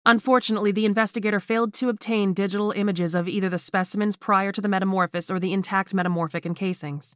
Unfortunately, 0.07 0.73
the 0.73 0.87
investigator 0.87 1.41
failed 1.41 1.75
to 1.75 1.91
obtain 1.91 2.33
digital 2.33 2.73
images 2.73 3.15
of 3.15 3.29
either 3.29 3.51
the 3.51 3.59
specimens 3.59 4.17
prior 4.17 4.51
to 4.51 4.63
the 4.63 4.69
metamorphosis 4.69 5.31
or 5.31 5.39
the 5.39 5.53
intact 5.53 5.93
metamorphic 5.93 6.45
encasings. 6.45 7.15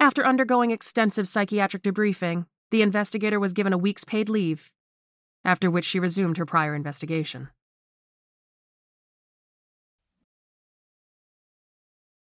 After 0.00 0.26
undergoing 0.26 0.70
extensive 0.70 1.28
psychiatric 1.28 1.82
debriefing, 1.82 2.46
the 2.72 2.82
investigator 2.82 3.38
was 3.38 3.52
given 3.52 3.74
a 3.74 3.78
week's 3.78 4.02
paid 4.02 4.30
leave, 4.30 4.72
after 5.44 5.70
which 5.70 5.84
she 5.84 6.00
resumed 6.00 6.38
her 6.38 6.46
prior 6.46 6.74
investigation. 6.74 7.50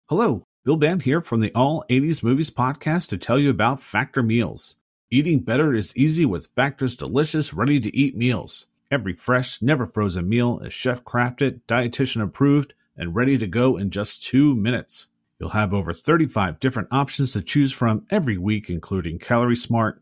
Hello, 0.10 0.46
Bill 0.64 0.78
Band 0.78 1.04
here 1.04 1.20
from 1.20 1.42
the 1.42 1.52
All 1.54 1.84
80s 1.90 2.24
Movies 2.24 2.50
podcast 2.50 3.10
to 3.10 3.18
tell 3.18 3.38
you 3.38 3.50
about 3.50 3.84
Factor 3.84 4.24
Meals. 4.24 4.78
Eating 5.12 5.42
better 5.42 5.74
is 5.74 5.96
easy 5.98 6.26
with 6.26 6.48
Factor's 6.56 6.96
delicious, 6.96 7.54
ready 7.54 7.82
to 7.82 7.96
eat 7.96 8.16
meals. 8.16 8.68
Every 8.90 9.14
fresh, 9.14 9.62
never 9.62 9.86
frozen 9.86 10.30
meal 10.30 10.60
is 10.60 10.74
chef 10.74 11.04
crafted, 11.04 11.60
dietitian 11.68 12.24
approved, 12.24 12.74
and 12.96 13.14
ready 13.14 13.38
to 13.38 13.48
go 13.48 13.76
in 13.76 13.90
just 13.90 14.24
two 14.24 14.56
minutes. 14.56 15.10
You'll 15.40 15.50
have 15.50 15.74
over 15.74 15.92
35 15.92 16.62
different 16.62 16.88
options 16.94 17.34
to 17.34 17.42
choose 17.42 17.74
from 17.74 18.06
every 18.10 18.38
week, 18.38 18.70
including 18.70 19.20
Calorie 19.20 19.58
Smart, 19.58 20.02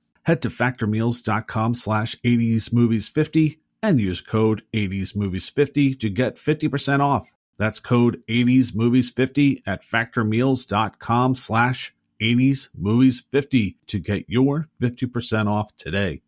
Head 0.23 0.41
to 0.43 0.49
factormeals.com 0.49 1.73
slash 1.73 2.15
80smovies50 2.17 3.59
and 3.81 3.99
use 3.99 4.21
code 4.21 4.63
80smovies50 4.73 5.99
to 5.99 6.09
get 6.09 6.35
50% 6.35 6.99
off. 6.99 7.31
That's 7.57 7.79
code 7.79 8.21
80smovies50 8.29 9.63
at 9.65 9.81
factormeals.com 9.81 11.35
slash 11.35 11.95
80smovies50 12.21 13.75
to 13.87 13.99
get 13.99 14.25
your 14.27 14.69
50% 14.81 15.47
off 15.47 15.75
today. 15.75 16.21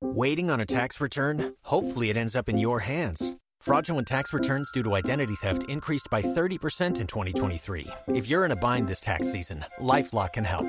Waiting 0.00 0.48
on 0.48 0.60
a 0.60 0.66
tax 0.66 1.00
return? 1.00 1.54
Hopefully, 1.62 2.08
it 2.08 2.16
ends 2.16 2.36
up 2.36 2.48
in 2.48 2.56
your 2.56 2.78
hands. 2.80 3.34
Fraudulent 3.60 4.06
tax 4.06 4.32
returns 4.32 4.70
due 4.70 4.84
to 4.84 4.94
identity 4.94 5.34
theft 5.34 5.64
increased 5.68 6.06
by 6.08 6.22
30% 6.22 7.00
in 7.00 7.06
2023. 7.08 7.86
If 8.06 8.28
you're 8.28 8.44
in 8.44 8.52
a 8.52 8.56
bind 8.56 8.86
this 8.86 9.00
tax 9.00 9.32
season, 9.32 9.64
LifeLock 9.80 10.34
can 10.34 10.44
help. 10.44 10.68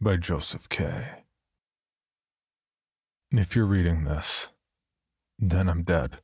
by 0.00 0.16
Joseph 0.16 0.68
K. 0.68 1.24
If 3.32 3.56
you're 3.56 3.66
reading 3.66 4.04
this, 4.04 4.50
then 5.38 5.68
I'm 5.68 5.82
dead. 5.82 6.20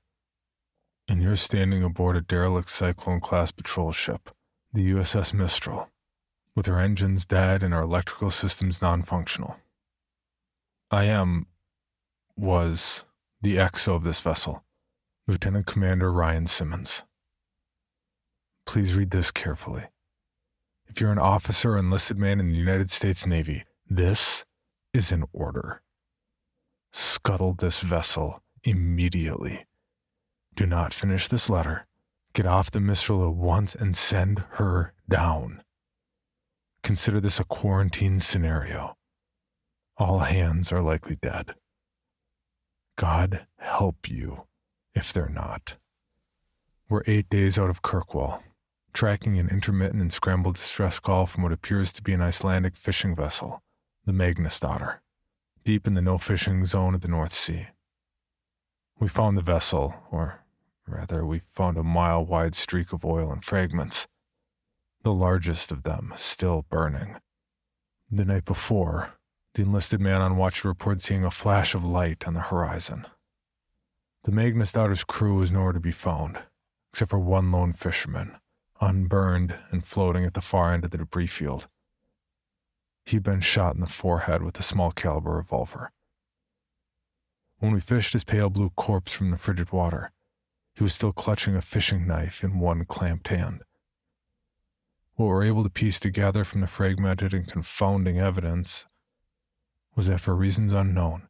And 1.08 1.22
you're 1.22 1.36
standing 1.36 1.82
aboard 1.82 2.16
a 2.16 2.20
derelict 2.20 2.70
Cyclone 2.70 3.20
class 3.20 3.50
patrol 3.50 3.92
ship, 3.92 4.30
the 4.72 4.92
USS 4.92 5.34
Mistral, 5.34 5.90
with 6.54 6.68
our 6.68 6.78
engines 6.78 7.26
dead 7.26 7.62
and 7.62 7.74
our 7.74 7.82
electrical 7.82 8.30
systems 8.30 8.80
non 8.80 9.02
functional. 9.02 9.56
I 10.90 11.04
am, 11.04 11.46
was 12.36 13.04
the 13.42 13.56
XO 13.56 13.96
of 13.96 14.04
this 14.04 14.20
vessel, 14.20 14.64
Lieutenant 15.26 15.66
Commander 15.66 16.12
Ryan 16.12 16.46
Simmons. 16.46 17.02
Please 18.66 18.94
read 18.94 19.10
this 19.10 19.30
carefully. 19.30 19.84
If 20.94 21.00
you're 21.00 21.10
an 21.10 21.18
officer 21.18 21.72
or 21.72 21.78
enlisted 21.78 22.18
man 22.18 22.38
in 22.38 22.50
the 22.50 22.54
United 22.54 22.88
States 22.88 23.26
Navy, 23.26 23.64
this 23.90 24.44
is 24.92 25.10
an 25.10 25.24
order. 25.32 25.82
Scuttle 26.92 27.52
this 27.52 27.80
vessel 27.80 28.44
immediately. 28.62 29.66
Do 30.54 30.66
not 30.66 30.94
finish 30.94 31.26
this 31.26 31.50
letter. 31.50 31.88
Get 32.32 32.46
off 32.46 32.70
the 32.70 32.78
Mistral 32.78 33.26
at 33.26 33.34
once 33.34 33.74
and 33.74 33.96
send 33.96 34.44
her 34.50 34.92
down. 35.10 35.64
Consider 36.84 37.20
this 37.20 37.40
a 37.40 37.44
quarantine 37.44 38.20
scenario. 38.20 38.96
All 39.96 40.20
hands 40.20 40.70
are 40.70 40.80
likely 40.80 41.16
dead. 41.16 41.56
God 42.94 43.48
help 43.58 44.08
you 44.08 44.46
if 44.94 45.12
they're 45.12 45.28
not. 45.28 45.76
We're 46.88 47.02
eight 47.08 47.28
days 47.28 47.58
out 47.58 47.68
of 47.68 47.82
Kirkwall, 47.82 48.44
tracking 48.94 49.38
an 49.38 49.48
intermittent 49.48 50.00
and 50.00 50.12
scrambled 50.12 50.54
distress 50.54 51.00
call 51.00 51.26
from 51.26 51.42
what 51.42 51.52
appears 51.52 51.92
to 51.92 52.02
be 52.02 52.12
an 52.12 52.22
Icelandic 52.22 52.76
fishing 52.76 53.14
vessel, 53.14 53.62
the 54.06 54.12
Magnusdotter, 54.12 54.98
deep 55.64 55.86
in 55.86 55.94
the 55.94 56.00
no 56.00 56.16
fishing 56.16 56.64
zone 56.64 56.94
of 56.94 57.00
the 57.00 57.08
North 57.08 57.32
Sea. 57.32 57.66
We 59.00 59.08
found 59.08 59.36
the 59.36 59.42
vessel, 59.42 59.94
or 60.12 60.44
rather, 60.86 61.26
we 61.26 61.40
found 61.40 61.76
a 61.76 61.82
mile 61.82 62.24
wide 62.24 62.54
streak 62.54 62.92
of 62.92 63.04
oil 63.04 63.32
and 63.32 63.44
fragments, 63.44 64.06
the 65.02 65.12
largest 65.12 65.72
of 65.72 65.82
them 65.82 66.12
still 66.14 66.64
burning. 66.70 67.16
The 68.10 68.24
night 68.24 68.44
before, 68.44 69.14
the 69.54 69.62
enlisted 69.62 70.00
man 70.00 70.20
on 70.20 70.36
watch 70.36 70.64
reported 70.64 71.02
seeing 71.02 71.24
a 71.24 71.30
flash 71.32 71.74
of 71.74 71.84
light 71.84 72.26
on 72.28 72.34
the 72.34 72.40
horizon. 72.40 73.06
The 74.22 74.30
Magnusdotter's 74.30 75.04
crew 75.04 75.34
was 75.34 75.52
nowhere 75.52 75.72
to 75.72 75.80
be 75.80 75.92
found, 75.92 76.38
except 76.92 77.10
for 77.10 77.18
one 77.18 77.50
lone 77.50 77.72
fisherman, 77.72 78.36
unburned 78.80 79.58
and 79.70 79.84
floating 79.84 80.24
at 80.24 80.34
the 80.34 80.40
far 80.40 80.72
end 80.72 80.84
of 80.84 80.90
the 80.90 80.98
debris 80.98 81.26
field. 81.26 81.68
He'd 83.04 83.22
been 83.22 83.40
shot 83.40 83.74
in 83.74 83.80
the 83.80 83.86
forehead 83.86 84.42
with 84.42 84.58
a 84.58 84.62
small 84.62 84.90
caliber 84.90 85.32
revolver. 85.32 85.92
When 87.58 87.72
we 87.72 87.80
fished 87.80 88.12
his 88.12 88.24
pale 88.24 88.50
blue 88.50 88.70
corpse 88.70 89.12
from 89.12 89.30
the 89.30 89.36
frigid 89.36 89.72
water, 89.72 90.12
he 90.74 90.82
was 90.82 90.94
still 90.94 91.12
clutching 91.12 91.54
a 91.54 91.60
fishing 91.60 92.06
knife 92.06 92.42
in 92.42 92.58
one 92.58 92.84
clamped 92.84 93.28
hand. 93.28 93.62
What 95.14 95.26
we 95.26 95.30
were 95.30 95.44
able 95.44 95.62
to 95.62 95.70
piece 95.70 96.00
together 96.00 96.44
from 96.44 96.60
the 96.60 96.66
fragmented 96.66 97.32
and 97.32 97.46
confounding 97.46 98.18
evidence 98.18 98.86
was 99.94 100.08
that 100.08 100.20
for 100.20 100.34
reasons 100.34 100.72
unknown, 100.72 101.28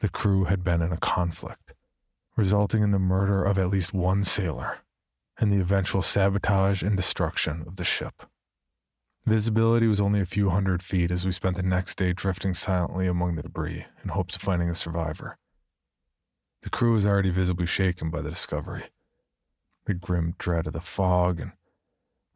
the 0.00 0.10
crew 0.10 0.44
had 0.44 0.62
been 0.62 0.82
in 0.82 0.92
a 0.92 0.98
conflict, 0.98 1.72
resulting 2.36 2.82
in 2.82 2.90
the 2.90 2.98
murder 2.98 3.42
of 3.42 3.58
at 3.58 3.70
least 3.70 3.94
one 3.94 4.22
sailor 4.22 4.78
and 5.38 5.52
the 5.52 5.60
eventual 5.60 6.02
sabotage 6.02 6.82
and 6.82 6.96
destruction 6.96 7.64
of 7.66 7.76
the 7.76 7.84
ship. 7.84 8.22
Visibility 9.24 9.86
was 9.86 10.00
only 10.00 10.20
a 10.20 10.26
few 10.26 10.50
hundred 10.50 10.82
feet 10.82 11.10
as 11.10 11.24
we 11.24 11.32
spent 11.32 11.56
the 11.56 11.62
next 11.62 11.96
day 11.96 12.12
drifting 12.12 12.54
silently 12.54 13.06
among 13.06 13.36
the 13.36 13.42
debris 13.42 13.86
in 14.02 14.10
hopes 14.10 14.34
of 14.34 14.42
finding 14.42 14.68
a 14.68 14.74
survivor. 14.74 15.38
The 16.62 16.70
crew 16.70 16.92
was 16.92 17.06
already 17.06 17.30
visibly 17.30 17.66
shaken 17.66 18.10
by 18.10 18.20
the 18.20 18.30
discovery. 18.30 18.84
The 19.86 19.94
grim 19.94 20.34
dread 20.38 20.66
of 20.66 20.72
the 20.72 20.80
fog 20.80 21.40
and 21.40 21.52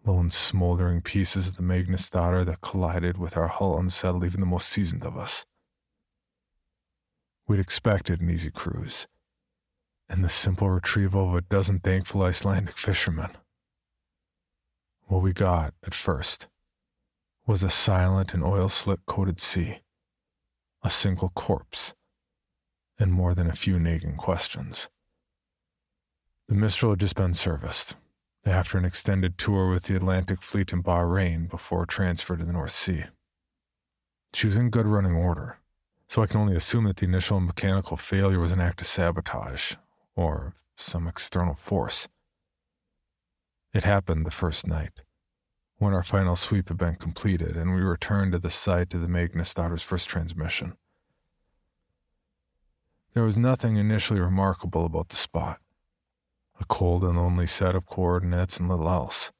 lone 0.04 0.30
smoldering 0.30 1.00
pieces 1.02 1.48
of 1.48 1.56
the 1.56 1.62
Magnusdotter 1.62 2.46
that 2.46 2.60
collided 2.60 3.18
with 3.18 3.36
our 3.36 3.48
hull 3.48 3.78
unsettled 3.78 4.24
even 4.24 4.40
the 4.40 4.46
most 4.46 4.68
seasoned 4.68 5.04
of 5.04 5.16
us. 5.16 5.44
We'd 7.48 7.60
expected 7.60 8.20
an 8.20 8.30
easy 8.30 8.50
cruise, 8.50 9.06
and 10.08 10.24
the 10.24 10.28
simple 10.28 10.70
retrieval 10.70 11.28
of 11.28 11.34
a 11.34 11.40
dozen 11.40 11.80
thankful 11.80 12.22
Icelandic 12.22 12.76
fishermen. 12.76 13.30
What 15.06 15.22
we 15.22 15.32
got, 15.32 15.74
at 15.84 15.94
first, 15.94 16.48
was 17.46 17.62
a 17.62 17.70
silent 17.70 18.34
and 18.34 18.42
oil 18.42 18.68
slick 18.68 19.00
coated 19.06 19.40
sea, 19.40 19.78
a 20.82 20.90
single 20.90 21.30
corpse, 21.30 21.94
and 22.98 23.12
more 23.12 23.34
than 23.34 23.48
a 23.48 23.54
few 23.54 23.78
nagging 23.78 24.16
questions. 24.16 24.88
The 26.48 26.54
Mistral 26.54 26.92
had 26.92 27.00
just 27.00 27.16
been 27.16 27.34
serviced 27.34 27.96
after 28.44 28.78
an 28.78 28.84
extended 28.84 29.38
tour 29.38 29.68
with 29.68 29.84
the 29.84 29.96
Atlantic 29.96 30.42
Fleet 30.42 30.72
in 30.72 30.82
Bahrain 30.82 31.48
before 31.48 31.84
transfer 31.84 32.36
to 32.36 32.44
the 32.44 32.52
North 32.52 32.72
Sea. 32.72 33.04
She 34.32 34.46
was 34.46 34.56
in 34.56 34.70
good 34.70 34.86
running 34.86 35.14
order, 35.14 35.58
so 36.08 36.22
I 36.22 36.26
can 36.26 36.40
only 36.40 36.54
assume 36.54 36.84
that 36.84 36.98
the 36.98 37.06
initial 37.06 37.40
mechanical 37.40 37.96
failure 37.96 38.38
was 38.38 38.52
an 38.52 38.60
act 38.60 38.80
of 38.80 38.86
sabotage 38.86 39.74
or 40.16 40.54
some 40.76 41.06
external 41.06 41.54
force. 41.54 42.08
It 43.72 43.84
happened 43.84 44.26
the 44.26 44.30
first 44.30 44.66
night, 44.66 45.02
when 45.78 45.92
our 45.92 46.02
final 46.02 46.34
sweep 46.34 46.68
had 46.68 46.78
been 46.78 46.96
completed 46.96 47.56
and 47.56 47.74
we 47.74 47.82
returned 47.82 48.32
to 48.32 48.38
the 48.38 48.50
site 48.50 48.94
of 48.94 49.02
the 49.02 49.06
Magnusdotter's 49.06 49.82
first 49.82 50.08
transmission. 50.08 50.76
There 53.12 53.24
was 53.24 53.38
nothing 53.38 53.76
initially 53.76 54.20
remarkable 54.20 54.84
about 54.84 55.10
the 55.10 55.16
spot 55.16 55.60
a 56.58 56.64
cold 56.64 57.04
and 57.04 57.16
lonely 57.16 57.46
set 57.46 57.74
of 57.74 57.86
coordinates 57.86 58.58
and 58.58 58.68
little 58.68 58.88
else. 58.88 59.30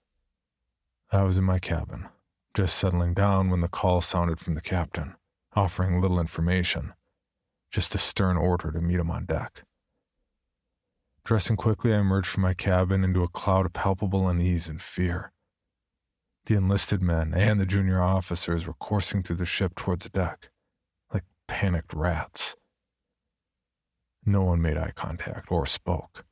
I 1.10 1.22
was 1.22 1.38
in 1.38 1.44
my 1.44 1.58
cabin, 1.58 2.08
just 2.52 2.76
settling 2.76 3.14
down 3.14 3.48
when 3.48 3.60
the 3.60 3.68
call 3.68 4.00
sounded 4.00 4.38
from 4.38 4.54
the 4.54 4.60
captain, 4.60 5.14
offering 5.54 6.00
little 6.00 6.20
information, 6.20 6.92
just 7.70 7.94
a 7.94 7.98
stern 7.98 8.36
order 8.36 8.70
to 8.70 8.80
meet 8.80 8.98
him 8.98 9.10
on 9.10 9.24
deck. 9.24 9.62
Dressing 11.26 11.56
quickly, 11.56 11.92
I 11.92 11.98
emerged 11.98 12.28
from 12.28 12.44
my 12.44 12.54
cabin 12.54 13.02
into 13.02 13.24
a 13.24 13.28
cloud 13.28 13.66
of 13.66 13.72
palpable 13.72 14.28
unease 14.28 14.68
and 14.68 14.80
fear. 14.80 15.32
The 16.44 16.54
enlisted 16.54 17.02
men 17.02 17.34
and 17.34 17.60
the 17.60 17.66
junior 17.66 18.00
officers 18.00 18.64
were 18.64 18.74
coursing 18.74 19.24
through 19.24 19.38
the 19.38 19.44
ship 19.44 19.74
towards 19.74 20.04
the 20.04 20.10
deck, 20.10 20.50
like 21.12 21.24
panicked 21.48 21.92
rats. 21.92 22.54
No 24.24 24.42
one 24.42 24.62
made 24.62 24.78
eye 24.78 24.92
contact 24.94 25.50
or 25.50 25.66
spoke. 25.66 26.24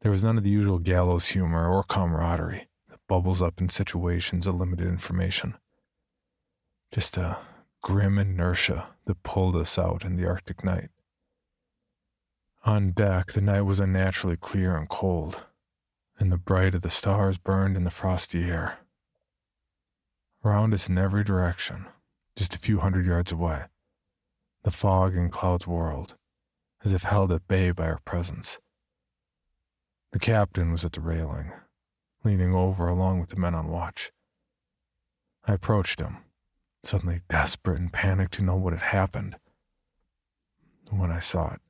There 0.00 0.10
was 0.10 0.24
none 0.24 0.38
of 0.38 0.42
the 0.44 0.48
usual 0.48 0.78
gallows 0.78 1.28
humor 1.28 1.68
or 1.68 1.82
camaraderie 1.82 2.68
that 2.88 3.00
bubbles 3.06 3.42
up 3.42 3.60
in 3.60 3.68
situations 3.68 4.46
of 4.46 4.54
limited 4.54 4.86
information. 4.86 5.52
Just 6.90 7.18
a 7.18 7.36
grim 7.82 8.18
inertia 8.18 8.86
that 9.04 9.22
pulled 9.22 9.54
us 9.54 9.78
out 9.78 10.02
in 10.02 10.16
the 10.16 10.26
Arctic 10.26 10.64
night. 10.64 10.88
On 12.66 12.92
deck, 12.92 13.32
the 13.32 13.42
night 13.42 13.62
was 13.62 13.78
unnaturally 13.78 14.38
clear 14.38 14.74
and 14.74 14.88
cold, 14.88 15.44
and 16.18 16.32
the 16.32 16.38
bright 16.38 16.74
of 16.74 16.80
the 16.80 16.88
stars 16.88 17.36
burned 17.36 17.76
in 17.76 17.84
the 17.84 17.90
frosty 17.90 18.44
air. 18.44 18.78
Around 20.42 20.72
us 20.72 20.88
in 20.88 20.96
every 20.96 21.24
direction, 21.24 21.84
just 22.36 22.56
a 22.56 22.58
few 22.58 22.78
hundred 22.78 23.04
yards 23.04 23.30
away, 23.30 23.64
the 24.62 24.70
fog 24.70 25.14
and 25.14 25.30
clouds 25.30 25.66
whirled, 25.66 26.14
as 26.82 26.94
if 26.94 27.02
held 27.02 27.30
at 27.32 27.46
bay 27.46 27.70
by 27.70 27.84
our 27.84 28.00
presence. 28.06 28.60
The 30.12 30.18
captain 30.18 30.72
was 30.72 30.86
at 30.86 30.92
the 30.92 31.02
railing, 31.02 31.52
leaning 32.24 32.54
over 32.54 32.88
along 32.88 33.20
with 33.20 33.28
the 33.28 33.36
men 33.36 33.54
on 33.54 33.68
watch. 33.68 34.10
I 35.46 35.52
approached 35.52 36.00
him, 36.00 36.16
suddenly 36.82 37.20
desperate 37.28 37.78
and 37.78 37.92
panicked 37.92 38.32
to 38.34 38.42
know 38.42 38.56
what 38.56 38.72
had 38.72 38.80
happened. 38.80 39.36
When 40.88 41.10
I 41.10 41.18
saw 41.18 41.52
it, 41.52 41.60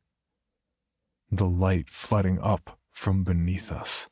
the 1.36 1.46
light 1.46 1.90
flooding 1.90 2.38
up 2.40 2.78
from 2.90 3.24
beneath 3.24 3.72
us. 3.72 4.08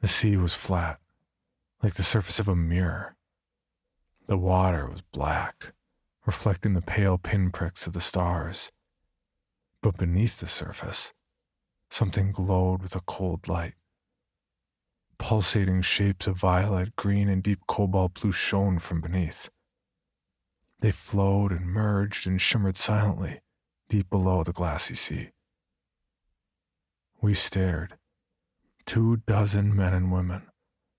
The 0.00 0.08
sea 0.08 0.36
was 0.36 0.54
flat, 0.54 0.98
like 1.82 1.94
the 1.94 2.02
surface 2.02 2.38
of 2.38 2.48
a 2.48 2.56
mirror. 2.56 3.16
The 4.26 4.36
water 4.36 4.86
was 4.86 5.02
black, 5.12 5.72
reflecting 6.26 6.74
the 6.74 6.82
pale 6.82 7.18
pinpricks 7.18 7.86
of 7.86 7.92
the 7.92 8.00
stars. 8.00 8.70
But 9.82 9.96
beneath 9.96 10.40
the 10.40 10.46
surface, 10.46 11.12
Something 11.94 12.32
glowed 12.32 12.82
with 12.82 12.96
a 12.96 13.02
cold 13.02 13.46
light. 13.46 13.74
Pulsating 15.16 15.82
shapes 15.82 16.26
of 16.26 16.36
violet, 16.36 16.96
green, 16.96 17.28
and 17.28 17.40
deep 17.40 17.60
cobalt 17.68 18.20
blue 18.20 18.32
shone 18.32 18.80
from 18.80 19.00
beneath. 19.00 19.48
They 20.80 20.90
flowed 20.90 21.52
and 21.52 21.66
merged 21.66 22.26
and 22.26 22.40
shimmered 22.40 22.76
silently 22.76 23.42
deep 23.88 24.10
below 24.10 24.42
the 24.42 24.52
glassy 24.52 24.94
sea. 24.94 25.30
We 27.20 27.34
stared. 27.34 27.94
Two 28.86 29.18
dozen 29.26 29.74
men 29.74 29.94
and 29.94 30.12
women, 30.12 30.42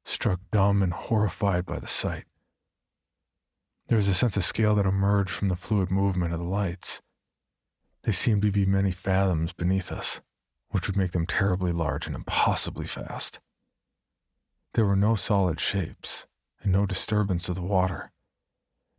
struck 0.03 0.39
dumb 0.51 0.81
and 0.81 0.93
horrified 0.93 1.65
by 1.65 1.79
the 1.79 1.87
sight. 1.87 2.25
There 3.87 3.97
was 3.97 4.07
a 4.07 4.13
sense 4.13 4.35
of 4.35 4.43
scale 4.43 4.75
that 4.75 4.85
emerged 4.85 5.29
from 5.29 5.49
the 5.49 5.55
fluid 5.55 5.91
movement 5.91 6.33
of 6.33 6.39
the 6.39 6.45
lights. 6.45 7.01
They 8.03 8.11
seemed 8.11 8.41
to 8.41 8.51
be 8.51 8.65
many 8.65 8.91
fathoms 8.91 9.53
beneath 9.53 9.91
us 9.91 10.21
which 10.75 10.87
would 10.87 10.97
make 10.97 11.11
them 11.11 11.25
terribly 11.25 11.71
large 11.71 12.05
and 12.05 12.13
impossibly 12.13 12.85
fast. 12.85 13.39
There 14.73 14.85
were 14.85 14.97
no 14.97 15.15
solid 15.15 15.61
shapes 15.61 16.27
and 16.61 16.69
no 16.69 16.85
disturbance 16.85 17.47
of 17.47 17.55
the 17.55 17.61
water, 17.61 18.11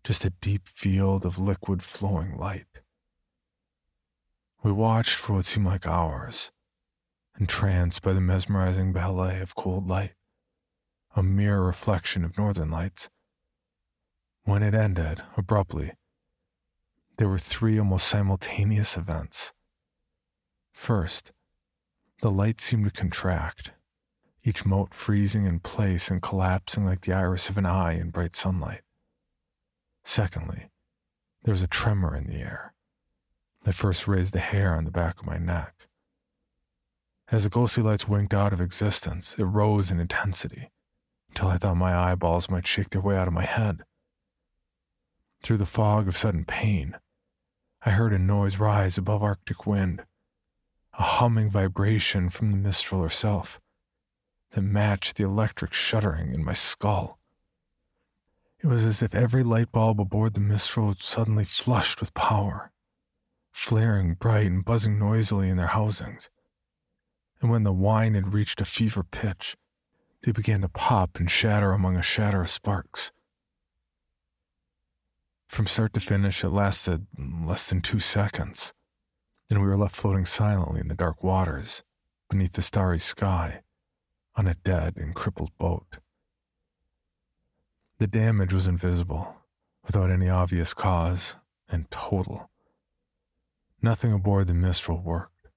just 0.03 0.25
a 0.25 0.31
deep 0.31 0.67
field 0.67 1.27
of 1.27 1.39
liquid 1.39 1.83
flowing 1.83 2.39
light. 2.39 2.81
We 4.67 4.73
watched 4.73 5.15
for 5.15 5.35
what 5.35 5.47
seemed 5.47 5.67
like 5.67 5.87
hours, 5.87 6.51
entranced 7.39 8.03
by 8.03 8.15
the 8.15 8.21
mesmerizing 8.21 8.93
ballet 8.93 9.39
of 9.41 9.55
cold 9.55 9.87
light, 9.87 10.15
a 11.15 11.23
mere 11.23 11.61
reflection 11.61 12.25
of 12.25 12.37
northern 12.37 12.73
lights. 12.73 13.09
When 14.43 14.65
it 14.65 14.75
ended, 14.75 15.23
abruptly, 15.37 15.93
there 17.17 17.29
were 17.29 17.39
three 17.39 17.79
almost 17.79 18.09
simultaneous 18.09 18.97
events. 18.97 19.53
First, 20.73 21.31
the 22.21 22.33
light 22.33 22.61
seemed 22.61 22.87
to 22.87 22.91
contract, 22.91 23.71
each 24.43 24.67
mote 24.67 24.95
freezing 24.95 25.47
in 25.47 25.61
place 25.61 26.11
and 26.11 26.21
collapsing 26.21 26.85
like 26.85 27.03
the 27.03 27.13
iris 27.13 27.49
of 27.49 27.57
an 27.57 27.67
eye 27.67 27.93
in 27.93 28.11
bright 28.11 28.35
sunlight. 28.35 28.81
Secondly, 30.03 30.71
there 31.45 31.53
was 31.53 31.63
a 31.63 31.69
tremor 31.69 32.17
in 32.17 32.27
the 32.27 32.41
air 32.41 32.73
that 33.67 33.75
first 33.75 34.07
raised 34.07 34.33
the 34.33 34.39
hair 34.39 34.77
on 34.77 34.85
the 34.85 34.93
back 34.93 35.19
of 35.19 35.27
my 35.27 35.39
neck. 35.39 35.89
As 37.33 37.43
the 37.43 37.51
ghostly 37.51 37.83
lights 37.83 38.07
winked 38.07 38.33
out 38.33 38.53
of 38.53 38.61
existence, 38.61 39.35
it 39.37 39.43
rose 39.43 39.91
in 39.91 39.99
intensity 39.99 40.71
until 41.31 41.49
I 41.49 41.59
thought 41.59 41.77
my 41.77 41.93
eyeballs 41.93 42.49
might 42.49 42.69
shake 42.69 42.91
their 42.91 43.01
way 43.01 43.17
out 43.17 43.27
of 43.27 43.35
my 43.35 43.45
head. 43.45 43.83
Through 45.43 45.57
the 45.57 45.67
fog 45.67 46.07
of 46.07 46.17
sudden 46.17 46.45
pain, 46.45 46.97
I 47.85 47.91
heard 47.91 48.13
a 48.13 48.21
noise 48.21 48.61
rise 48.61 48.97
above 48.97 49.25
Arctic 49.25 49.67
wind, 49.67 50.05
a 50.97 51.03
humming 51.03 51.51
vibration 51.51 52.31
from 52.31 52.53
the 52.53 52.57
Mistral 52.57 53.03
herself 53.03 53.61
that 54.53 54.63
matched 54.63 55.17
the 55.17 55.25
electric 55.25 55.73
shuddering 55.73 56.33
in 56.33 56.45
my 56.45 56.53
skull. 56.53 57.19
It 58.61 58.69
was 58.69 58.85
as 58.85 59.03
if 59.03 59.13
every 59.13 59.43
light 59.43 59.73
bulb 59.73 60.01
aboard 60.01 60.35
the 60.35 60.41
Mistral 60.41 60.87
had 60.87 61.01
suddenly 61.01 61.45
flushed 61.45 61.99
with 61.99 62.15
power, 62.15 62.71
flaring 63.57 64.13
bright 64.13 64.47
and 64.47 64.67
buzzing 64.67 64.99
noisily 64.99 65.49
in 65.49 65.57
their 65.57 65.69
housings. 65.69 66.29
And 67.41 67.51
when 67.51 67.63
the 67.63 67.73
whine 67.73 68.13
had 68.13 68.35
reached 68.35 68.61
a 68.61 68.67
fever 68.67 69.03
pitch, 69.03 69.57
they 70.23 70.31
began 70.31 70.61
to 70.61 70.69
pop 70.69 71.19
and 71.19 71.29
shatter 71.29 71.73
among 71.73 71.97
a 71.97 72.03
shatter 72.03 72.43
of 72.43 72.51
sparks. 72.51 73.13
From 75.49 75.67
start 75.67 75.95
to 75.95 76.01
finish, 76.01 76.45
it 76.45 76.51
lasted 76.51 77.07
less 77.19 77.71
than 77.71 77.81
two 77.81 77.99
seconds, 77.99 78.75
and 79.49 79.63
we 79.63 79.67
were 79.67 79.79
left 79.79 79.97
floating 79.97 80.27
silently 80.27 80.81
in 80.81 80.89
the 80.89 80.95
dark 80.95 81.25
waters, 81.25 81.83
beneath 82.29 82.53
the 82.53 82.63
starry 82.63 82.99
sky, 82.99 83.63
on 84.37 84.47
a 84.47 84.55
dead 84.55 84.99
and 84.99 85.15
crippled 85.15 85.57
boat. 85.57 85.99
The 87.99 88.07
damage 88.07 88.53
was 88.53 88.67
invisible, 88.67 89.35
without 89.87 90.11
any 90.11 90.29
obvious 90.29 90.75
cause, 90.75 91.37
and 91.71 91.91
total. 91.91 92.51
Nothing 93.83 94.13
aboard 94.13 94.47
the 94.47 94.55
Mistral 94.55 95.01
worked. 95.01 95.49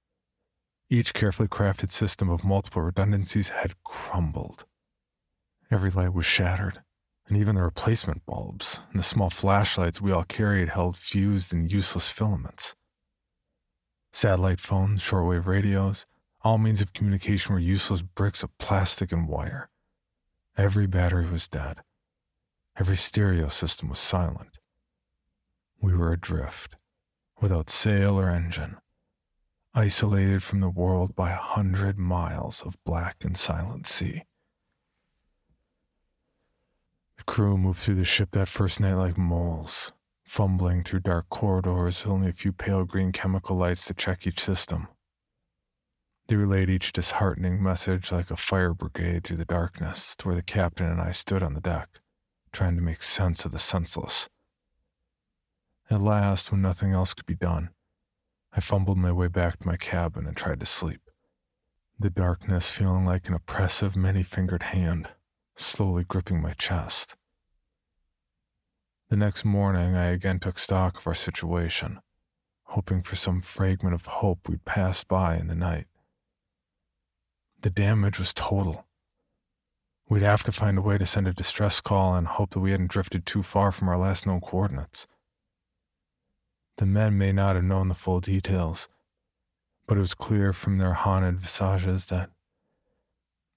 Each 0.89 1.13
carefully 1.13 1.47
crafted 1.47 1.91
system 1.91 2.29
of 2.29 2.43
multiple 2.43 2.81
redundancies 2.81 3.49
had 3.49 3.81
crumbled. 3.83 4.65
Every 5.71 5.91
light 5.91 6.13
was 6.13 6.25
shattered, 6.25 6.81
and 7.27 7.37
even 7.37 7.55
the 7.55 7.61
replacement 7.61 8.25
bulbs 8.25 8.81
and 8.89 8.99
the 8.99 9.03
small 9.03 9.29
flashlights 9.29 10.01
we 10.01 10.11
all 10.11 10.23
carried 10.23 10.69
held 10.69 10.97
fused 10.97 11.53
and 11.53 11.71
useless 11.71 12.09
filaments. 12.09 12.75
Satellite 14.11 14.59
phones, 14.59 15.03
shortwave 15.03 15.45
radios, 15.45 16.07
all 16.41 16.57
means 16.57 16.81
of 16.81 16.93
communication 16.93 17.53
were 17.53 17.59
useless 17.59 18.01
bricks 18.01 18.41
of 18.41 18.57
plastic 18.57 19.11
and 19.11 19.27
wire. 19.27 19.69
Every 20.57 20.87
battery 20.87 21.29
was 21.29 21.47
dead. 21.47 21.83
Every 22.77 22.95
stereo 22.95 23.47
system 23.49 23.89
was 23.89 23.99
silent. 23.99 24.57
We 25.81 25.93
were 25.93 26.11
adrift, 26.11 26.77
without 27.41 27.69
sail 27.69 28.19
or 28.19 28.29
engine, 28.29 28.77
isolated 29.73 30.43
from 30.43 30.59
the 30.59 30.69
world 30.69 31.15
by 31.15 31.31
a 31.31 31.35
hundred 31.35 31.97
miles 31.97 32.61
of 32.61 32.83
black 32.83 33.17
and 33.23 33.37
silent 33.37 33.87
sea. 33.87 34.23
The 37.17 37.23
crew 37.23 37.57
moved 37.57 37.79
through 37.79 37.95
the 37.95 38.05
ship 38.05 38.31
that 38.31 38.47
first 38.47 38.79
night 38.79 38.93
like 38.95 39.17
moles, 39.17 39.91
fumbling 40.23 40.83
through 40.83 41.01
dark 41.01 41.29
corridors 41.29 42.03
with 42.03 42.13
only 42.13 42.29
a 42.29 42.33
few 42.33 42.53
pale 42.53 42.85
green 42.85 43.11
chemical 43.11 43.57
lights 43.57 43.85
to 43.85 43.93
check 43.93 44.25
each 44.25 44.39
system. 44.39 44.87
They 46.27 46.35
relayed 46.35 46.69
each 46.69 46.91
disheartening 46.91 47.61
message 47.61 48.11
like 48.11 48.29
a 48.29 48.37
fire 48.37 48.73
brigade 48.73 49.23
through 49.23 49.37
the 49.37 49.45
darkness 49.45 50.15
to 50.17 50.27
where 50.27 50.35
the 50.35 50.43
captain 50.43 50.85
and 50.85 51.01
I 51.01 51.09
stood 51.11 51.41
on 51.41 51.55
the 51.55 51.59
deck, 51.59 52.01
trying 52.51 52.75
to 52.75 52.83
make 52.83 53.01
sense 53.01 53.45
of 53.45 53.51
the 53.51 53.57
senseless. 53.57 54.29
At 55.89 56.01
last, 56.01 56.51
when 56.51 56.61
nothing 56.61 56.93
else 56.93 57.13
could 57.13 57.25
be 57.25 57.35
done, 57.35 57.69
I 58.53 58.59
fumbled 58.59 58.97
my 58.97 59.11
way 59.11 59.27
back 59.27 59.59
to 59.59 59.67
my 59.67 59.77
cabin 59.77 60.27
and 60.27 60.37
tried 60.37 60.59
to 60.59 60.65
sleep, 60.65 61.01
the 61.99 62.09
darkness 62.09 62.71
feeling 62.71 63.05
like 63.05 63.27
an 63.27 63.33
oppressive, 63.33 63.95
many 63.95 64.23
fingered 64.23 64.63
hand 64.63 65.09
slowly 65.59 66.03
gripping 66.03 66.41
my 66.41 66.53
chest. 66.53 67.15
The 69.09 69.17
next 69.17 69.43
morning, 69.43 69.95
I 69.95 70.05
again 70.05 70.39
took 70.39 70.57
stock 70.57 70.99
of 70.99 71.07
our 71.07 71.15
situation, 71.15 71.99
hoping 72.63 73.01
for 73.01 73.15
some 73.15 73.41
fragment 73.41 73.93
of 73.93 74.05
hope 74.05 74.47
we'd 74.47 74.65
passed 74.65 75.07
by 75.07 75.37
in 75.37 75.47
the 75.47 75.55
night. 75.55 75.87
The 77.61 77.69
damage 77.69 78.19
was 78.19 78.33
total. 78.33 78.85
We'd 80.07 80.23
have 80.23 80.43
to 80.43 80.51
find 80.51 80.77
a 80.77 80.81
way 80.81 80.97
to 80.97 81.05
send 81.05 81.27
a 81.27 81.33
distress 81.33 81.81
call 81.81 82.15
and 82.15 82.27
hope 82.27 82.51
that 82.51 82.59
we 82.59 82.71
hadn't 82.71 82.91
drifted 82.91 83.25
too 83.25 83.43
far 83.43 83.71
from 83.71 83.89
our 83.89 83.97
last 83.97 84.25
known 84.25 84.39
coordinates. 84.39 85.07
The 86.79 86.85
men 86.85 87.17
may 87.17 87.33
not 87.33 87.57
have 87.57 87.65
known 87.65 87.89
the 87.89 87.93
full 87.93 88.21
details, 88.21 88.87
but 89.85 89.97
it 89.97 89.99
was 89.99 90.13
clear 90.13 90.53
from 90.53 90.77
their 90.77 90.93
haunted 90.93 91.41
visages 91.41 92.05
that 92.05 92.29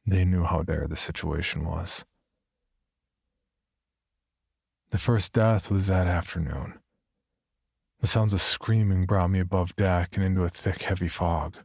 they 0.05 0.25
knew 0.25 0.43
how 0.43 0.65
dire 0.65 0.89
the 0.89 0.97
situation 0.97 1.65
was. 1.65 2.05
The 4.91 4.99
first 4.99 5.33
death 5.33 5.71
was 5.71 5.87
that 5.87 6.09
afternoon. 6.09 6.81
The 8.01 8.09
sounds 8.09 8.33
of 8.33 8.41
screaming 8.41 9.07
brought 9.07 9.31
me 9.31 9.39
above 9.39 9.77
deck 9.77 10.17
and 10.17 10.25
into 10.27 10.43
a 10.43 10.49
thick, 10.49 10.83
heavy 10.83 11.07
fog. 11.07 11.59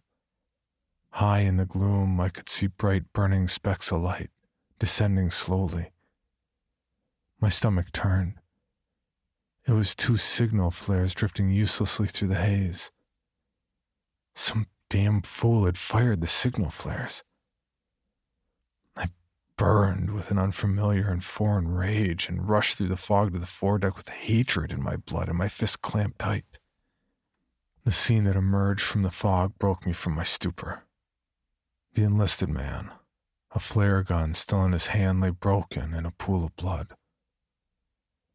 High 1.10 1.39
in 1.39 1.58
the 1.58 1.66
gloom, 1.66 2.22
I 2.22 2.30
could 2.30 2.49
see 2.49 2.68
bright, 2.68 3.12
burning 3.14 3.47
specks 3.47 3.91
of 3.91 4.01
light 4.01 4.30
descending 4.78 5.32
slowly. 5.32 5.89
My 7.41 7.49
stomach 7.49 7.91
turned. 7.91 8.36
It 9.68 9.74
was 9.74 9.95
two 9.95 10.15
signal 10.15 10.72
flares 10.72 11.13
drifting 11.13 11.49
uselessly 11.49 12.07
through 12.07 12.30
the 12.30 12.36
haze. 12.36 12.89
Some 14.34 14.68
damn 14.89 15.22
fool 15.22 15.65
had 15.65 15.78
fired 15.78 16.22
the 16.22 16.28
signal 16.28 16.70
flares 16.70 17.24
I 18.95 19.07
burned 19.57 20.11
with 20.11 20.32
an 20.32 20.38
unfamiliar 20.39 21.09
and 21.09 21.24
foreign 21.24 21.68
rage 21.68 22.30
and 22.30 22.47
rushed 22.47 22.78
through 22.78 22.88
the 22.88 22.95
fog 22.95 23.34
to 23.34 23.39
the 23.39 23.45
foredeck 23.45 23.97
with 23.97 24.09
hatred 24.09 24.72
in 24.72 24.82
my 24.82 24.95
blood 24.95 25.28
and 25.28 25.38
my 25.38 25.49
fist 25.49 25.82
clamped 25.82 26.20
tight. 26.20 26.59
The 27.84 27.91
scene 27.91 28.24
that 28.24 28.36
emerged 28.36 28.84
from 28.84 29.03
the 29.03 29.11
fog 29.11 29.57
broke 29.59 29.86
me 29.86 29.93
from 29.93 30.13
my 30.13 30.24
stupor. 30.24 30.84
The 31.93 32.03
enlisted 32.03 32.49
man, 32.49 32.91
a 33.51 33.59
flare 33.59 34.03
gun 34.03 34.34
still 34.34 34.63
in 34.63 34.72
his 34.72 34.88
hand, 34.88 35.22
lay 35.22 35.32
broken 35.32 35.93
in 35.93 36.05
a 36.05 36.11
pool 36.11 36.45
of 36.45 36.55
blood. 36.55 36.96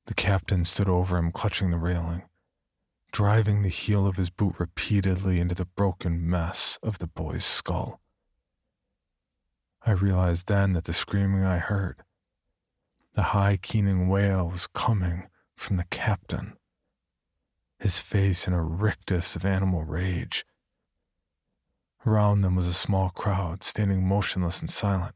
The 0.07 0.14
captain 0.14 0.64
stood 0.64 0.88
over 0.88 1.16
him, 1.16 1.30
clutching 1.30 1.70
the 1.70 1.78
railing, 1.78 2.22
driving 3.12 3.62
the 3.62 3.68
heel 3.68 4.07
of 4.07 4.16
his 4.16 4.30
boot 4.30 4.57
repeatedly 4.59 5.38
into 5.38 5.55
the 5.55 5.64
broken 5.64 6.28
mess 6.28 6.78
of 6.82 6.98
the 6.98 7.07
boy's 7.07 7.44
skull. 7.44 8.00
I 9.84 9.92
realized 9.92 10.48
then 10.48 10.72
that 10.72 10.84
the 10.84 10.92
screaming 10.92 11.44
I 11.44 11.59
heard, 11.59 12.03
the 13.14 13.22
high 13.22 13.57
keening 13.57 14.09
wail, 14.09 14.48
was 14.48 14.66
coming 14.66 15.28
from 15.57 15.76
the 15.76 15.86
captain, 15.90 16.57
his 17.78 18.00
face 18.00 18.46
in 18.46 18.53
a 18.53 18.62
rictus 18.62 19.36
of 19.36 19.44
animal 19.44 19.84
rage. 19.84 20.44
Around 22.05 22.40
them 22.40 22.57
was 22.57 22.66
a 22.66 22.74
small 22.74 23.11
crowd 23.11 23.62
standing 23.62 24.07
motionless 24.07 24.61
and 24.61 24.70
silent, 24.70 25.14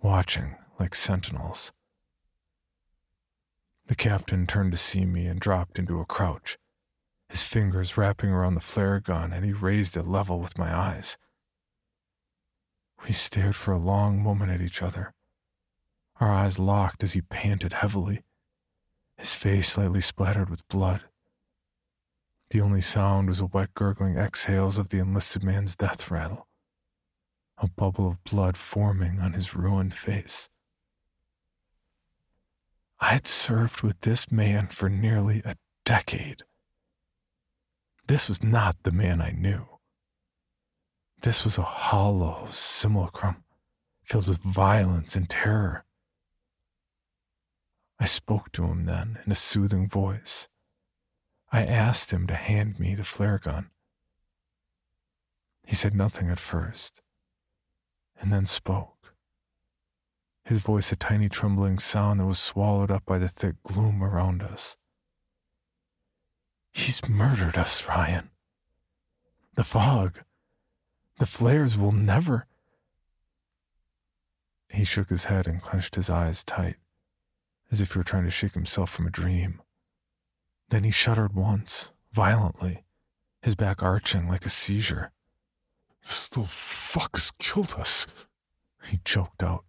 watching 0.00 0.56
like 0.78 0.94
sentinels. 0.94 1.72
The 3.86 3.94
captain 3.94 4.46
turned 4.46 4.72
to 4.72 4.78
see 4.78 5.04
me 5.04 5.26
and 5.26 5.40
dropped 5.40 5.78
into 5.78 6.00
a 6.00 6.06
crouch, 6.06 6.58
his 7.28 7.42
fingers 7.42 7.96
wrapping 7.96 8.30
around 8.30 8.54
the 8.54 8.60
flare 8.60 9.00
gun, 9.00 9.32
and 9.32 9.44
he 9.44 9.52
raised 9.52 9.96
it 9.96 10.06
level 10.06 10.40
with 10.40 10.58
my 10.58 10.74
eyes. 10.74 11.18
We 13.04 13.12
stared 13.12 13.56
for 13.56 13.72
a 13.72 13.78
long 13.78 14.22
moment 14.22 14.52
at 14.52 14.60
each 14.60 14.82
other, 14.82 15.14
our 16.20 16.30
eyes 16.30 16.58
locked 16.58 17.02
as 17.02 17.14
he 17.14 17.20
panted 17.22 17.72
heavily, 17.72 18.22
his 19.16 19.34
face 19.34 19.68
slightly 19.68 20.00
splattered 20.00 20.48
with 20.48 20.66
blood. 20.68 21.02
The 22.50 22.60
only 22.60 22.80
sound 22.80 23.28
was 23.28 23.40
a 23.40 23.46
wet 23.46 23.74
gurgling 23.74 24.16
exhales 24.16 24.78
of 24.78 24.90
the 24.90 24.98
enlisted 24.98 25.42
man's 25.42 25.74
death 25.74 26.10
rattle, 26.10 26.46
a 27.58 27.66
bubble 27.66 28.06
of 28.06 28.22
blood 28.24 28.56
forming 28.56 29.20
on 29.20 29.32
his 29.32 29.54
ruined 29.54 29.94
face. 29.94 30.48
I 33.02 33.14
had 33.14 33.26
served 33.26 33.82
with 33.82 34.00
this 34.02 34.30
man 34.30 34.68
for 34.68 34.88
nearly 34.88 35.42
a 35.44 35.56
decade. 35.84 36.44
This 38.06 38.28
was 38.28 38.44
not 38.44 38.76
the 38.84 38.92
man 38.92 39.20
I 39.20 39.32
knew. 39.32 39.66
This 41.20 41.44
was 41.44 41.58
a 41.58 41.62
hollow 41.62 42.46
simulacrum 42.48 43.42
filled 44.04 44.28
with 44.28 44.38
violence 44.38 45.16
and 45.16 45.28
terror. 45.28 45.84
I 47.98 48.04
spoke 48.04 48.52
to 48.52 48.66
him 48.66 48.84
then 48.84 49.18
in 49.26 49.32
a 49.32 49.36
soothing 49.36 49.88
voice. 49.88 50.48
I 51.50 51.66
asked 51.66 52.12
him 52.12 52.28
to 52.28 52.36
hand 52.36 52.78
me 52.78 52.94
the 52.94 53.02
flare 53.02 53.38
gun. 53.38 53.70
He 55.66 55.74
said 55.74 55.92
nothing 55.92 56.30
at 56.30 56.38
first, 56.38 57.02
and 58.20 58.32
then 58.32 58.46
spoke. 58.46 58.91
His 60.44 60.60
voice 60.60 60.92
a 60.92 60.96
tiny 60.96 61.28
trembling 61.28 61.78
sound 61.78 62.20
that 62.20 62.26
was 62.26 62.38
swallowed 62.38 62.90
up 62.90 63.04
by 63.06 63.18
the 63.18 63.28
thick 63.28 63.56
gloom 63.62 64.02
around 64.02 64.42
us. 64.42 64.76
He's 66.72 67.06
murdered 67.08 67.56
us, 67.56 67.86
Ryan. 67.86 68.30
The 69.54 69.64
fog, 69.64 70.20
the 71.18 71.26
flares 71.26 71.76
will 71.76 71.92
never. 71.92 72.46
He 74.70 74.84
shook 74.84 75.10
his 75.10 75.24
head 75.24 75.46
and 75.46 75.60
clenched 75.60 75.94
his 75.94 76.08
eyes 76.08 76.42
tight 76.42 76.76
as 77.72 77.80
if 77.80 77.92
he 77.92 77.98
were 77.98 78.04
trying 78.04 78.24
to 78.24 78.30
shake 78.30 78.52
himself 78.52 78.90
from 78.90 79.06
a 79.06 79.10
dream. 79.10 79.62
Then 80.68 80.84
he 80.84 80.90
shuddered 80.90 81.34
once, 81.34 81.90
violently, 82.12 82.84
his 83.40 83.54
back 83.54 83.82
arching 83.82 84.28
like 84.28 84.44
a 84.44 84.50
seizure. 84.50 85.10
This 86.02 86.30
little 86.30 86.48
fuck 86.48 87.16
has 87.16 87.30
killed 87.38 87.74
us, 87.78 88.06
he 88.84 89.00
choked 89.04 89.42
out, 89.42 89.64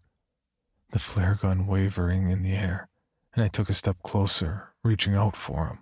the 0.94 1.00
flare 1.00 1.38
gun 1.40 1.68
wavering 1.68 2.30
in 2.30 2.42
the 2.42 2.54
air, 2.54 2.88
and 3.36 3.44
I 3.44 3.50
took 3.50 3.70
a 3.70 3.74
step 3.74 3.98
closer, 4.02 4.70
reaching 4.84 5.16
out 5.16 5.36
for 5.36 5.68
him. 5.68 5.80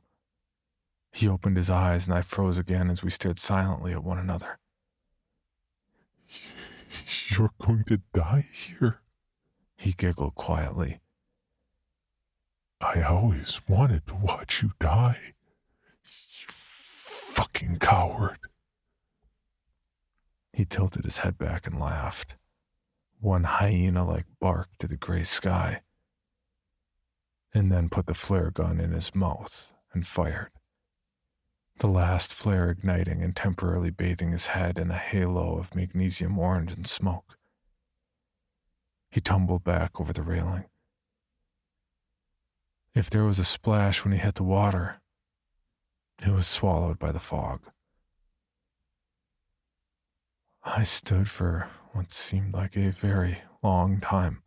He 1.12 1.28
opened 1.28 1.58
his 1.58 1.70
eyes, 1.70 2.08
and 2.08 2.16
I 2.16 2.22
froze 2.22 2.58
again 2.58 2.90
as 2.90 3.04
we 3.04 3.12
stared 3.12 3.38
silently 3.38 3.92
at 3.92 4.04
one 4.04 4.18
another. 4.18 4.58
You're 7.30 7.52
going 7.62 7.84
to 7.86 8.02
die 8.14 8.44
here, 8.52 9.02
he 9.78 9.94
giggled 9.94 10.34
quietly, 10.34 11.02
I 12.82 13.04
always 13.04 13.62
wanted 13.68 14.08
to 14.08 14.16
watch 14.16 14.64
you 14.64 14.72
die. 14.80 15.20
You 16.04 16.48
fucking 16.50 17.78
coward. 17.78 18.40
He 20.52 20.66
tilted 20.66 21.06
his 21.06 21.20
head 21.20 21.38
back 21.38 21.68
and 21.68 21.80
laughed, 21.80 22.36
one 23.22 23.46
hyena 23.46 24.06
like 24.06 24.26
bark 24.40 24.68
to 24.80 24.88
the 24.88 24.98
gray 24.98 25.24
sky, 25.24 25.82
and 27.54 27.72
then 27.72 27.90
put 27.90 28.08
the 28.08 28.14
flare 28.14 28.52
gun 28.52 28.80
in 28.80 28.92
his 28.92 29.16
mouth 29.16 29.74
and 29.94 30.06
fired. 30.06 30.52
The 31.78 31.88
last 31.88 32.34
flare 32.34 32.70
igniting 32.70 33.24
and 33.24 33.36
temporarily 33.36 33.90
bathing 33.90 34.32
his 34.32 34.48
head 34.48 34.78
in 34.78 34.92
a 34.92 34.98
halo 34.98 35.58
of 35.58 35.74
magnesium 35.74 36.38
orange 36.38 36.74
and 36.74 36.86
smoke. 36.86 37.38
He 39.10 39.22
tumbled 39.22 39.64
back 39.64 40.00
over 40.00 40.14
the 40.14 40.22
railing 40.22 40.66
if 42.94 43.10
there 43.10 43.24
was 43.24 43.40
a 43.40 43.46
splash 43.46 44.04
when 44.04 44.12
he 44.14 44.20
hit 44.20 44.36
the 44.36 44.44
water, 44.44 45.02
it 46.26 46.32
was 46.32 46.48
swallowed 46.48 47.00
by 47.00 47.12
the 47.12 47.20
fog. 47.20 47.62
I 50.64 50.84
stood 50.84 51.30
for 51.30 51.70
what 51.94 52.12
seemed 52.12 52.54
like 52.54 52.78
a 52.78 52.92
very 52.92 53.40
long 53.62 54.00
time. 54.00 54.44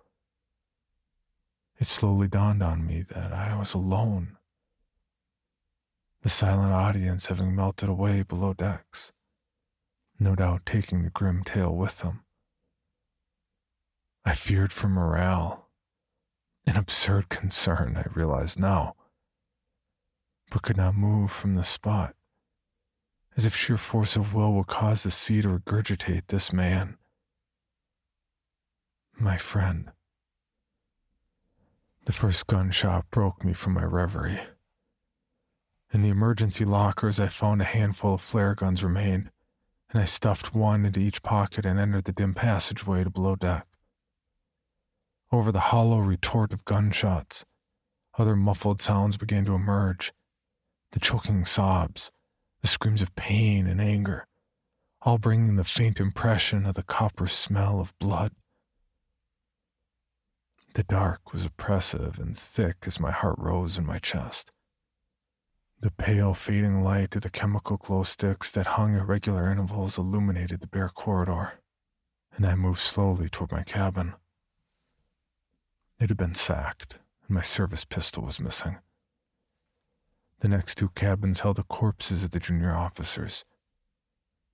It 1.78 1.86
slowly 1.86 2.28
dawned 2.28 2.62
on 2.62 2.86
me 2.86 3.03
that 3.03 3.32
I 3.32 3.57
was 3.57 3.74
alone, 3.74 4.36
the 6.22 6.28
silent 6.28 6.72
audience 6.72 7.26
having 7.26 7.55
melted 7.55 7.88
away 7.88 8.22
below 8.22 8.55
decks, 8.55 9.12
no 10.18 10.34
doubt 10.34 10.64
taking 10.64 11.03
the 11.03 11.11
grim 11.11 11.45
tale 11.45 11.74
with 11.74 11.99
them. 11.99 12.20
I 14.24 14.32
feared 14.32 14.72
for 14.72 14.88
morale 14.88 15.68
an 16.66 16.76
absurd 16.76 17.28
concern, 17.28 17.97
I 17.97 18.07
realized 18.14 18.59
now, 18.59 18.95
but 20.51 20.62
could 20.62 20.76
not 20.76 20.95
move 20.95 21.30
from 21.30 21.57
the 21.57 21.64
spot, 21.64 22.14
as 23.36 23.45
if 23.45 23.55
sheer 23.55 23.76
force 23.76 24.16
of 24.16 24.32
will 24.32 24.55
would 24.55 24.68
cause 24.68 25.03
the 25.03 25.11
sea 25.11 25.42
to 25.42 25.49
regurgitate 25.49 26.28
this 26.28 26.53
man. 26.53 26.97
My 29.19 29.37
friend. 29.37 29.91
The 32.05 32.12
first 32.12 32.47
gunshot 32.47 33.11
broke 33.11 33.45
me 33.45 33.53
from 33.55 33.75
my 33.75 33.85
reverie. 33.85 34.41
In 35.93 36.03
the 36.03 36.11
emergency 36.11 36.65
lockers, 36.65 37.21
I 37.21 37.29
found 37.29 37.61
a 37.61 37.65
handful 37.65 38.15
of 38.15 38.21
flare 38.21 38.55
guns 38.55 38.83
remained, 38.83 39.31
and 39.91 40.03
I 40.03 40.05
stuffed 40.05 40.55
one 40.55 40.85
into 40.85 41.01
each 41.01 41.23
pocket 41.23 41.65
and 41.65 41.79
entered 41.79 42.05
the 42.05 42.12
dim 42.12 42.35
passageway 42.35 43.05
to 43.05 43.11
below 43.11 43.37
deck 43.37 43.67
over 45.35 45.51
the 45.51 45.61
hollow 45.61 45.99
retort 45.99 46.53
of 46.53 46.65
gunshots. 46.65 47.45
Other 48.17 48.37
muffled 48.37 48.81
sounds 48.81 49.17
began 49.17 49.45
to 49.47 49.55
emerge 49.55 50.12
the 50.93 51.01
choking 51.01 51.45
sobs, 51.45 52.11
the 52.62 52.69
screams 52.69 53.03
of 53.03 53.17
pain 53.17 53.67
and 53.67 53.81
anger, 53.81 54.27
all 55.03 55.19
bringing 55.19 55.57
the 55.57 55.65
faint 55.65 55.99
impression 55.99 56.67
of 56.67 56.75
the 56.75 56.85
copper 56.85 57.27
smell 57.27 57.81
of 57.81 57.99
blood. 57.99 58.33
The 60.75 60.83
dark 60.83 61.33
was 61.33 61.45
oppressive 61.45 62.18
and 62.18 62.37
thick 62.37 62.79
as 62.85 62.99
my 62.99 63.12
heart 63.12 63.37
rose 63.39 63.79
in 63.79 63.87
my 63.87 64.01
chest. 64.01 64.51
The 65.81 65.93
pale, 65.93 66.35
fading 66.35 66.83
light 66.83 67.14
of 67.14 67.22
the 67.22 67.31
chemical 67.31 67.77
glow 67.77 68.03
sticks 68.03 68.51
that 68.51 68.66
hung 68.66 68.97
at 68.97 69.07
regular 69.07 69.51
intervals 69.53 69.99
illuminated 69.99 70.61
the 70.61 70.66
bare 70.66 70.89
corridor, 70.89 71.61
and 72.35 72.45
I 72.45 72.57
moved 72.57 72.81
slowly 72.81 73.29
toward 73.29 73.53
my 73.53 73.62
cabin. 73.62 74.14
It 76.01 76.09
had 76.09 76.16
been 76.16 76.35
sacked, 76.35 76.99
and 77.27 77.35
my 77.37 77.43
service 77.43 77.85
pistol 77.85 78.25
was 78.25 78.41
missing. 78.41 78.79
The 80.41 80.49
next 80.49 80.75
two 80.75 80.89
cabins 80.89 81.41
held 81.41 81.57
the 81.57 81.62
corpses 81.62 82.25
of 82.25 82.33
the 82.33 82.41
junior 82.41 82.75
officers, 82.75 83.45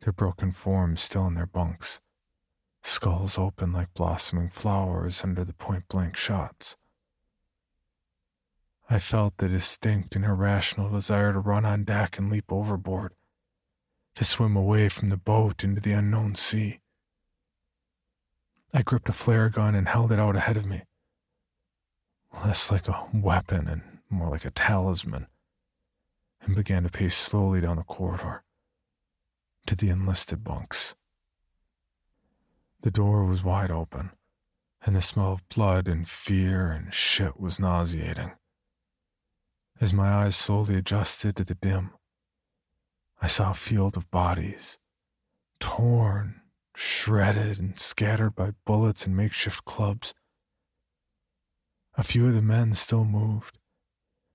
their 0.03 0.12
broken 0.12 0.53
forms 0.53 1.01
still 1.01 1.27
in 1.27 1.35
their 1.35 1.47
bunks, 1.47 2.01
skulls 2.83 3.39
open 3.39 3.72
like 3.72 3.93
blossoming 3.95 4.49
flowers 4.49 5.22
under 5.22 5.45
the 5.45 5.53
point 5.53 5.85
blank 5.89 6.16
shots. 6.16 6.76
I 8.89 8.99
felt 8.99 9.37
the 9.39 9.49
distinct 9.49 10.16
and 10.16 10.24
irrational 10.24 10.91
desire 10.91 11.33
to 11.33 11.39
run 11.39 11.64
on 11.64 11.85
deck 11.85 12.18
and 12.18 12.31
leap 12.31 12.51
overboard, 12.51 13.12
to 14.16 14.24
swim 14.24 14.57
away 14.57 14.89
from 14.89 15.11
the 15.11 15.16
boat 15.16 15.62
into 15.62 15.81
the 15.81 15.93
unknown 15.93 16.35
sea. 16.35 16.81
I 18.74 18.83
gripped 18.83 19.09
a 19.09 19.12
flare 19.12 19.49
gun 19.49 19.74
and 19.74 19.89
held 19.89 20.12
it 20.12 20.18
out 20.18 20.37
ahead 20.37 20.57
of 20.57 20.66
me 20.66 20.83
less 22.45 22.70
like 22.70 22.89
a 22.89 23.07
weapon 23.12 23.68
and 23.68 23.83
more 24.09 24.28
like 24.28 24.45
a 24.45 24.51
talisman, 24.51 25.26
and 26.43 26.57
began 26.57 26.83
to 26.83 26.89
pace 26.89 27.16
slowly 27.16 27.61
down 27.61 27.76
the 27.76 27.83
corridor 27.83 28.43
to 29.66 29.76
the 29.76 29.89
enlisted 29.89 30.43
bunks. 30.43 30.95
The 32.83 32.91
door 32.91 33.24
was 33.24 33.45
wide 33.45 33.70
open, 33.70 34.11
and 34.83 34.97
the 34.97 35.03
smell 35.03 35.33
of 35.33 35.49
blood 35.49 35.87
and 35.87 36.09
fear 36.09 36.70
and 36.70 36.93
shit 36.95 37.39
was 37.39 37.59
nauseating. 37.59 38.33
As 39.81 39.93
my 39.93 40.09
eyes 40.09 40.37
slowly 40.37 40.76
adjusted 40.76 41.37
to 41.37 41.45
the 41.45 41.55
dim, 41.55 41.93
I 43.20 43.26
saw 43.26 43.51
a 43.51 43.55
field 43.55 43.99
of 43.99 44.11
bodies, 44.11 44.78
torn, 45.59 46.41
shredded, 46.74 47.59
and 47.59 47.78
scattered 47.78 48.35
by 48.35 48.53
bullets 48.64 49.05
and 49.05 49.14
makeshift 49.14 49.66
clubs. 49.66 50.14
A 51.95 52.03
few 52.03 52.28
of 52.28 52.35
the 52.35 52.41
men 52.41 52.72
still 52.72 53.05
moved, 53.05 53.59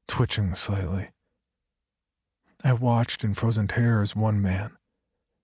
twitching 0.08 0.54
slightly. 0.54 1.10
I 2.64 2.74
watched 2.74 3.24
in 3.24 3.34
frozen 3.34 3.68
terror 3.68 4.04
as 4.04 4.16
one 4.16 4.40
man, 4.42 4.78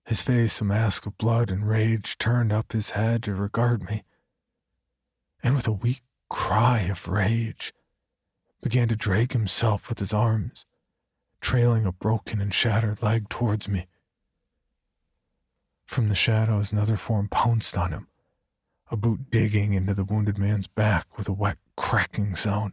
his 0.04 0.22
face 0.22 0.60
a 0.60 0.64
mask 0.64 1.06
of 1.06 1.16
blood 1.18 1.50
and 1.50 1.68
rage, 1.68 2.18
turned 2.18 2.52
up 2.52 2.72
his 2.72 2.90
head 2.90 3.22
to 3.22 3.34
regard 3.34 3.82
me, 3.82 4.02
and 5.42 5.54
with 5.54 5.66
a 5.66 5.72
weak 5.72 6.02
cry 6.28 6.80
of 6.80 7.08
rage, 7.08 7.72
began 8.62 8.88
to 8.88 8.96
drag 8.96 9.32
himself 9.32 9.88
with 9.88 9.98
his 9.98 10.12
arms, 10.12 10.66
trailing 11.40 11.86
a 11.86 11.92
broken 11.92 12.40
and 12.40 12.54
shattered 12.54 13.02
leg 13.02 13.28
towards 13.28 13.68
me. 13.68 13.86
From 15.84 16.08
the 16.08 16.14
shadows, 16.14 16.72
another 16.72 16.96
form 16.96 17.28
pounced 17.28 17.76
on 17.76 17.92
him, 17.92 18.08
a 18.90 18.96
boot 18.96 19.30
digging 19.30 19.72
into 19.72 19.94
the 19.94 20.04
wounded 20.04 20.38
man's 20.38 20.66
back 20.66 21.18
with 21.18 21.28
a 21.28 21.32
wet 21.32 21.58
cracking 21.76 22.34
sound. 22.34 22.72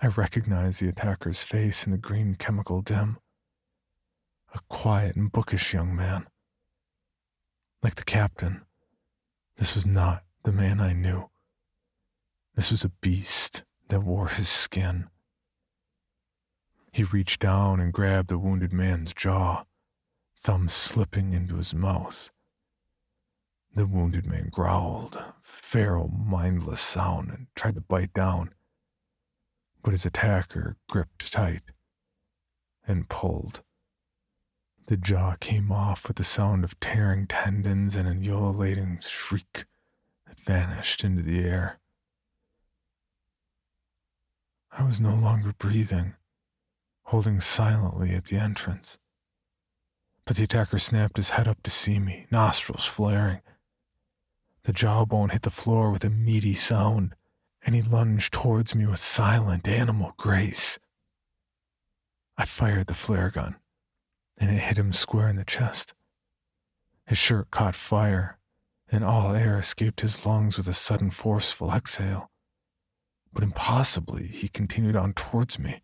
I 0.00 0.08
recognized 0.08 0.80
the 0.80 0.88
attacker's 0.88 1.42
face 1.42 1.86
in 1.86 1.92
the 1.92 1.98
green 1.98 2.34
chemical 2.34 2.80
dim. 2.80 3.18
A 4.54 4.60
quiet 4.68 5.16
and 5.16 5.32
bookish 5.32 5.72
young 5.72 5.96
man. 5.96 6.26
Like 7.82 7.94
the 7.94 8.04
captain, 8.04 8.62
this 9.56 9.74
was 9.74 9.86
not 9.86 10.24
the 10.44 10.52
man 10.52 10.80
I 10.80 10.92
knew. 10.92 11.30
This 12.54 12.70
was 12.70 12.84
a 12.84 12.90
beast 13.00 13.64
that 13.88 14.02
wore 14.02 14.28
his 14.28 14.48
skin. 14.48 15.08
He 16.92 17.04
reached 17.04 17.40
down 17.40 17.80
and 17.80 17.92
grabbed 17.92 18.28
the 18.28 18.38
wounded 18.38 18.72
man's 18.72 19.14
jaw, 19.14 19.64
thumb 20.38 20.68
slipping 20.68 21.32
into 21.32 21.56
his 21.56 21.74
mouth. 21.74 22.30
The 23.74 23.86
wounded 23.86 24.26
man 24.26 24.50
growled, 24.50 25.16
a 25.16 25.34
feral, 25.42 26.08
mindless 26.08 26.82
sound, 26.82 27.30
and 27.30 27.46
tried 27.54 27.76
to 27.76 27.80
bite 27.80 28.12
down, 28.12 28.52
but 29.82 29.92
his 29.92 30.04
attacker 30.04 30.76
gripped 30.90 31.32
tight 31.32 31.62
and 32.86 33.08
pulled. 33.08 33.62
The 34.86 34.96
jaw 34.96 35.36
came 35.38 35.70
off 35.70 36.08
with 36.08 36.16
the 36.16 36.24
sound 36.24 36.64
of 36.64 36.78
tearing 36.80 37.26
tendons 37.26 37.94
and 37.94 38.08
an 38.08 38.22
ululating 38.22 38.98
shriek 39.00 39.64
that 40.26 40.40
vanished 40.40 41.04
into 41.04 41.22
the 41.22 41.44
air. 41.44 41.78
I 44.70 44.82
was 44.84 45.00
no 45.00 45.14
longer 45.14 45.52
breathing, 45.56 46.14
holding 47.04 47.40
silently 47.40 48.14
at 48.14 48.24
the 48.26 48.36
entrance. 48.36 48.98
But 50.24 50.36
the 50.36 50.44
attacker 50.44 50.78
snapped 50.78 51.16
his 51.16 51.30
head 51.30 51.46
up 51.46 51.62
to 51.62 51.70
see 51.70 51.98
me, 51.98 52.26
nostrils 52.30 52.86
flaring. 52.86 53.40
The 54.64 54.72
jawbone 54.72 55.30
hit 55.30 55.42
the 55.42 55.50
floor 55.50 55.90
with 55.90 56.04
a 56.04 56.10
meaty 56.10 56.54
sound, 56.54 57.14
and 57.64 57.74
he 57.74 57.82
lunged 57.82 58.32
towards 58.32 58.74
me 58.74 58.86
with 58.86 58.98
silent 58.98 59.68
animal 59.68 60.14
grace. 60.16 60.78
I 62.36 62.46
fired 62.46 62.86
the 62.86 62.94
flare 62.94 63.30
gun, 63.30 63.56
and 64.42 64.50
it 64.50 64.58
hit 64.58 64.76
him 64.76 64.92
square 64.92 65.28
in 65.28 65.36
the 65.36 65.44
chest. 65.44 65.94
His 67.06 67.16
shirt 67.16 67.52
caught 67.52 67.76
fire, 67.76 68.38
and 68.90 69.04
all 69.04 69.36
air 69.36 69.56
escaped 69.56 70.00
his 70.00 70.26
lungs 70.26 70.58
with 70.58 70.66
a 70.66 70.74
sudden 70.74 71.12
forceful 71.12 71.70
exhale. 71.70 72.28
But 73.32 73.44
impossibly, 73.44 74.26
he 74.26 74.48
continued 74.48 74.96
on 74.96 75.12
towards 75.12 75.60
me. 75.60 75.82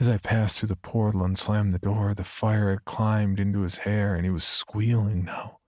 As 0.00 0.08
I 0.08 0.18
passed 0.18 0.58
through 0.58 0.70
the 0.70 0.74
portal 0.74 1.22
and 1.22 1.38
slammed 1.38 1.72
the 1.72 1.78
door, 1.78 2.14
the 2.14 2.24
fire 2.24 2.70
had 2.70 2.84
climbed 2.84 3.38
into 3.38 3.60
his 3.60 3.78
hair 3.78 4.16
and 4.16 4.24
he 4.24 4.30
was 4.30 4.44
squealing 4.44 5.24
now, 5.24 5.60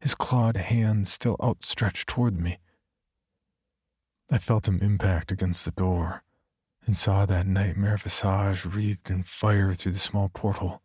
his 0.00 0.14
clawed 0.14 0.56
hands 0.56 1.12
still 1.12 1.36
outstretched 1.42 2.08
toward 2.08 2.40
me. 2.40 2.58
I 4.30 4.38
felt 4.38 4.68
him 4.68 4.78
impact 4.80 5.32
against 5.32 5.64
the 5.64 5.72
door 5.72 6.22
and 6.84 6.96
saw 6.96 7.24
that 7.26 7.46
nightmare 7.46 7.96
visage 7.96 8.64
wreathed 8.64 9.10
in 9.10 9.22
fire 9.22 9.72
through 9.74 9.92
the 9.92 9.98
small 9.98 10.28
porthole, 10.28 10.82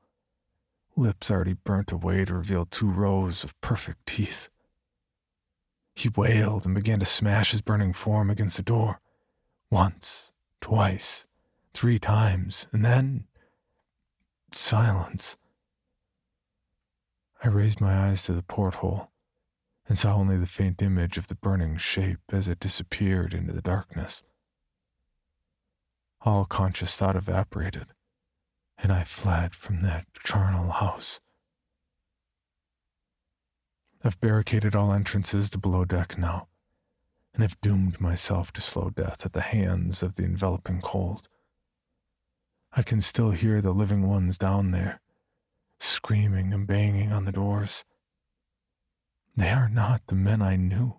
lips 0.96 1.32
already 1.32 1.54
burnt 1.54 1.92
away 1.92 2.26
to 2.26 2.36
reveal 2.36 2.66
two 2.66 2.90
rows 2.90 3.44
of 3.44 3.60
perfect 3.62 4.06
teeth. 4.06 4.50
He 5.96 6.10
wailed 6.10 6.66
and 6.66 6.76
began 6.76 7.00
to 7.00 7.06
smash 7.06 7.52
his 7.52 7.62
burning 7.62 7.94
form 7.94 8.30
against 8.30 8.58
the 8.58 8.64
door. 8.64 9.00
Once, 9.72 10.32
twice, 10.62 11.28
three 11.74 12.00
times, 12.00 12.68
and 12.72 12.86
then 12.86 13.26
silence. 14.52 15.38
I 17.44 17.50
raised 17.50 17.82
my 17.82 18.08
eyes 18.08 18.24
to 18.24 18.34
the 18.34 18.44
porthole 18.44 19.10
and 19.88 19.98
saw 19.98 20.16
only 20.16 20.38
the 20.38 20.46
faint 20.46 20.82
image 20.82 21.18
of 21.18 21.28
the 21.28 21.36
burning 21.36 21.78
shape 21.78 22.20
as 22.32 22.48
it 22.48 22.60
disappeared 22.60 23.34
into 23.34 23.54
the 23.54 23.62
darkness. 23.62 24.24
All 26.28 26.44
conscious 26.44 26.98
thought 26.98 27.16
evaporated, 27.16 27.88
and 28.78 28.92
I 28.92 29.04
fled 29.04 29.56
from 29.56 29.82
that 29.84 30.08
charnel 30.26 30.72
house. 30.72 31.22
I've 34.04 34.20
barricaded 34.20 34.76
all 34.76 34.92
entrances 34.92 35.50
to 35.52 35.58
below 35.58 35.86
deck 35.86 36.18
now, 36.18 36.50
and 37.34 37.44
have 37.44 37.62
doomed 37.62 38.02
myself 38.02 38.52
to 38.52 38.62
slow 38.62 38.90
death 38.90 39.26
at 39.26 39.32
the 39.32 39.40
hands 39.40 40.04
of 40.04 40.18
the 40.18 40.26
enveloping 40.26 40.82
cold. 40.82 41.30
I 42.74 42.82
can 42.82 43.00
still 43.00 43.32
hear 43.32 43.62
the 43.62 43.72
living 43.72 44.06
ones 44.06 44.38
down 44.38 44.72
there, 44.72 45.00
screaming 45.80 46.54
and 46.54 46.68
banging 46.68 47.14
on 47.14 47.24
the 47.24 47.32
doors. 47.32 47.86
They 49.38 49.52
are 49.52 49.70
not 49.70 50.02
the 50.08 50.16
men 50.16 50.42
I 50.42 50.58
knew. 50.58 50.96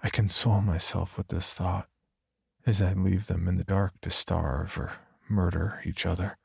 I 0.00 0.10
console 0.10 0.60
myself 0.60 1.18
with 1.18 1.26
this 1.26 1.54
thought 1.54 1.88
as 2.68 2.82
I 2.82 2.92
leave 2.92 3.28
them 3.28 3.48
in 3.48 3.56
the 3.56 3.64
dark 3.64 3.94
to 4.02 4.10
starve 4.10 4.76
or 4.78 4.92
murder 5.26 5.80
each 5.86 6.04
other. 6.04 6.36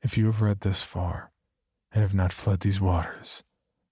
If 0.00 0.16
you 0.16 0.26
have 0.26 0.40
read 0.40 0.60
this 0.60 0.84
far, 0.84 1.32
and 1.92 2.02
have 2.02 2.14
not 2.14 2.32
fled 2.32 2.60
these 2.60 2.80
waters, 2.80 3.42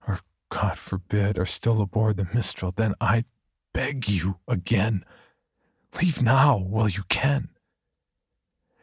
or, 0.07 0.21
God 0.51 0.79
forbid, 0.79 1.37
are 1.37 1.47
still 1.47 1.83
aboard 1.83 2.17
the 2.17 2.29
Mistral, 2.33 2.73
then 2.77 2.95
I 3.01 3.25
beg 3.73 4.09
you 4.09 4.39
again, 4.47 5.05
leave 6.01 6.23
now 6.23 6.59
while 6.59 6.89
you 6.89 7.03
can. 7.09 7.49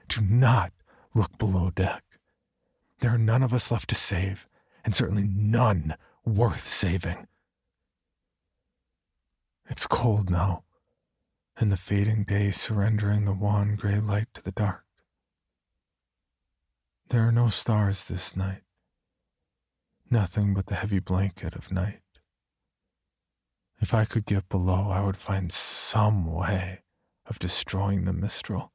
Do 0.10 0.20
not 0.20 0.74
look 1.14 1.38
below 1.38 1.70
deck. 1.70 2.04
There 3.00 3.14
are 3.14 3.18
none 3.18 3.42
of 3.42 3.54
us 3.54 3.72
left 3.72 3.90
to 3.90 3.96
save, 3.96 4.50
and 4.84 4.94
certainly 4.94 5.24
none 5.24 5.96
worth 6.26 6.60
saving. 6.60 7.28
It's 9.70 9.88
cold 9.88 10.30
now, 10.30 10.64
and 11.58 11.72
the 11.72 11.78
fading 11.78 12.24
day 12.24 12.52
surrendering 12.52 13.26
the 13.26 13.34
wan 13.34 13.76
gray 13.76 14.00
light 14.00 14.28
to 14.34 14.42
the 14.42 14.52
dark. 14.52 14.86
There 17.10 17.28
are 17.28 17.32
no 17.32 17.50
stars 17.50 18.08
this 18.08 18.36
night 18.36 18.64
nothing 20.12 20.54
but 20.54 20.66
the 20.66 20.76
heavy 20.76 21.00
blanket 21.00 21.56
of 21.56 21.72
night. 21.72 22.02
If 23.80 23.94
I 23.94 24.06
could 24.06 24.26
get 24.26 24.50
below, 24.50 24.90
I 24.92 25.02
would 25.02 25.18
find 25.18 25.52
some 25.52 26.32
way 26.32 26.82
of 27.26 27.40
destroying 27.40 28.04
the 28.04 28.14
Mistral, 28.14 28.74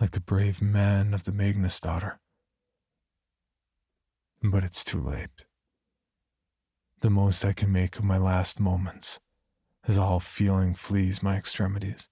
like 0.00 0.10
the 0.10 0.20
brave 0.20 0.60
men 0.60 1.14
of 1.14 1.24
the 1.24 1.32
Magnusdotter. 1.32 2.18
But 4.42 4.64
it's 4.64 4.84
too 4.84 5.00
late. 5.00 5.46
The 7.00 7.10
most 7.10 7.44
I 7.44 7.52
can 7.52 7.72
make 7.72 7.96
of 7.96 8.04
my 8.04 8.18
last 8.18 8.60
moments, 8.60 9.20
as 9.86 9.98
all 9.98 10.20
feeling 10.20 10.74
flees 10.74 11.22
my 11.22 11.36
extremities, 11.36 12.08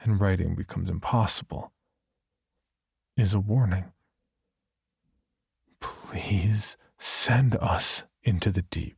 and 0.00 0.20
writing 0.20 0.54
becomes 0.54 0.90
impossible, 0.90 1.72
is 3.16 3.34
a 3.34 3.40
warning. 3.40 3.92
Please 5.80 6.76
Send 7.06 7.56
us 7.56 8.04
into 8.22 8.50
the 8.50 8.62
deep. 8.62 8.96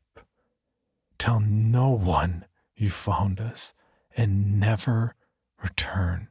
Tell 1.19 1.41
no 1.41 1.91
one 1.91 2.45
you 2.77 2.89
found 2.89 3.41
us 3.41 3.75
and 4.17 4.61
never 4.61 5.17
return. 5.61 6.29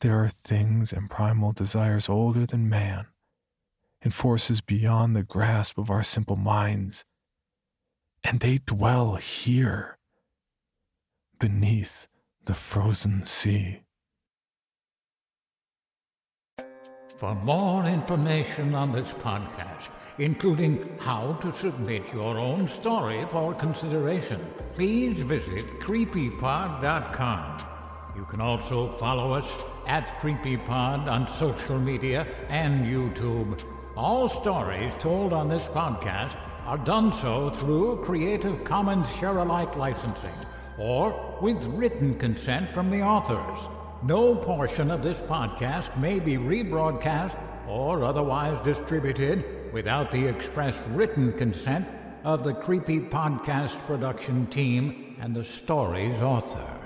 There 0.00 0.20
are 0.20 0.28
things 0.28 0.92
and 0.92 1.08
primal 1.08 1.52
desires 1.52 2.08
older 2.08 2.44
than 2.44 2.68
man 2.68 3.06
and 4.02 4.12
forces 4.12 4.60
beyond 4.60 5.14
the 5.14 5.22
grasp 5.22 5.78
of 5.78 5.90
our 5.90 6.02
simple 6.02 6.36
minds, 6.36 7.04
and 8.26 8.40
they 8.40 8.58
dwell 8.66 9.14
here 9.14 9.98
beneath 11.38 12.08
the 12.44 12.54
frozen 12.54 13.22
sea. 13.22 13.82
For 17.18 17.36
more 17.36 17.84
information 17.84 18.74
on 18.74 18.90
this 18.90 19.12
podcast, 19.12 19.90
including 20.18 20.98
how 20.98 21.34
to 21.34 21.52
submit 21.52 22.02
your 22.12 22.36
own 22.36 22.68
story 22.68 23.24
for 23.30 23.54
consideration, 23.54 24.40
please 24.74 25.20
visit 25.20 25.78
creepypod.com. 25.78 27.62
You 28.16 28.24
can 28.24 28.40
also 28.40 28.88
follow 28.98 29.32
us 29.34 29.48
at 29.86 30.18
CreepyPod 30.20 31.06
on 31.06 31.28
social 31.28 31.78
media 31.78 32.26
and 32.48 32.84
YouTube. 32.84 33.62
All 33.96 34.28
stories 34.28 34.92
told 34.98 35.32
on 35.32 35.48
this 35.48 35.66
podcast 35.66 36.36
are 36.66 36.78
done 36.78 37.12
so 37.12 37.48
through 37.50 38.02
Creative 38.04 38.64
Commons 38.64 39.08
Share 39.14 39.38
Alike 39.38 39.76
licensing 39.76 40.34
or 40.76 41.38
with 41.40 41.64
written 41.66 42.18
consent 42.18 42.74
from 42.74 42.90
the 42.90 43.02
authors. 43.02 43.68
No 44.02 44.34
portion 44.34 44.90
of 44.90 45.00
this 45.00 45.20
podcast 45.20 45.96
may 45.96 46.18
be 46.18 46.36
rebroadcast 46.36 47.38
or 47.68 48.02
otherwise 48.02 48.58
distributed 48.64 49.72
without 49.72 50.10
the 50.10 50.26
express 50.26 50.76
written 50.88 51.32
consent 51.32 51.86
of 52.24 52.42
the 52.42 52.54
Creepy 52.54 52.98
Podcast 52.98 53.78
production 53.86 54.48
team 54.48 55.16
and 55.20 55.36
the 55.36 55.44
story's 55.44 56.20
author. 56.20 56.85